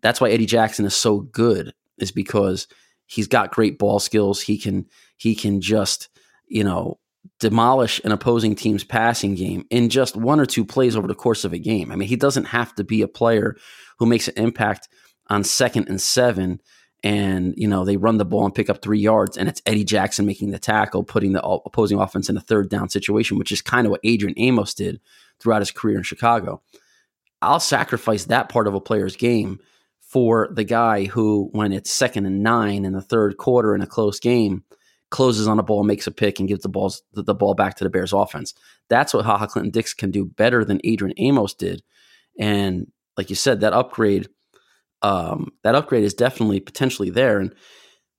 That's 0.00 0.20
why 0.20 0.30
Eddie 0.30 0.46
Jackson 0.46 0.84
is 0.84 0.94
so 0.94 1.20
good, 1.20 1.74
is 1.98 2.12
because 2.12 2.68
he's 3.06 3.26
got 3.26 3.52
great 3.52 3.78
ball 3.78 3.98
skills. 3.98 4.40
He 4.40 4.58
can 4.58 4.86
he 5.16 5.34
can 5.34 5.60
just 5.60 6.08
you 6.46 6.64
know 6.64 6.98
demolish 7.40 8.00
an 8.04 8.12
opposing 8.12 8.54
team's 8.54 8.84
passing 8.84 9.34
game 9.34 9.64
in 9.70 9.88
just 9.88 10.16
one 10.16 10.40
or 10.40 10.46
two 10.46 10.64
plays 10.64 10.96
over 10.96 11.08
the 11.08 11.14
course 11.14 11.44
of 11.44 11.52
a 11.52 11.58
game. 11.58 11.92
I 11.92 11.96
mean, 11.96 12.08
he 12.08 12.16
doesn't 12.16 12.44
have 12.44 12.74
to 12.76 12.84
be 12.84 13.02
a 13.02 13.08
player 13.08 13.56
who 13.98 14.06
makes 14.06 14.28
an 14.28 14.34
impact 14.36 14.88
on 15.28 15.44
second 15.44 15.88
and 15.88 16.00
seven 16.00 16.60
and 17.04 17.54
you 17.56 17.68
know 17.68 17.84
they 17.84 17.96
run 17.96 18.18
the 18.18 18.24
ball 18.24 18.44
and 18.44 18.54
pick 18.54 18.68
up 18.68 18.82
three 18.82 18.98
yards 18.98 19.36
and 19.36 19.48
it's 19.48 19.62
eddie 19.66 19.84
jackson 19.84 20.26
making 20.26 20.50
the 20.50 20.58
tackle 20.58 21.04
putting 21.04 21.32
the 21.32 21.42
opposing 21.42 21.98
offense 21.98 22.28
in 22.28 22.36
a 22.36 22.40
third 22.40 22.68
down 22.68 22.88
situation 22.88 23.38
which 23.38 23.52
is 23.52 23.62
kind 23.62 23.86
of 23.86 23.90
what 23.90 24.00
adrian 24.04 24.34
amos 24.36 24.74
did 24.74 25.00
throughout 25.38 25.62
his 25.62 25.70
career 25.70 25.96
in 25.96 26.02
chicago 26.02 26.60
i'll 27.40 27.60
sacrifice 27.60 28.24
that 28.24 28.48
part 28.48 28.66
of 28.66 28.74
a 28.74 28.80
player's 28.80 29.16
game 29.16 29.60
for 30.00 30.48
the 30.52 30.64
guy 30.64 31.04
who 31.04 31.48
when 31.52 31.72
it's 31.72 31.92
second 31.92 32.26
and 32.26 32.42
nine 32.42 32.84
in 32.84 32.92
the 32.92 33.02
third 33.02 33.36
quarter 33.36 33.74
in 33.74 33.80
a 33.80 33.86
close 33.86 34.18
game 34.18 34.64
closes 35.10 35.48
on 35.48 35.58
a 35.58 35.62
ball, 35.62 35.84
makes 35.84 36.06
a 36.06 36.10
pick, 36.10 36.38
and 36.38 36.48
gives 36.48 36.62
the 36.62 36.68
balls 36.68 37.02
the, 37.12 37.34
ball 37.34 37.54
back 37.54 37.76
to 37.76 37.84
the 37.84 37.90
Bears 37.90 38.12
offense. 38.12 38.54
That's 38.88 39.14
what 39.14 39.24
Ha 39.24 39.38
Ha 39.38 39.46
Clinton-Dix 39.46 39.94
can 39.94 40.10
do 40.10 40.24
better 40.24 40.64
than 40.64 40.80
Adrian 40.84 41.14
Amos 41.18 41.54
did. 41.54 41.82
And 42.38 42.90
like 43.16 43.30
you 43.30 43.36
said, 43.36 43.60
that 43.60 43.72
upgrade, 43.72 44.28
um, 45.02 45.52
that 45.64 45.74
upgrade 45.74 46.04
is 46.04 46.14
definitely 46.14 46.60
potentially 46.60 47.10
there. 47.10 47.40
And 47.40 47.54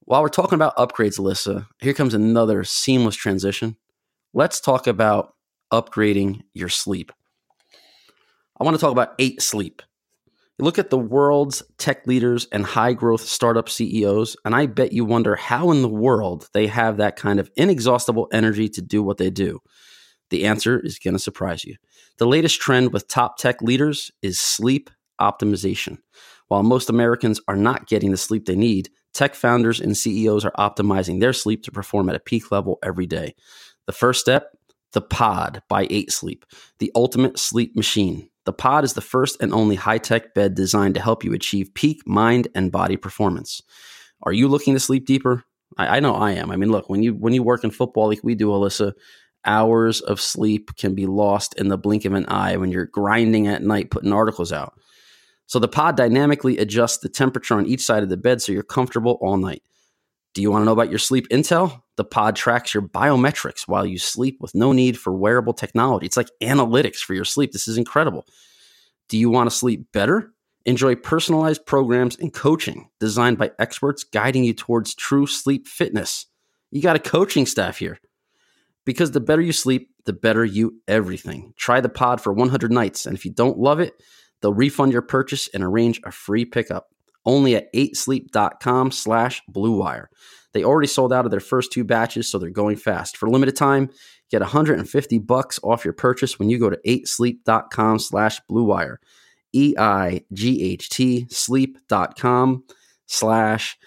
while 0.01 0.21
we're 0.21 0.29
talking 0.29 0.55
about 0.55 0.75
upgrades, 0.77 1.19
Alyssa, 1.19 1.67
here 1.79 1.93
comes 1.93 2.13
another 2.13 2.63
seamless 2.63 3.15
transition. 3.15 3.77
Let's 4.33 4.59
talk 4.59 4.87
about 4.87 5.35
upgrading 5.71 6.41
your 6.53 6.69
sleep. 6.69 7.11
I 8.59 8.63
want 8.63 8.75
to 8.75 8.81
talk 8.81 8.91
about 8.91 9.13
eight 9.19 9.41
sleep. 9.41 9.81
Look 10.61 10.77
at 10.77 10.89
the 10.89 10.97
world's 10.97 11.63
tech 11.77 12.05
leaders 12.05 12.45
and 12.51 12.65
high 12.65 12.91
growth 12.91 13.21
startup 13.21 13.69
CEOs, 13.69 14.35
and 14.43 14.53
I 14.53 14.65
bet 14.65 14.91
you 14.91 15.05
wonder 15.05 15.37
how 15.37 15.71
in 15.71 15.81
the 15.81 15.87
world 15.87 16.49
they 16.53 16.67
have 16.67 16.97
that 16.97 17.15
kind 17.15 17.39
of 17.39 17.49
inexhaustible 17.55 18.27
energy 18.33 18.67
to 18.69 18.81
do 18.81 19.01
what 19.01 19.17
they 19.17 19.29
do. 19.29 19.59
The 20.31 20.45
answer 20.45 20.77
is 20.77 20.99
going 20.99 21.13
to 21.13 21.19
surprise 21.19 21.63
you. 21.63 21.75
The 22.17 22.27
latest 22.27 22.59
trend 22.59 22.91
with 22.91 23.07
top 23.07 23.37
tech 23.37 23.61
leaders 23.61 24.11
is 24.21 24.37
sleep 24.37 24.89
optimization. 25.19 25.99
While 26.49 26.63
most 26.63 26.89
Americans 26.89 27.39
are 27.47 27.55
not 27.55 27.87
getting 27.87 28.11
the 28.11 28.17
sleep 28.17 28.45
they 28.45 28.55
need, 28.55 28.89
tech 29.13 29.35
founders 29.35 29.79
and 29.79 29.95
CEOs 29.95 30.43
are 30.43 30.53
optimizing 30.59 31.19
their 31.19 31.33
sleep 31.33 31.63
to 31.63 31.71
perform 31.71 32.09
at 32.09 32.15
a 32.15 32.19
peak 32.19 32.51
level 32.51 32.79
every 32.83 33.05
day. 33.07 33.33
The 33.85 33.93
first 33.93 34.19
step, 34.19 34.51
the 34.91 35.01
Pod 35.01 35.61
by 35.69 35.87
8 35.89 36.11
Sleep, 36.11 36.45
the 36.79 36.91
ultimate 36.95 37.39
sleep 37.39 37.75
machine. 37.75 38.28
The 38.49 38.53
pod 38.53 38.83
is 38.83 38.93
the 38.93 39.01
first 39.01 39.37
and 39.43 39.53
only 39.53 39.75
high 39.75 39.99
tech 39.99 40.33
bed 40.33 40.55
designed 40.55 40.95
to 40.95 41.01
help 41.01 41.23
you 41.23 41.35
achieve 41.35 41.71
peak 41.75 42.07
mind 42.07 42.47
and 42.55 42.71
body 42.71 42.97
performance. 42.97 43.61
Are 44.23 44.33
you 44.33 44.47
looking 44.47 44.73
to 44.73 44.79
sleep 44.79 45.05
deeper? 45.05 45.43
I, 45.77 45.97
I 45.97 45.99
know 45.99 46.15
I 46.15 46.31
am. 46.31 46.49
I 46.49 46.55
mean, 46.55 46.71
look, 46.71 46.89
when 46.89 47.03
you 47.03 47.13
when 47.13 47.31
you 47.31 47.43
work 47.43 47.63
in 47.63 47.69
football 47.69 48.07
like 48.07 48.23
we 48.23 48.33
do, 48.33 48.47
Alyssa, 48.47 48.93
hours 49.45 50.01
of 50.01 50.19
sleep 50.19 50.75
can 50.77 50.95
be 50.95 51.05
lost 51.05 51.59
in 51.59 51.67
the 51.67 51.77
blink 51.77 52.05
of 52.05 52.13
an 52.13 52.25
eye 52.27 52.57
when 52.57 52.71
you're 52.71 52.87
grinding 52.87 53.45
at 53.45 53.61
night 53.61 53.91
putting 53.91 54.11
articles 54.11 54.51
out. 54.51 54.73
So 55.45 55.59
the 55.59 55.67
pod 55.67 55.95
dynamically 55.95 56.57
adjusts 56.57 56.97
the 56.97 57.09
temperature 57.09 57.53
on 57.53 57.67
each 57.67 57.81
side 57.81 58.01
of 58.01 58.09
the 58.09 58.17
bed 58.17 58.41
so 58.41 58.51
you're 58.51 58.63
comfortable 58.63 59.19
all 59.21 59.37
night. 59.37 59.61
Do 60.33 60.41
you 60.41 60.51
want 60.51 60.61
to 60.61 60.65
know 60.65 60.73
about 60.73 60.89
your 60.89 60.99
sleep 60.99 61.27
intel? 61.29 61.81
The 61.97 62.03
pod 62.03 62.35
tracks 62.35 62.73
your 62.73 62.83
biometrics 62.83 63.67
while 63.67 63.85
you 63.85 63.97
sleep 63.97 64.37
with 64.39 64.55
no 64.55 64.71
need 64.71 64.97
for 64.97 65.13
wearable 65.13 65.53
technology. 65.53 66.05
It's 66.05 66.17
like 66.17 66.29
analytics 66.41 66.97
for 66.97 67.13
your 67.13 67.25
sleep. 67.25 67.51
This 67.51 67.67
is 67.67 67.77
incredible. 67.77 68.25
Do 69.09 69.17
you 69.17 69.29
want 69.29 69.49
to 69.49 69.55
sleep 69.55 69.91
better? 69.91 70.31
Enjoy 70.65 70.95
personalized 70.95 71.65
programs 71.65 72.15
and 72.17 72.33
coaching 72.33 72.89
designed 72.99 73.37
by 73.37 73.51
experts 73.57 74.03
guiding 74.03 74.43
you 74.43 74.53
towards 74.53 74.93
true 74.93 75.25
sleep 75.25 75.67
fitness. 75.67 76.27
You 76.71 76.81
got 76.81 76.95
a 76.95 76.99
coaching 76.99 77.45
staff 77.45 77.77
here. 77.77 77.99
Because 78.85 79.11
the 79.11 79.19
better 79.19 79.41
you 79.41 79.51
sleep, 79.51 79.89
the 80.05 80.13
better 80.13 80.45
you 80.45 80.79
everything. 80.87 81.53
Try 81.57 81.81
the 81.81 81.89
pod 81.89 82.21
for 82.21 82.33
100 82.33 82.71
nights, 82.71 83.05
and 83.05 83.15
if 83.15 83.25
you 83.25 83.31
don't 83.31 83.57
love 83.57 83.79
it, 83.79 83.93
they'll 84.41 84.53
refund 84.53 84.91
your 84.91 85.01
purchase 85.01 85.49
and 85.53 85.63
arrange 85.63 85.99
a 86.03 86.11
free 86.11 86.45
pickup. 86.45 86.89
Only 87.25 87.55
at 87.55 87.71
8sleep.com 87.73 88.91
slash 88.91 89.41
bluewire. 89.51 90.07
They 90.53 90.63
already 90.63 90.87
sold 90.87 91.13
out 91.13 91.25
of 91.25 91.31
their 91.31 91.39
first 91.39 91.71
two 91.71 91.83
batches, 91.83 92.29
so 92.29 92.39
they're 92.39 92.49
going 92.49 92.77
fast. 92.77 93.17
For 93.17 93.29
limited 93.29 93.55
time, 93.55 93.89
get 94.31 94.41
150 94.41 95.19
bucks 95.19 95.59
off 95.63 95.85
your 95.85 95.93
purchase 95.93 96.39
when 96.39 96.49
you 96.49 96.57
go 96.57 96.69
to 96.69 96.79
8sleep.com 96.85 97.99
slash 97.99 98.39
bluewire. 98.49 98.97
E-I-G-H-T 99.53 101.27
sleep.com 101.29 102.63
slash 103.07 103.77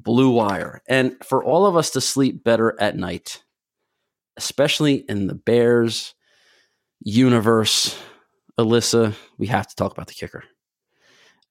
bluewire. 0.00 0.78
And 0.88 1.16
for 1.24 1.44
all 1.44 1.66
of 1.66 1.76
us 1.76 1.90
to 1.90 2.00
sleep 2.00 2.42
better 2.42 2.80
at 2.80 2.96
night, 2.96 3.42
especially 4.36 5.04
in 5.08 5.26
the 5.26 5.34
Bears 5.34 6.14
universe, 7.00 7.98
Alyssa, 8.58 9.14
we 9.38 9.46
have 9.48 9.68
to 9.68 9.76
talk 9.76 9.92
about 9.92 10.06
the 10.06 10.14
kicker. 10.14 10.44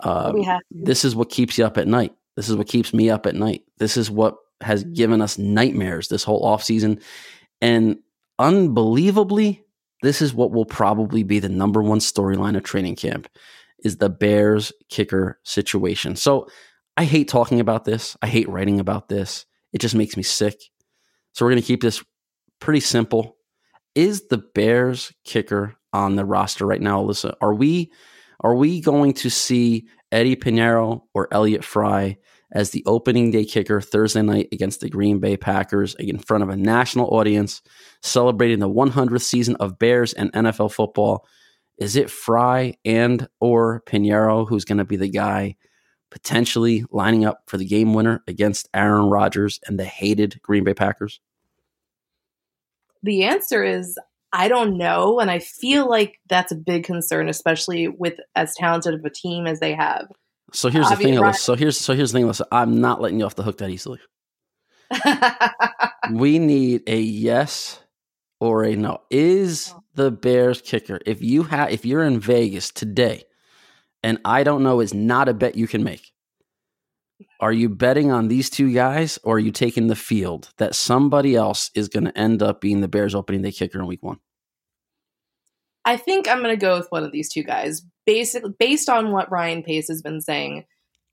Um, 0.01 0.33
we 0.33 0.43
have 0.43 0.59
to. 0.59 0.83
This 0.83 1.05
is 1.05 1.15
what 1.15 1.29
keeps 1.29 1.57
you 1.57 1.65
up 1.65 1.77
at 1.77 1.87
night. 1.87 2.13
This 2.35 2.49
is 2.49 2.55
what 2.55 2.67
keeps 2.67 2.93
me 2.93 3.09
up 3.09 3.25
at 3.25 3.35
night. 3.35 3.63
This 3.77 3.97
is 3.97 4.09
what 4.09 4.37
has 4.61 4.83
given 4.83 5.21
us 5.21 5.37
nightmares 5.37 6.07
this 6.07 6.23
whole 6.23 6.45
off 6.45 6.63
season, 6.63 6.99
And 7.61 7.99
unbelievably, 8.37 9.63
this 10.01 10.21
is 10.21 10.33
what 10.33 10.51
will 10.51 10.65
probably 10.65 11.23
be 11.23 11.39
the 11.39 11.49
number 11.49 11.81
one 11.81 11.99
storyline 11.99 12.55
of 12.55 12.63
training 12.63 12.95
camp 12.95 13.27
is 13.83 13.97
the 13.97 14.09
Bears 14.09 14.71
kicker 14.89 15.39
situation. 15.43 16.15
So 16.15 16.47
I 16.97 17.05
hate 17.05 17.27
talking 17.27 17.59
about 17.59 17.85
this. 17.85 18.17
I 18.21 18.27
hate 18.27 18.49
writing 18.49 18.79
about 18.79 19.09
this. 19.09 19.45
It 19.71 19.79
just 19.79 19.95
makes 19.95 20.17
me 20.17 20.23
sick. 20.23 20.61
So 21.33 21.45
we're 21.45 21.51
going 21.51 21.61
to 21.61 21.67
keep 21.67 21.81
this 21.81 22.03
pretty 22.59 22.79
simple. 22.81 23.37
Is 23.95 24.27
the 24.27 24.37
Bears 24.37 25.13
kicker 25.23 25.75
on 25.93 26.15
the 26.15 26.25
roster 26.25 26.65
right 26.65 26.81
now, 26.81 27.01
Alyssa? 27.01 27.35
Are 27.41 27.53
we 27.53 27.91
are 28.41 28.55
we 28.55 28.81
going 28.81 29.13
to 29.13 29.29
see 29.29 29.87
Eddie 30.11 30.35
Piñeiro 30.35 31.01
or 31.13 31.27
Elliott 31.31 31.63
Fry 31.63 32.17
as 32.51 32.71
the 32.71 32.83
opening 32.85 33.31
day 33.31 33.45
kicker 33.45 33.79
Thursday 33.79 34.21
night 34.21 34.47
against 34.51 34.81
the 34.81 34.89
Green 34.89 35.19
Bay 35.19 35.37
Packers 35.37 35.95
in 35.95 36.17
front 36.17 36.43
of 36.43 36.49
a 36.49 36.57
national 36.57 37.07
audience 37.07 37.61
celebrating 38.01 38.59
the 38.59 38.69
100th 38.69 39.21
season 39.21 39.55
of 39.57 39.77
Bears 39.77 40.13
and 40.13 40.31
NFL 40.33 40.71
football? 40.71 41.27
Is 41.77 41.95
it 41.95 42.09
Fry 42.09 42.75
and 42.83 43.27
or 43.39 43.83
Piñeiro 43.85 44.47
who's 44.47 44.65
going 44.65 44.79
to 44.79 44.85
be 44.85 44.97
the 44.97 45.09
guy 45.09 45.55
potentially 46.09 46.83
lining 46.91 47.23
up 47.23 47.43
for 47.45 47.57
the 47.57 47.65
game 47.65 47.93
winner 47.93 48.23
against 48.27 48.67
Aaron 48.73 49.09
Rodgers 49.09 49.59
and 49.67 49.79
the 49.79 49.85
hated 49.85 50.41
Green 50.41 50.63
Bay 50.63 50.73
Packers? 50.73 51.19
The 53.03 53.23
answer 53.23 53.63
is 53.63 53.97
I 54.31 54.47
don't 54.47 54.77
know. 54.77 55.19
And 55.19 55.31
I 55.31 55.39
feel 55.39 55.89
like 55.89 56.19
that's 56.27 56.51
a 56.51 56.55
big 56.55 56.83
concern, 56.83 57.29
especially 57.29 57.87
with 57.87 58.15
as 58.35 58.53
talented 58.55 58.93
of 58.93 59.03
a 59.03 59.09
team 59.09 59.47
as 59.47 59.59
they 59.59 59.73
have. 59.73 60.07
So 60.53 60.69
here's 60.69 60.87
the 60.87 60.93
Obvious- 60.93 61.11
thing, 61.11 61.19
right. 61.19 61.33
Alyssa. 61.33 61.39
So 61.39 61.55
here's 61.55 61.77
so 61.79 61.93
here's 61.93 62.11
the 62.11 62.19
thing, 62.19 62.27
Alyssa. 62.27 62.45
I'm 62.51 62.79
not 62.81 63.01
letting 63.01 63.19
you 63.19 63.25
off 63.25 63.35
the 63.35 63.43
hook 63.43 63.57
that 63.59 63.69
easily. 63.69 63.99
we 66.13 66.39
need 66.39 66.83
a 66.87 66.99
yes 66.99 67.79
or 68.39 68.63
a 68.63 68.75
no. 68.75 69.01
Is 69.09 69.73
oh. 69.75 69.83
the 69.95 70.11
Bears 70.11 70.61
kicker? 70.61 70.99
If 71.05 71.21
you 71.21 71.43
have 71.43 71.71
if 71.71 71.85
you're 71.85 72.03
in 72.03 72.19
Vegas 72.19 72.71
today, 72.71 73.23
and 74.03 74.19
I 74.25 74.43
don't 74.43 74.63
know 74.63 74.79
is 74.79 74.93
not 74.93 75.29
a 75.29 75.33
bet 75.33 75.55
you 75.55 75.67
can 75.67 75.83
make. 75.83 76.11
Are 77.39 77.53
you 77.53 77.69
betting 77.69 78.11
on 78.11 78.27
these 78.27 78.49
two 78.49 78.73
guys 78.73 79.17
or 79.23 79.35
are 79.37 79.39
you 79.39 79.51
taking 79.51 79.87
the 79.87 79.95
field 79.95 80.51
that 80.57 80.75
somebody 80.75 81.35
else 81.35 81.71
is 81.73 81.87
going 81.87 82.03
to 82.03 82.17
end 82.17 82.43
up 82.43 82.59
being 82.59 82.81
the 82.81 82.89
Bears 82.89 83.15
opening 83.15 83.41
day 83.41 83.51
kicker 83.51 83.79
in 83.79 83.87
week 83.87 84.03
one? 84.03 84.19
I 85.85 85.95
think 85.95 86.27
I'm 86.27 86.43
going 86.43 86.55
to 86.55 86.59
go 86.59 86.77
with 86.77 86.91
one 86.91 87.03
of 87.03 87.13
these 87.13 87.29
two 87.29 87.43
guys. 87.43 87.81
Basically, 88.05 88.53
based 88.59 88.89
on 88.89 89.11
what 89.11 89.31
Ryan 89.31 89.63
Pace 89.63 89.87
has 89.87 90.01
been 90.01 90.19
saying, 90.19 90.65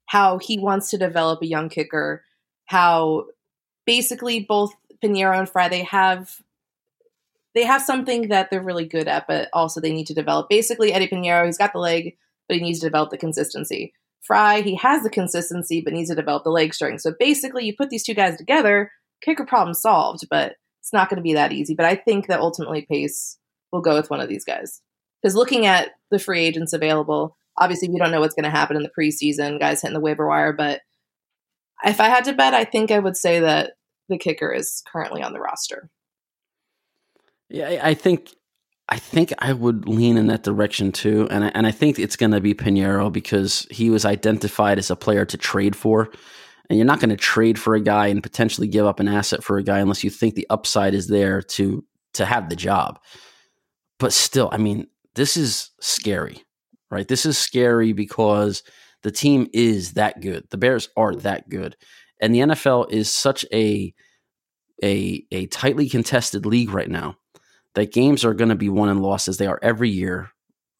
how 0.06 0.38
he 0.38 0.58
wants 0.58 0.90
to 0.90 0.98
develop 0.98 1.42
a 1.42 1.46
young 1.46 1.68
kicker, 1.68 2.24
how 2.64 3.26
basically 3.84 4.40
both 4.40 4.72
Piñeiro 5.02 5.38
and 5.38 5.48
Fry 5.48 5.68
they 5.68 5.84
have 5.84 6.42
they 7.54 7.64
have 7.64 7.80
something 7.80 8.28
that 8.28 8.50
they're 8.50 8.62
really 8.62 8.84
good 8.84 9.08
at, 9.08 9.26
but 9.26 9.48
also 9.52 9.80
they 9.80 9.92
need 9.92 10.08
to 10.08 10.14
develop. 10.14 10.50
Basically, 10.50 10.92
Eddie 10.92 11.08
Piñeiro, 11.08 11.46
he's 11.46 11.56
got 11.56 11.72
the 11.72 11.78
leg, 11.78 12.16
but 12.48 12.56
he 12.58 12.62
needs 12.62 12.80
to 12.80 12.86
develop 12.86 13.10
the 13.10 13.16
consistency. 13.16 13.94
Fry, 14.26 14.60
he 14.62 14.74
has 14.76 15.02
the 15.02 15.10
consistency, 15.10 15.80
but 15.80 15.92
needs 15.92 16.10
to 16.10 16.16
develop 16.16 16.44
the 16.44 16.50
leg 16.50 16.74
strength. 16.74 17.02
So 17.02 17.12
basically, 17.18 17.64
you 17.64 17.74
put 17.76 17.90
these 17.90 18.04
two 18.04 18.14
guys 18.14 18.36
together, 18.36 18.90
kicker 19.22 19.46
problem 19.46 19.74
solved, 19.74 20.26
but 20.28 20.56
it's 20.80 20.92
not 20.92 21.08
going 21.08 21.18
to 21.18 21.22
be 21.22 21.34
that 21.34 21.52
easy. 21.52 21.74
But 21.74 21.86
I 21.86 21.94
think 21.94 22.26
that 22.26 22.40
ultimately 22.40 22.86
Pace 22.90 23.38
will 23.72 23.80
go 23.80 23.94
with 23.94 24.10
one 24.10 24.20
of 24.20 24.28
these 24.28 24.44
guys. 24.44 24.80
Because 25.22 25.34
looking 25.34 25.66
at 25.66 25.90
the 26.10 26.18
free 26.18 26.44
agents 26.44 26.72
available, 26.72 27.36
obviously 27.58 27.88
we 27.88 27.98
don't 27.98 28.10
know 28.10 28.20
what's 28.20 28.34
going 28.34 28.44
to 28.44 28.50
happen 28.50 28.76
in 28.76 28.82
the 28.82 28.90
preseason, 28.98 29.60
guys 29.60 29.82
hitting 29.82 29.94
the 29.94 30.00
waiver 30.00 30.26
wire. 30.26 30.52
But 30.52 30.80
if 31.84 32.00
I 32.00 32.08
had 32.08 32.24
to 32.24 32.32
bet, 32.32 32.54
I 32.54 32.64
think 32.64 32.90
I 32.90 32.98
would 32.98 33.16
say 33.16 33.40
that 33.40 33.72
the 34.08 34.18
kicker 34.18 34.52
is 34.52 34.82
currently 34.90 35.22
on 35.22 35.32
the 35.32 35.40
roster. 35.40 35.90
Yeah, 37.48 37.80
I- 37.82 37.94
think 37.94 38.34
I 38.88 38.98
think 38.98 39.32
I 39.38 39.52
would 39.52 39.88
lean 39.88 40.16
in 40.16 40.28
that 40.28 40.44
direction 40.44 40.92
too, 40.92 41.26
and 41.30 41.44
I, 41.44 41.48
and 41.54 41.66
I 41.66 41.72
think 41.72 41.98
it's 41.98 42.14
going 42.14 42.30
to 42.30 42.40
be 42.40 42.54
Piñeiro 42.54 43.12
because 43.12 43.66
he 43.70 43.90
was 43.90 44.04
identified 44.04 44.78
as 44.78 44.90
a 44.90 44.96
player 44.96 45.24
to 45.24 45.36
trade 45.36 45.74
for, 45.74 46.08
and 46.70 46.78
you're 46.78 46.86
not 46.86 47.00
going 47.00 47.10
to 47.10 47.16
trade 47.16 47.58
for 47.58 47.74
a 47.74 47.80
guy 47.80 48.06
and 48.06 48.22
potentially 48.22 48.68
give 48.68 48.86
up 48.86 49.00
an 49.00 49.08
asset 49.08 49.42
for 49.42 49.58
a 49.58 49.64
guy 49.64 49.80
unless 49.80 50.04
you 50.04 50.10
think 50.10 50.34
the 50.34 50.46
upside 50.50 50.94
is 50.94 51.08
there 51.08 51.42
to 51.42 51.84
to 52.14 52.24
have 52.24 52.48
the 52.48 52.56
job. 52.56 53.00
But 53.98 54.12
still, 54.12 54.50
I 54.52 54.58
mean, 54.58 54.86
this 55.16 55.36
is 55.36 55.70
scary, 55.80 56.44
right? 56.90 57.08
This 57.08 57.26
is 57.26 57.36
scary 57.36 57.92
because 57.92 58.62
the 59.02 59.10
team 59.10 59.48
is 59.52 59.94
that 59.94 60.20
good. 60.20 60.44
The 60.50 60.58
Bears 60.58 60.90
are 60.96 61.14
that 61.16 61.48
good, 61.48 61.76
and 62.20 62.32
the 62.32 62.40
NFL 62.40 62.92
is 62.92 63.12
such 63.12 63.44
a 63.52 63.92
a 64.84 65.26
a 65.32 65.46
tightly 65.46 65.88
contested 65.88 66.46
league 66.46 66.70
right 66.70 66.90
now 66.90 67.16
that 67.76 67.92
games 67.92 68.24
are 68.24 68.34
going 68.34 68.48
to 68.48 68.56
be 68.56 68.70
won 68.70 68.88
and 68.88 69.02
lost 69.02 69.28
as 69.28 69.36
they 69.36 69.46
are 69.46 69.60
every 69.62 69.90
year. 69.90 70.30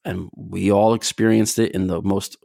And 0.05 0.31
we 0.35 0.73
all 0.73 0.95
experienced 0.95 1.59
it 1.59 1.73
in 1.73 1.87
the 1.87 2.01
most, 2.01 2.39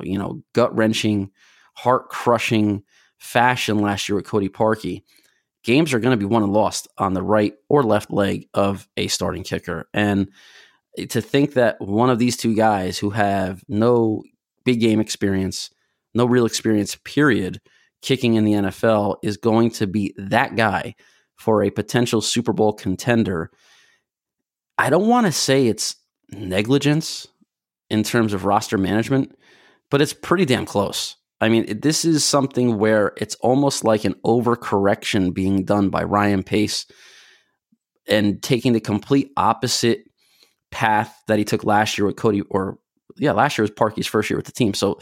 you 0.00 0.16
know, 0.16 0.42
gut 0.54 0.74
wrenching, 0.74 1.30
heart 1.74 2.08
crushing 2.08 2.84
fashion 3.18 3.78
last 3.80 4.08
year 4.08 4.16
with 4.16 4.24
Cody 4.24 4.48
Parkey. 4.48 5.02
Games 5.64 5.92
are 5.92 5.98
going 5.98 6.16
to 6.16 6.16
be 6.16 6.32
won 6.32 6.44
and 6.44 6.52
lost 6.52 6.86
on 6.96 7.12
the 7.12 7.22
right 7.22 7.54
or 7.68 7.82
left 7.82 8.12
leg 8.12 8.48
of 8.54 8.88
a 8.96 9.08
starting 9.08 9.42
kicker. 9.42 9.88
And 9.92 10.30
eh, 10.96 11.06
to 11.06 11.20
think 11.20 11.54
that 11.54 11.80
one 11.80 12.08
of 12.08 12.20
these 12.20 12.36
two 12.36 12.54
guys 12.54 12.98
who 12.98 13.10
have 13.10 13.64
no 13.68 14.22
big 14.64 14.78
game 14.78 15.00
experience, 15.00 15.70
no 16.14 16.24
real 16.24 16.46
experience, 16.46 16.94
period, 17.04 17.60
kicking 18.00 18.34
in 18.34 18.44
the 18.44 18.52
NFL 18.52 19.16
is 19.24 19.36
going 19.36 19.72
to 19.72 19.88
be 19.88 20.14
that 20.16 20.54
guy 20.54 20.94
for 21.34 21.64
a 21.64 21.70
potential 21.70 22.20
Super 22.20 22.52
Bowl 22.52 22.72
contender. 22.72 23.50
I 24.78 24.90
don't 24.90 25.08
want 25.08 25.26
to 25.26 25.32
say 25.32 25.66
it's 25.66 25.96
negligence 26.30 27.26
in 27.90 28.04
terms 28.04 28.32
of 28.32 28.44
roster 28.44 28.78
management, 28.78 29.36
but 29.90 30.00
it's 30.00 30.12
pretty 30.12 30.44
damn 30.44 30.66
close. 30.66 31.16
I 31.40 31.48
mean, 31.48 31.80
this 31.80 32.04
is 32.04 32.24
something 32.24 32.78
where 32.78 33.12
it's 33.16 33.34
almost 33.36 33.84
like 33.84 34.04
an 34.04 34.14
overcorrection 34.24 35.34
being 35.34 35.64
done 35.64 35.88
by 35.88 36.04
Ryan 36.04 36.42
Pace 36.42 36.86
and 38.08 38.42
taking 38.42 38.72
the 38.72 38.80
complete 38.80 39.30
opposite 39.36 40.04
path 40.70 41.14
that 41.28 41.38
he 41.38 41.44
took 41.44 41.64
last 41.64 41.96
year 41.96 42.06
with 42.06 42.16
Cody, 42.16 42.42
or 42.50 42.78
yeah, 43.16 43.32
last 43.32 43.56
year 43.56 43.64
was 43.64 43.70
Parkey's 43.70 44.06
first 44.06 44.30
year 44.30 44.36
with 44.36 44.46
the 44.46 44.52
team. 44.52 44.74
So 44.74 44.98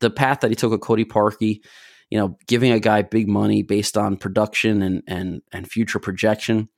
the 0.00 0.10
path 0.10 0.40
that 0.40 0.50
he 0.50 0.56
took 0.56 0.70
with 0.70 0.80
Cody 0.80 1.04
Parkey, 1.04 1.60
you 2.10 2.18
know, 2.18 2.36
giving 2.46 2.72
a 2.72 2.80
guy 2.80 3.02
big 3.02 3.28
money 3.28 3.62
based 3.62 3.96
on 3.96 4.16
production 4.16 4.82
and 4.82 5.02
and 5.06 5.42
and 5.52 5.70
future 5.70 5.98
projection, 5.98 6.68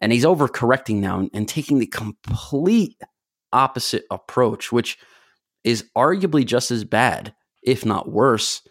and 0.00 0.12
he's 0.12 0.24
overcorrecting 0.24 0.96
now 0.96 1.18
and, 1.18 1.30
and 1.34 1.48
taking 1.48 1.78
the 1.78 1.86
complete 1.86 3.00
opposite 3.52 4.04
approach, 4.10 4.72
which 4.72 4.98
is 5.64 5.84
arguably 5.96 6.44
just 6.44 6.70
as 6.70 6.84
bad, 6.84 7.34
if 7.62 7.84
not 7.84 8.10
worse, 8.10 8.62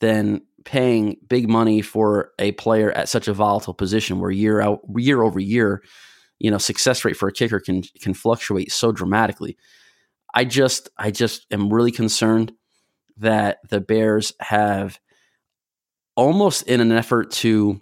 than 0.00 0.42
paying 0.64 1.16
big 1.28 1.48
money 1.48 1.82
for 1.82 2.32
a 2.38 2.52
player 2.52 2.90
at 2.92 3.08
such 3.08 3.28
a 3.28 3.34
volatile 3.34 3.74
position 3.74 4.20
where 4.20 4.30
year 4.30 4.60
out 4.60 4.80
year 4.96 5.22
over 5.22 5.40
year, 5.40 5.82
you 6.38 6.50
know, 6.50 6.58
success 6.58 7.04
rate 7.04 7.16
for 7.16 7.28
a 7.28 7.32
kicker 7.32 7.60
can 7.60 7.82
can 8.00 8.14
fluctuate 8.14 8.72
so 8.72 8.92
dramatically. 8.92 9.56
I 10.34 10.44
just 10.44 10.88
I 10.96 11.10
just 11.10 11.46
am 11.52 11.72
really 11.72 11.92
concerned 11.92 12.52
that 13.18 13.58
the 13.68 13.80
Bears 13.80 14.32
have 14.40 14.98
almost 16.16 16.62
in 16.64 16.80
an 16.80 16.92
effort 16.92 17.30
to 17.30 17.80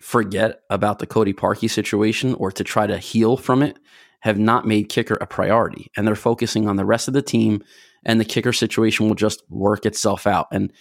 forget 0.00 0.60
about 0.70 0.98
the 0.98 1.06
Cody 1.06 1.32
Parkey 1.32 1.68
situation 1.68 2.34
or 2.34 2.50
to 2.52 2.64
try 2.64 2.86
to 2.86 2.98
heal 2.98 3.36
from 3.36 3.62
it, 3.62 3.78
have 4.20 4.38
not 4.38 4.66
made 4.66 4.88
kicker 4.88 5.18
a 5.20 5.26
priority. 5.26 5.90
And 5.96 6.06
they're 6.06 6.14
focusing 6.14 6.68
on 6.68 6.76
the 6.76 6.84
rest 6.84 7.08
of 7.08 7.14
the 7.14 7.22
team, 7.22 7.62
and 8.04 8.20
the 8.20 8.24
kicker 8.24 8.52
situation 8.52 9.08
will 9.08 9.14
just 9.14 9.42
work 9.48 9.86
itself 9.86 10.26
out. 10.26 10.46
And 10.52 10.72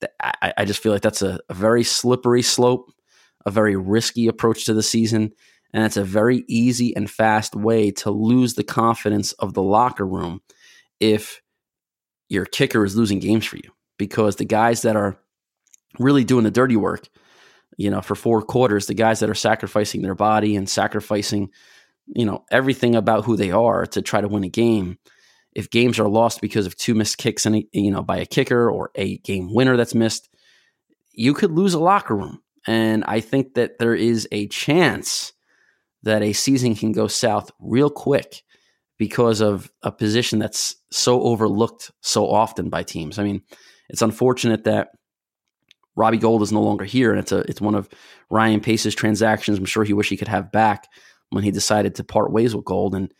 th- 0.00 0.12
I, 0.20 0.52
I 0.58 0.64
just 0.64 0.82
feel 0.82 0.92
like 0.92 1.02
that's 1.02 1.22
a, 1.22 1.40
a 1.48 1.54
very 1.54 1.84
slippery 1.84 2.42
slope. 2.42 2.90
a 3.46 3.50
very 3.50 3.76
risky 3.76 4.26
approach 4.26 4.64
to 4.66 4.74
the 4.74 4.82
season, 4.82 5.32
and 5.72 5.84
it's 5.84 5.96
a 5.96 6.04
very 6.04 6.44
easy 6.48 6.94
and 6.94 7.10
fast 7.10 7.54
way 7.54 7.90
to 7.90 8.10
lose 8.10 8.54
the 8.54 8.64
confidence 8.64 9.32
of 9.34 9.54
the 9.54 9.62
locker 9.62 10.06
room 10.06 10.40
if 11.00 11.40
your 12.28 12.44
kicker 12.44 12.84
is 12.84 12.96
losing 12.96 13.20
games 13.20 13.46
for 13.46 13.56
you 13.56 13.70
because 13.96 14.36
the 14.36 14.44
guys 14.44 14.82
that 14.82 14.96
are 14.96 15.18
really 15.98 16.24
doing 16.24 16.44
the 16.44 16.50
dirty 16.50 16.76
work, 16.76 17.08
you 17.78 17.90
know, 17.90 18.02
for 18.02 18.16
four 18.16 18.42
quarters, 18.42 18.86
the 18.86 18.94
guys 18.94 19.20
that 19.20 19.30
are 19.30 19.34
sacrificing 19.34 20.02
their 20.02 20.16
body 20.16 20.56
and 20.56 20.68
sacrificing, 20.68 21.50
you 22.08 22.26
know, 22.26 22.44
everything 22.50 22.96
about 22.96 23.24
who 23.24 23.36
they 23.36 23.52
are 23.52 23.86
to 23.86 24.02
try 24.02 24.20
to 24.20 24.28
win 24.28 24.44
a 24.44 24.48
game. 24.48 24.98
If 25.54 25.70
games 25.70 25.98
are 25.98 26.08
lost 26.08 26.40
because 26.40 26.66
of 26.66 26.76
two 26.76 26.94
missed 26.94 27.18
kicks 27.18 27.46
and 27.46 27.64
you 27.72 27.90
know 27.90 28.02
by 28.02 28.18
a 28.18 28.26
kicker 28.26 28.68
or 28.68 28.90
a 28.94 29.18
game 29.18 29.54
winner 29.54 29.76
that's 29.76 29.94
missed, 29.94 30.28
you 31.12 31.32
could 31.34 31.52
lose 31.52 31.74
a 31.74 31.78
locker 31.78 32.14
room. 32.14 32.42
And 32.66 33.04
I 33.06 33.20
think 33.20 33.54
that 33.54 33.78
there 33.78 33.94
is 33.94 34.28
a 34.30 34.48
chance 34.48 35.32
that 36.02 36.22
a 36.22 36.32
season 36.32 36.74
can 36.74 36.92
go 36.92 37.06
south 37.06 37.50
real 37.60 37.90
quick 37.90 38.42
because 38.98 39.40
of 39.40 39.70
a 39.82 39.92
position 39.92 40.40
that's 40.40 40.76
so 40.90 41.22
overlooked 41.22 41.92
so 42.02 42.28
often 42.28 42.70
by 42.70 42.82
teams. 42.82 43.18
I 43.18 43.24
mean, 43.24 43.42
it's 43.88 44.02
unfortunate 44.02 44.64
that 44.64 44.90
Robbie 45.98 46.18
Gould 46.18 46.42
is 46.42 46.52
no 46.52 46.62
longer 46.62 46.84
here, 46.84 47.10
and 47.10 47.18
it's 47.18 47.32
a 47.32 47.38
it's 47.40 47.60
one 47.60 47.74
of 47.74 47.88
Ryan 48.30 48.60
Pace's 48.60 48.94
transactions. 48.94 49.58
I'm 49.58 49.64
sure 49.64 49.84
he 49.84 49.92
wish 49.92 50.08
he 50.08 50.16
could 50.16 50.28
have 50.28 50.52
back 50.52 50.86
when 51.30 51.44
he 51.44 51.50
decided 51.50 51.96
to 51.96 52.04
part 52.04 52.32
ways 52.32 52.54
with 52.54 52.64
Gould, 52.64 52.94
and 52.94 53.12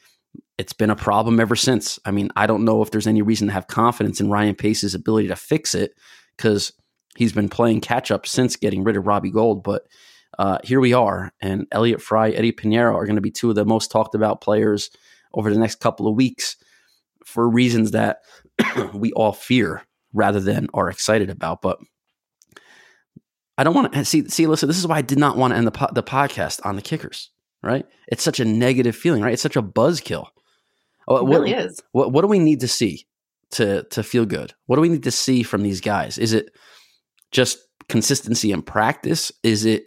it's 0.59 0.72
been 0.72 0.91
a 0.91 0.97
problem 0.97 1.41
ever 1.41 1.57
since. 1.57 1.99
I 2.05 2.12
mean, 2.12 2.31
I 2.37 2.47
don't 2.47 2.64
know 2.64 2.81
if 2.81 2.91
there's 2.91 3.07
any 3.07 3.20
reason 3.20 3.49
to 3.49 3.53
have 3.53 3.66
confidence 3.66 4.20
in 4.20 4.31
Ryan 4.31 4.55
Pace's 4.55 4.95
ability 4.95 5.29
to 5.29 5.37
fix 5.37 5.74
it 5.74 5.93
because 6.37 6.72
he's 7.16 7.33
been 7.33 7.49
playing 7.49 7.81
catch 7.81 8.11
up 8.11 8.26
since 8.26 8.57
getting 8.57 8.85
rid 8.85 8.97
of 8.97 9.07
Robbie 9.07 9.31
Gould, 9.31 9.62
but. 9.62 9.83
Uh, 10.39 10.59
here 10.62 10.79
we 10.79 10.93
are, 10.93 11.33
and 11.41 11.66
Elliott 11.72 12.03
Fry, 12.03 12.31
Eddie 12.31 12.53
Piñeiro 12.53 12.95
are 12.95 13.07
going 13.07 13.16
to 13.16 13.22
be 13.22 13.31
two 13.31 13.49
of 13.49 13.57
the 13.57 13.64
most 13.64 13.91
talked 13.91 14.14
about 14.14 14.43
players 14.43 14.91
over 15.35 15.53
the 15.53 15.59
next 15.59 15.81
couple 15.81 16.07
of 16.07 16.14
weeks 16.14 16.57
for 17.24 17.49
reasons 17.49 17.91
that 17.93 18.18
we 18.95 19.11
all 19.12 19.33
fear 19.33 19.83
rather 20.12 20.39
than 20.39 20.68
are 20.74 20.91
excited 20.91 21.31
about. 21.31 21.62
But 21.62 21.79
I 23.59 23.65
don't 23.65 23.75
want 23.75 23.93
to 23.93 24.05
see, 24.05 24.29
see, 24.29 24.47
listen, 24.47 24.69
this 24.69 24.79
is 24.79 24.87
why 24.87 24.99
I 24.99 25.03
did 25.03 25.19
not 25.19 25.37
want 25.37 25.53
to 25.53 25.57
end 25.59 25.67
the, 25.67 25.73
po- 25.73 25.91
the 25.93 26.03
podcast 26.03 26.65
on 26.65 26.77
the 26.77 26.83
kickers, 26.83 27.31
right? 27.63 27.85
It's 28.07 28.23
such 28.23 28.39
a 28.39 28.45
negative 28.45 28.95
feeling, 28.95 29.21
right? 29.21 29.33
It's 29.33 29.43
such 29.43 29.57
a 29.57 29.63
buzzkill. 29.63 30.29
Uh, 31.11 31.17
it 31.17 31.25
really 31.25 31.53
is. 31.53 31.83
What, 31.91 32.13
what 32.13 32.23
do 32.23 32.29
we 32.29 32.39
need 32.39 32.61
to 32.61 32.69
see 32.69 33.07
to, 33.53 33.83
to 33.91 34.03
feel 34.05 34.27
good? 34.27 34.55
What 34.67 34.77
do 34.77 34.83
we 34.83 34.89
need 34.89 35.03
to 35.03 35.11
see 35.11 35.43
from 35.43 35.63
these 35.63 35.81
guys? 35.81 36.19
Is 36.19 36.33
it 36.33 36.51
just 37.33 37.59
consistency 37.89 38.53
and 38.53 38.65
practice? 38.65 39.33
Is 39.43 39.65
it 39.65 39.87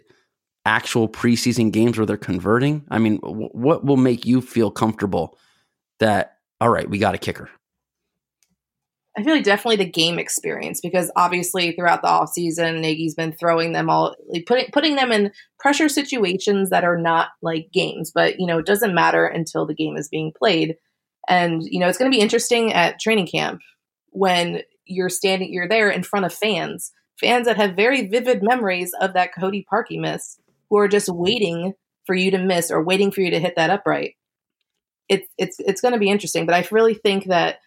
actual 0.66 1.08
preseason 1.08 1.72
games 1.72 1.96
where 1.96 2.06
they're 2.06 2.18
converting? 2.18 2.84
I 2.90 2.98
mean, 2.98 3.20
w- 3.20 3.48
what 3.52 3.86
will 3.86 3.96
make 3.96 4.26
you 4.26 4.42
feel 4.42 4.70
comfortable 4.70 5.38
that, 5.98 6.36
all 6.60 6.68
right, 6.68 6.88
we 6.88 6.98
got 6.98 7.14
a 7.14 7.18
kicker? 7.18 7.48
I 9.16 9.22
feel 9.22 9.34
like 9.34 9.44
definitely 9.44 9.76
the 9.76 9.90
game 9.90 10.18
experience 10.18 10.80
because 10.80 11.10
obviously 11.16 11.72
throughout 11.72 12.00
the 12.00 12.08
offseason, 12.08 12.80
Nagy's 12.80 13.14
been 13.14 13.32
throwing 13.32 13.72
them 13.72 13.90
all, 13.90 14.16
like 14.28 14.46
putting 14.46 14.70
putting 14.72 14.96
them 14.96 15.12
in 15.12 15.32
pressure 15.58 15.88
situations 15.88 16.70
that 16.70 16.84
are 16.84 16.96
not 16.96 17.28
like 17.42 17.70
games, 17.72 18.10
but 18.14 18.40
you 18.40 18.46
know 18.46 18.58
it 18.58 18.66
doesn't 18.66 18.94
matter 18.94 19.26
until 19.26 19.66
the 19.66 19.74
game 19.74 19.96
is 19.96 20.08
being 20.08 20.32
played, 20.36 20.76
and 21.28 21.62
you 21.62 21.78
know 21.78 21.88
it's 21.88 21.98
going 21.98 22.10
to 22.10 22.16
be 22.16 22.22
interesting 22.22 22.72
at 22.72 22.98
training 22.98 23.26
camp 23.26 23.60
when 24.12 24.62
you're 24.86 25.08
standing, 25.08 25.52
you're 25.52 25.68
there 25.68 25.90
in 25.90 26.02
front 26.02 26.24
of 26.24 26.32
fans, 26.32 26.92
fans 27.18 27.46
that 27.46 27.56
have 27.56 27.76
very 27.76 28.08
vivid 28.08 28.42
memories 28.42 28.92
of 29.00 29.14
that 29.14 29.34
Cody 29.34 29.66
Parkey 29.70 30.00
miss, 30.00 30.38
who 30.70 30.78
are 30.78 30.88
just 30.88 31.08
waiting 31.08 31.74
for 32.06 32.14
you 32.14 32.30
to 32.30 32.38
miss 32.38 32.70
or 32.70 32.82
waiting 32.82 33.10
for 33.10 33.20
you 33.20 33.30
to 33.30 33.40
hit 33.40 33.56
that 33.56 33.70
upright. 33.70 34.14
It's 35.08 35.28
it's 35.36 35.56
it's 35.58 35.80
going 35.82 35.92
to 35.92 36.00
be 36.00 36.10
interesting, 36.10 36.46
but 36.46 36.54
I 36.54 36.66
really 36.70 36.94
think 36.94 37.26
that 37.26 37.58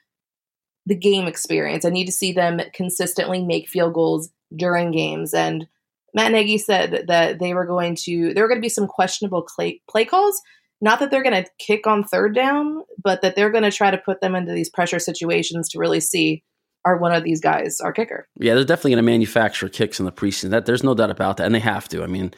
the 0.85 0.95
game 0.95 1.27
experience. 1.27 1.85
I 1.85 1.89
need 1.89 2.05
to 2.05 2.11
see 2.11 2.31
them 2.31 2.59
consistently 2.73 3.43
make 3.43 3.67
field 3.67 3.93
goals 3.93 4.29
during 4.55 4.91
games. 4.91 5.33
And 5.33 5.67
Matt 6.13 6.31
Nagy 6.31 6.57
said 6.57 7.05
that 7.07 7.39
they 7.39 7.53
were 7.53 7.65
going 7.65 7.95
to 8.03 8.33
there 8.33 8.43
were 8.43 8.47
going 8.47 8.59
to 8.59 8.65
be 8.65 8.69
some 8.69 8.87
questionable 8.87 9.45
play, 9.55 9.81
play 9.89 10.05
calls. 10.05 10.41
Not 10.81 10.99
that 10.99 11.09
they're 11.09 11.23
going 11.23 11.43
to 11.43 11.49
kick 11.57 11.87
on 11.87 12.03
third 12.03 12.35
down, 12.35 12.83
but 13.01 13.21
that 13.21 13.35
they're 13.35 13.49
going 13.49 13.63
to 13.63 13.71
try 13.71 13.91
to 13.91 13.97
put 13.97 14.21
them 14.21 14.35
into 14.35 14.53
these 14.53 14.69
pressure 14.69 14.99
situations 14.99 15.69
to 15.69 15.79
really 15.79 15.99
see 15.99 16.43
are 16.85 16.97
one 16.97 17.13
of 17.13 17.23
these 17.23 17.41
guys 17.41 17.79
our 17.81 17.91
kicker. 17.91 18.27
Yeah, 18.39 18.53
they're 18.53 18.63
definitely 18.63 18.91
going 18.91 19.05
to 19.05 19.11
manufacture 19.11 19.67
kicks 19.69 19.99
in 19.99 20.05
the 20.05 20.11
preseason. 20.11 20.51
That 20.51 20.65
there's 20.65 20.83
no 20.83 20.93
doubt 20.93 21.09
about 21.09 21.37
that, 21.37 21.45
and 21.45 21.55
they 21.55 21.59
have 21.59 21.89
to. 21.89 22.03
I 22.03 22.07
mean, 22.07 22.33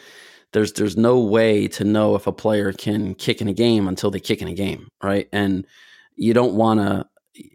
there's 0.54 0.74
there's 0.74 0.96
no 0.96 1.20
way 1.20 1.68
to 1.70 1.84
know 1.84 2.16
if 2.16 2.28
a 2.28 2.32
player 2.32 2.72
can 2.72 3.14
kick 3.16 3.42
in 3.42 3.48
a 3.48 3.54
game 3.54 3.88
until 3.88 4.10
they 4.10 4.20
kick 4.20 4.42
in 4.42 4.48
a 4.48 4.54
game, 4.54 4.88
right? 5.04 5.28
And 5.34 5.68
you 6.16 6.34
don't 6.34 6.54
want 6.54 6.80
to 6.80 7.06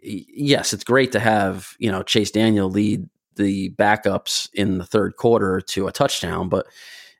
yes, 0.01 0.73
it's 0.73 0.83
great 0.83 1.11
to 1.11 1.19
have 1.19 1.75
you 1.79 1.91
know 1.91 2.03
Chase 2.03 2.31
Daniel 2.31 2.69
lead 2.69 3.07
the 3.35 3.71
backups 3.71 4.49
in 4.53 4.77
the 4.77 4.85
third 4.85 5.15
quarter 5.17 5.59
to 5.59 5.87
a 5.87 5.91
touchdown, 5.91 6.49
but 6.49 6.67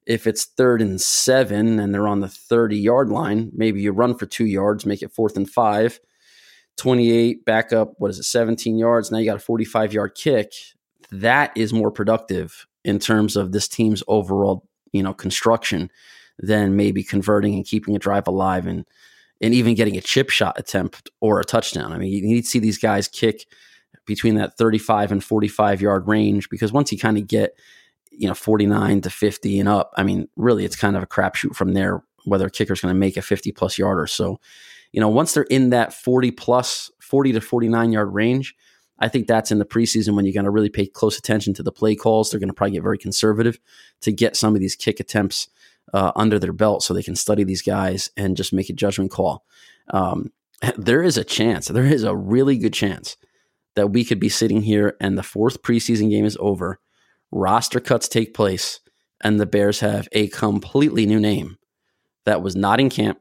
if 0.05 0.27
it's 0.27 0.45
third 0.45 0.81
and 0.81 0.99
seven 0.99 1.79
and 1.79 1.93
they're 1.93 2.07
on 2.07 2.19
the 2.19 2.27
30 2.27 2.77
yard 2.77 3.09
line, 3.09 3.51
maybe 3.53 3.81
you 3.81 3.91
run 3.91 4.17
for 4.17 4.25
two 4.25 4.45
yards, 4.45 4.85
make 4.85 5.01
it 5.01 5.13
fourth 5.13 5.37
and 5.37 5.49
five. 5.49 5.99
28 6.77 7.45
back 7.45 7.71
up, 7.71 7.93
what 7.97 8.09
is 8.09 8.19
it, 8.19 8.23
17 8.23 8.77
yards? 8.77 9.11
Now 9.11 9.19
you 9.19 9.25
got 9.25 9.37
a 9.37 9.39
45 9.39 9.93
yard 9.93 10.15
kick. 10.15 10.53
That 11.11 11.55
is 11.55 11.71
more 11.71 11.91
productive 11.91 12.65
in 12.83 12.99
terms 12.99 13.35
of 13.35 13.51
this 13.51 13.67
team's 13.67 14.03
overall, 14.07 14.67
you 14.91 15.03
know, 15.03 15.13
construction 15.13 15.91
than 16.39 16.75
maybe 16.75 17.03
converting 17.03 17.53
and 17.53 17.65
keeping 17.65 17.95
a 17.95 17.99
drive 17.99 18.27
alive 18.27 18.65
and 18.65 18.85
and 19.43 19.53
even 19.53 19.75
getting 19.75 19.97
a 19.97 20.01
chip 20.01 20.29
shot 20.29 20.57
attempt 20.57 21.11
or 21.19 21.39
a 21.39 21.43
touchdown. 21.43 21.91
I 21.91 21.97
mean, 21.97 22.11
you 22.11 22.21
need 22.21 22.43
to 22.43 22.47
see 22.47 22.59
these 22.59 22.77
guys 22.77 23.09
kick 23.09 23.45
between 24.05 24.35
that 24.35 24.57
35 24.57 25.11
and 25.11 25.23
45 25.23 25.81
yard 25.81 26.07
range 26.07 26.49
because 26.49 26.71
once 26.71 26.91
you 26.91 26.97
kind 26.97 27.17
of 27.17 27.27
get, 27.27 27.51
you 28.09 28.27
know, 28.27 28.33
49 28.33 29.01
to 29.01 29.09
50 29.09 29.59
and 29.59 29.67
up, 29.67 29.91
I 29.97 30.03
mean, 30.03 30.29
really 30.37 30.63
it's 30.63 30.77
kind 30.77 30.95
of 30.95 31.03
a 31.03 31.07
crapshoot 31.07 31.55
from 31.55 31.73
there 31.73 32.03
whether 32.25 32.47
a 32.47 32.49
kicker's 32.51 32.79
going 32.79 32.93
to 32.93 32.97
make 32.97 33.17
a 33.17 33.21
50 33.21 33.51
plus 33.51 33.77
yarder. 33.77 34.07
So, 34.07 34.39
you 34.93 35.01
know, 35.01 35.09
once 35.09 35.33
they're 35.33 35.43
in 35.43 35.71
that 35.71 35.93
40 35.93 36.31
plus, 36.31 36.89
40 37.01 37.33
to 37.33 37.41
49 37.41 37.91
yard 37.91 38.13
range, 38.13 38.55
I 38.99 39.09
think 39.09 39.27
that's 39.27 39.51
in 39.51 39.59
the 39.59 39.65
preseason 39.65 40.15
when 40.15 40.23
you're 40.23 40.33
going 40.33 40.45
to 40.45 40.51
really 40.51 40.69
pay 40.69 40.87
close 40.87 41.17
attention 41.19 41.53
to 41.55 41.63
the 41.63 41.71
play 41.71 41.95
calls. 41.95 42.31
They're 42.31 42.39
going 42.39 42.47
to 42.47 42.53
probably 42.53 42.75
get 42.75 42.83
very 42.83 42.97
conservative 42.97 43.59
to 44.01 44.13
get 44.13 44.37
some 44.37 44.55
of 44.55 44.61
these 44.61 44.77
kick 44.77 45.01
attempts 45.01 45.49
uh, 45.93 46.11
under 46.15 46.39
their 46.39 46.53
belt 46.53 46.83
so 46.83 46.93
they 46.93 47.03
can 47.03 47.15
study 47.15 47.43
these 47.43 47.61
guys 47.61 48.09
and 48.17 48.37
just 48.37 48.53
make 48.53 48.69
a 48.69 48.73
judgment 48.73 49.11
call. 49.11 49.45
Um, 49.91 50.31
there 50.77 51.03
is 51.03 51.17
a 51.17 51.23
chance, 51.23 51.67
there 51.67 51.85
is 51.85 52.03
a 52.03 52.15
really 52.15 52.57
good 52.57 52.73
chance 52.73 53.17
that 53.75 53.91
we 53.91 54.03
could 54.03 54.19
be 54.19 54.29
sitting 54.29 54.61
here 54.61 54.95
and 54.99 55.17
the 55.17 55.23
fourth 55.23 55.61
preseason 55.61 56.09
game 56.09 56.25
is 56.25 56.37
over, 56.39 56.79
roster 57.31 57.79
cuts 57.79 58.07
take 58.07 58.33
place, 58.33 58.79
and 59.21 59.39
the 59.39 59.45
Bears 59.45 59.79
have 59.79 60.07
a 60.11 60.27
completely 60.27 61.05
new 61.05 61.19
name 61.19 61.57
that 62.25 62.41
was 62.41 62.55
not 62.55 62.79
in 62.79 62.89
camp, 62.89 63.19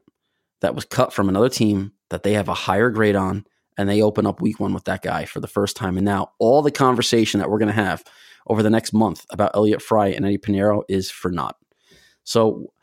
that 0.61 0.75
was 0.75 0.85
cut 0.85 1.13
from 1.13 1.29
another 1.29 1.49
team 1.49 1.93
that 2.09 2.23
they 2.23 2.33
have 2.33 2.49
a 2.49 2.53
higher 2.53 2.89
grade 2.89 3.15
on, 3.15 3.45
and 3.77 3.89
they 3.89 4.01
open 4.01 4.25
up 4.25 4.41
week 4.41 4.59
one 4.59 4.73
with 4.73 4.83
that 4.83 5.01
guy 5.01 5.25
for 5.25 5.39
the 5.39 5.47
first 5.47 5.75
time. 5.75 5.97
And 5.97 6.05
now 6.05 6.31
all 6.39 6.61
the 6.61 6.71
conversation 6.71 7.39
that 7.39 7.49
we're 7.49 7.57
going 7.57 7.73
to 7.73 7.73
have 7.73 8.03
over 8.47 8.61
the 8.61 8.69
next 8.69 8.93
month 8.93 9.25
about 9.31 9.51
Elliott 9.55 9.81
Fry 9.81 10.09
and 10.09 10.25
Eddie 10.25 10.37
Piñeiro 10.37 10.83
is 10.87 11.09
for 11.09 11.31
naught. 11.31 11.55
So, 12.23 12.73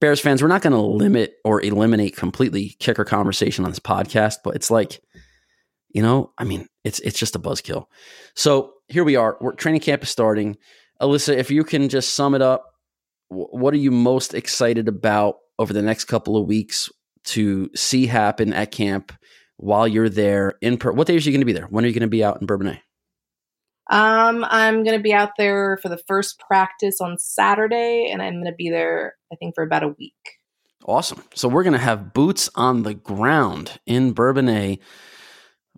Bears 0.00 0.20
fans, 0.20 0.42
we're 0.42 0.48
not 0.48 0.62
going 0.62 0.72
to 0.72 0.80
limit 0.80 1.34
or 1.44 1.60
eliminate 1.60 2.16
completely 2.16 2.74
kicker 2.78 3.04
conversation 3.04 3.64
on 3.64 3.70
this 3.70 3.78
podcast, 3.78 4.36
but 4.42 4.54
it's 4.54 4.70
like, 4.70 5.00
you 5.90 6.02
know, 6.02 6.32
I 6.38 6.44
mean, 6.44 6.66
it's 6.84 7.00
it's 7.00 7.18
just 7.18 7.36
a 7.36 7.38
buzzkill. 7.38 7.86
So 8.34 8.74
here 8.88 9.04
we 9.04 9.16
are. 9.16 9.36
We're, 9.40 9.52
training 9.52 9.82
camp 9.82 10.02
is 10.02 10.08
starting. 10.08 10.56
Alyssa, 11.02 11.36
if 11.36 11.50
you 11.50 11.64
can 11.64 11.88
just 11.88 12.14
sum 12.14 12.34
it 12.34 12.42
up, 12.42 12.64
what 13.28 13.74
are 13.74 13.78
you 13.78 13.90
most 13.90 14.34
excited 14.34 14.88
about 14.88 15.36
over 15.58 15.72
the 15.72 15.82
next 15.82 16.04
couple 16.04 16.36
of 16.36 16.46
weeks 16.46 16.90
to 17.24 17.70
see 17.74 18.06
happen 18.06 18.52
at 18.52 18.72
camp 18.72 19.12
while 19.56 19.86
you're 19.86 20.08
there? 20.08 20.54
In 20.62 20.78
per- 20.78 20.92
what 20.92 21.06
days 21.06 21.26
are 21.26 21.30
you 21.30 21.34
going 21.34 21.42
to 21.42 21.46
be 21.46 21.52
there? 21.52 21.66
When 21.66 21.84
are 21.84 21.88
you 21.88 21.94
going 21.94 22.02
to 22.02 22.08
be 22.08 22.24
out 22.24 22.40
in 22.40 22.46
Bourbonnais? 22.46 22.80
Um, 23.90 24.46
I'm 24.48 24.84
going 24.84 24.96
to 24.96 25.02
be 25.02 25.12
out 25.12 25.32
there 25.36 25.78
for 25.82 25.88
the 25.88 26.00
first 26.06 26.38
practice 26.38 27.00
on 27.00 27.18
Saturday, 27.18 28.08
and 28.10 28.22
I'm 28.22 28.34
going 28.34 28.44
to 28.44 28.52
be 28.52 28.70
there, 28.70 29.16
I 29.32 29.36
think, 29.36 29.54
for 29.54 29.64
about 29.64 29.82
a 29.82 29.88
week. 29.88 30.14
Awesome. 30.86 31.22
So 31.34 31.48
we're 31.48 31.64
going 31.64 31.74
to 31.74 31.78
have 31.78 32.14
boots 32.14 32.48
on 32.54 32.84
the 32.84 32.94
ground 32.94 33.80
in 33.86 34.14
Bourbonnais 34.14 34.78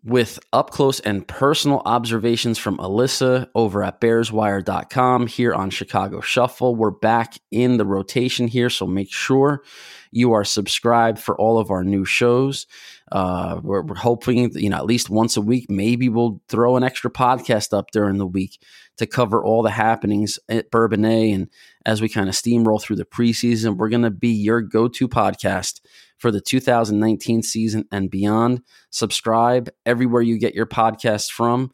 with 0.05 0.39
up 0.53 0.71
close 0.71 1.01
and 1.01 1.27
personal 1.27 1.81
observations 1.85 2.59
from 2.59 2.77
Alyssa 2.79 3.49
over 3.55 3.83
at 3.83 4.01
bearswire.com 4.01 5.27
here 5.27 5.55
on 5.55 5.71
Chicago 5.71 6.21
Shuffle. 6.21 6.75
We're 6.75 6.91
back 6.91 7.39
in 7.51 7.77
the 7.77 7.87
rotation 7.87 8.49
here, 8.49 8.69
so 8.69 8.87
make 8.87 9.13
sure 9.13 9.63
you 10.11 10.33
are 10.33 10.45
subscribed 10.45 11.19
for 11.19 11.39
all 11.39 11.59
of 11.59 11.71
our 11.71 11.85
new 11.85 12.05
shows. 12.05 12.67
Uh, 13.13 13.61
we're, 13.63 13.83
we're 13.83 13.95
hoping, 13.95 14.51
you 14.55 14.71
know, 14.71 14.79
at 14.79 14.87
least 14.87 15.11
once 15.11 15.37
a 15.37 15.41
week, 15.43 15.67
maybe 15.69 16.09
we'll 16.09 16.41
throw 16.49 16.79
an 16.79 16.83
extra 16.83 17.11
podcast 17.11 17.77
up 17.77 17.91
during 17.91 18.17
the 18.17 18.27
week 18.27 18.59
to 18.97 19.07
cover 19.07 19.45
all 19.45 19.63
the 19.63 19.71
happenings 19.71 20.39
at 20.49 20.71
Bourbonnais. 20.71 21.35
And 21.35 21.51
as 21.85 22.01
we 22.01 22.09
kind 22.09 22.31
of 22.31 22.35
steamroll 22.35 22.81
through 22.81 22.97
the 22.97 23.05
preseason, 23.05 23.77
we're 23.77 23.91
going 23.91 24.03
to 24.03 24.11
be 24.11 24.31
your 24.31 24.63
go 24.63 24.89
to 24.89 25.09
podcast 25.09 25.83
for 26.17 26.31
the 26.31 26.41
2019 26.41 27.43
season 27.43 27.85
and 27.93 28.11
beyond. 28.11 28.63
Subscribe 28.89 29.69
everywhere 29.85 30.23
you 30.23 30.39
get 30.39 30.55
your 30.55 30.67
podcasts 30.67 31.31
from. 31.31 31.71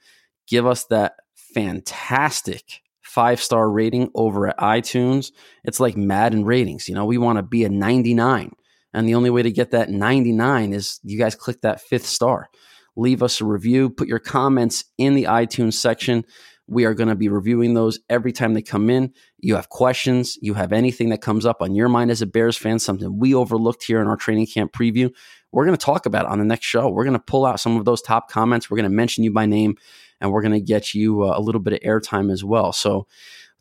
Give 0.49 0.66
us 0.66 0.86
that 0.86 1.14
fantastic 1.34 2.82
five 3.01 3.41
star 3.41 3.70
rating 3.70 4.11
over 4.16 4.49
at 4.49 4.59
iTunes. 4.59 5.30
It's 5.62 5.78
like 5.78 5.97
Madden 5.97 6.45
ratings. 6.45 6.89
You 6.89 6.97
know, 6.97 7.05
we 7.05 7.16
want 7.16 7.36
to 7.36 7.45
be 7.45 7.64
a 7.64 7.68
99. 7.68 8.53
And 8.95 9.09
the 9.09 9.14
only 9.14 9.30
way 9.30 9.43
to 9.43 9.51
get 9.51 9.72
that 9.72 9.91
99 9.91 10.72
is 10.72 11.01
you 11.03 11.18
guys 11.18 11.34
click 11.34 11.61
that 11.62 11.80
fifth 11.80 12.07
star. 12.07 12.49
Leave 12.97 13.22
us 13.22 13.41
a 13.41 13.45
review, 13.45 13.91
put 13.91 14.09
your 14.09 14.18
comments 14.18 14.84
in 14.97 15.14
the 15.14 15.24
iTunes 15.24 15.74
section. 15.74 16.24
We 16.66 16.84
are 16.84 16.95
going 16.95 17.09
to 17.09 17.14
be 17.14 17.28
reviewing 17.28 17.74
those 17.74 18.01
every 18.11 18.32
time 18.32 18.55
they 18.55 18.62
come 18.62 18.91
in. 18.91 19.14
You 19.39 19.55
have 19.55 19.68
questions, 19.68 20.36
you 20.43 20.55
have 20.55 20.72
anything 20.72 21.11
that 21.11 21.22
comes 21.22 21.47
up 21.47 21.62
on 21.62 21.74
your 21.74 21.89
mind 21.89 22.11
as 22.11 22.22
a 22.22 22.26
Bears 22.26 22.57
fan, 22.57 22.78
something 22.78 23.18
we 23.18 23.34
overlooked 23.34 23.84
here 23.84 24.01
in 24.01 24.07
our 24.07 24.16
training 24.16 24.47
camp 24.47 24.72
preview. 24.72 25.11
We're 25.53 25.64
going 25.64 25.78
to 25.78 25.84
talk 25.84 26.05
about 26.05 26.26
it 26.26 26.30
on 26.30 26.39
the 26.39 26.45
next 26.45 26.66
show. 26.66 26.89
We're 26.89 27.05
going 27.05 27.16
to 27.16 27.22
pull 27.22 27.47
out 27.47 27.61
some 27.61 27.76
of 27.76 27.84
those 27.84 28.03
top 28.03 28.28
comments. 28.28 28.70
We're 28.70 28.76
going 28.76 28.91
to 28.91 28.95
mention 28.95 29.24
you 29.24 29.32
by 29.32 29.47
name 29.47 29.76
and 30.20 30.30
we're 30.30 30.43
going 30.43 30.53
to 30.53 30.61
get 30.61 30.93
you 30.93 31.22
uh, 31.22 31.39
a 31.39 31.41
little 31.41 31.61
bit 31.61 31.72
of 31.72 31.80
airtime 31.80 32.32
as 32.32 32.45
well. 32.45 32.72
So, 32.72 33.07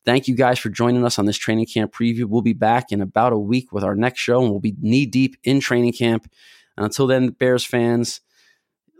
thank 0.08 0.30
you 0.30 0.36
guys 0.36 0.58
for 0.58 0.70
joining 0.70 1.04
us 1.06 1.20
on 1.20 1.26
this 1.26 1.38
training 1.38 1.66
camp 1.66 1.94
preview. 1.94 2.24
We'll 2.24 2.42
be 2.42 2.54
back 2.54 2.94
in 2.94 3.02
about 3.02 3.34
a 3.34 3.38
week 3.38 3.74
with 3.74 3.84
our 3.84 3.94
next 3.94 4.22
show, 4.22 4.42
and 4.42 4.50
we'll 4.50 4.62
be 4.62 4.74
knee 4.80 5.06
deep 5.06 5.36
in 5.44 5.60
training 5.60 5.92
camp. 5.92 6.32
And 6.78 6.86
until 6.86 7.08
then, 7.08 7.32
Bears 7.32 7.66
fans, 7.66 8.22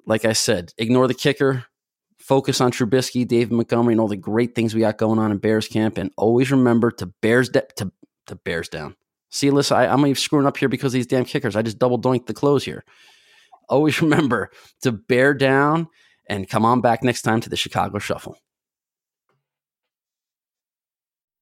like 0.06 0.26
I 0.26 0.34
said, 0.34 0.74
ignore 0.78 1.08
the 1.08 1.14
kicker, 1.14 1.66
focus 2.18 2.60
on 2.60 2.72
Trubisky, 2.72 3.26
David 3.26 3.54
Montgomery, 3.54 3.94
and 3.94 4.02
all 4.02 4.10
the 4.10 4.18
great 4.18 4.54
things 4.54 4.76
we 4.76 4.82
got 4.82 4.98
going 4.98 5.18
on 5.18 5.32
in 5.32 5.38
Bears 5.38 5.70
camp, 5.70 5.98
and 5.98 6.12
always 6.18 6.52
remember 6.52 6.92
to 6.92 7.06
Bears 7.06 7.48
de- 7.50 7.66
to 7.78 7.90
to 8.26 8.36
Bears 8.36 8.68
down. 8.68 8.98
See, 9.30 9.50
listen, 9.50 9.78
I, 9.78 9.88
I'm 9.88 10.02
even 10.02 10.16
screwing 10.16 10.46
up 10.46 10.58
here 10.58 10.68
because 10.68 10.92
these 10.92 11.08
damn 11.08 11.24
kickers. 11.24 11.56
I 11.56 11.62
just 11.62 11.80
double 11.80 12.00
doinked 12.00 12.26
the 12.26 12.34
close 12.34 12.66
here. 12.66 12.84
Always 13.70 14.02
remember 14.02 14.50
to 14.82 14.92
bear 14.92 15.34
down 15.34 15.88
and 16.30 16.50
come 16.50 16.66
on 16.66 16.82
back 16.82 17.02
next 17.02 17.22
time 17.22 17.40
to 17.40 17.50
the 17.50 17.56
Chicago 17.56 17.98
Shuffle. 17.98 18.38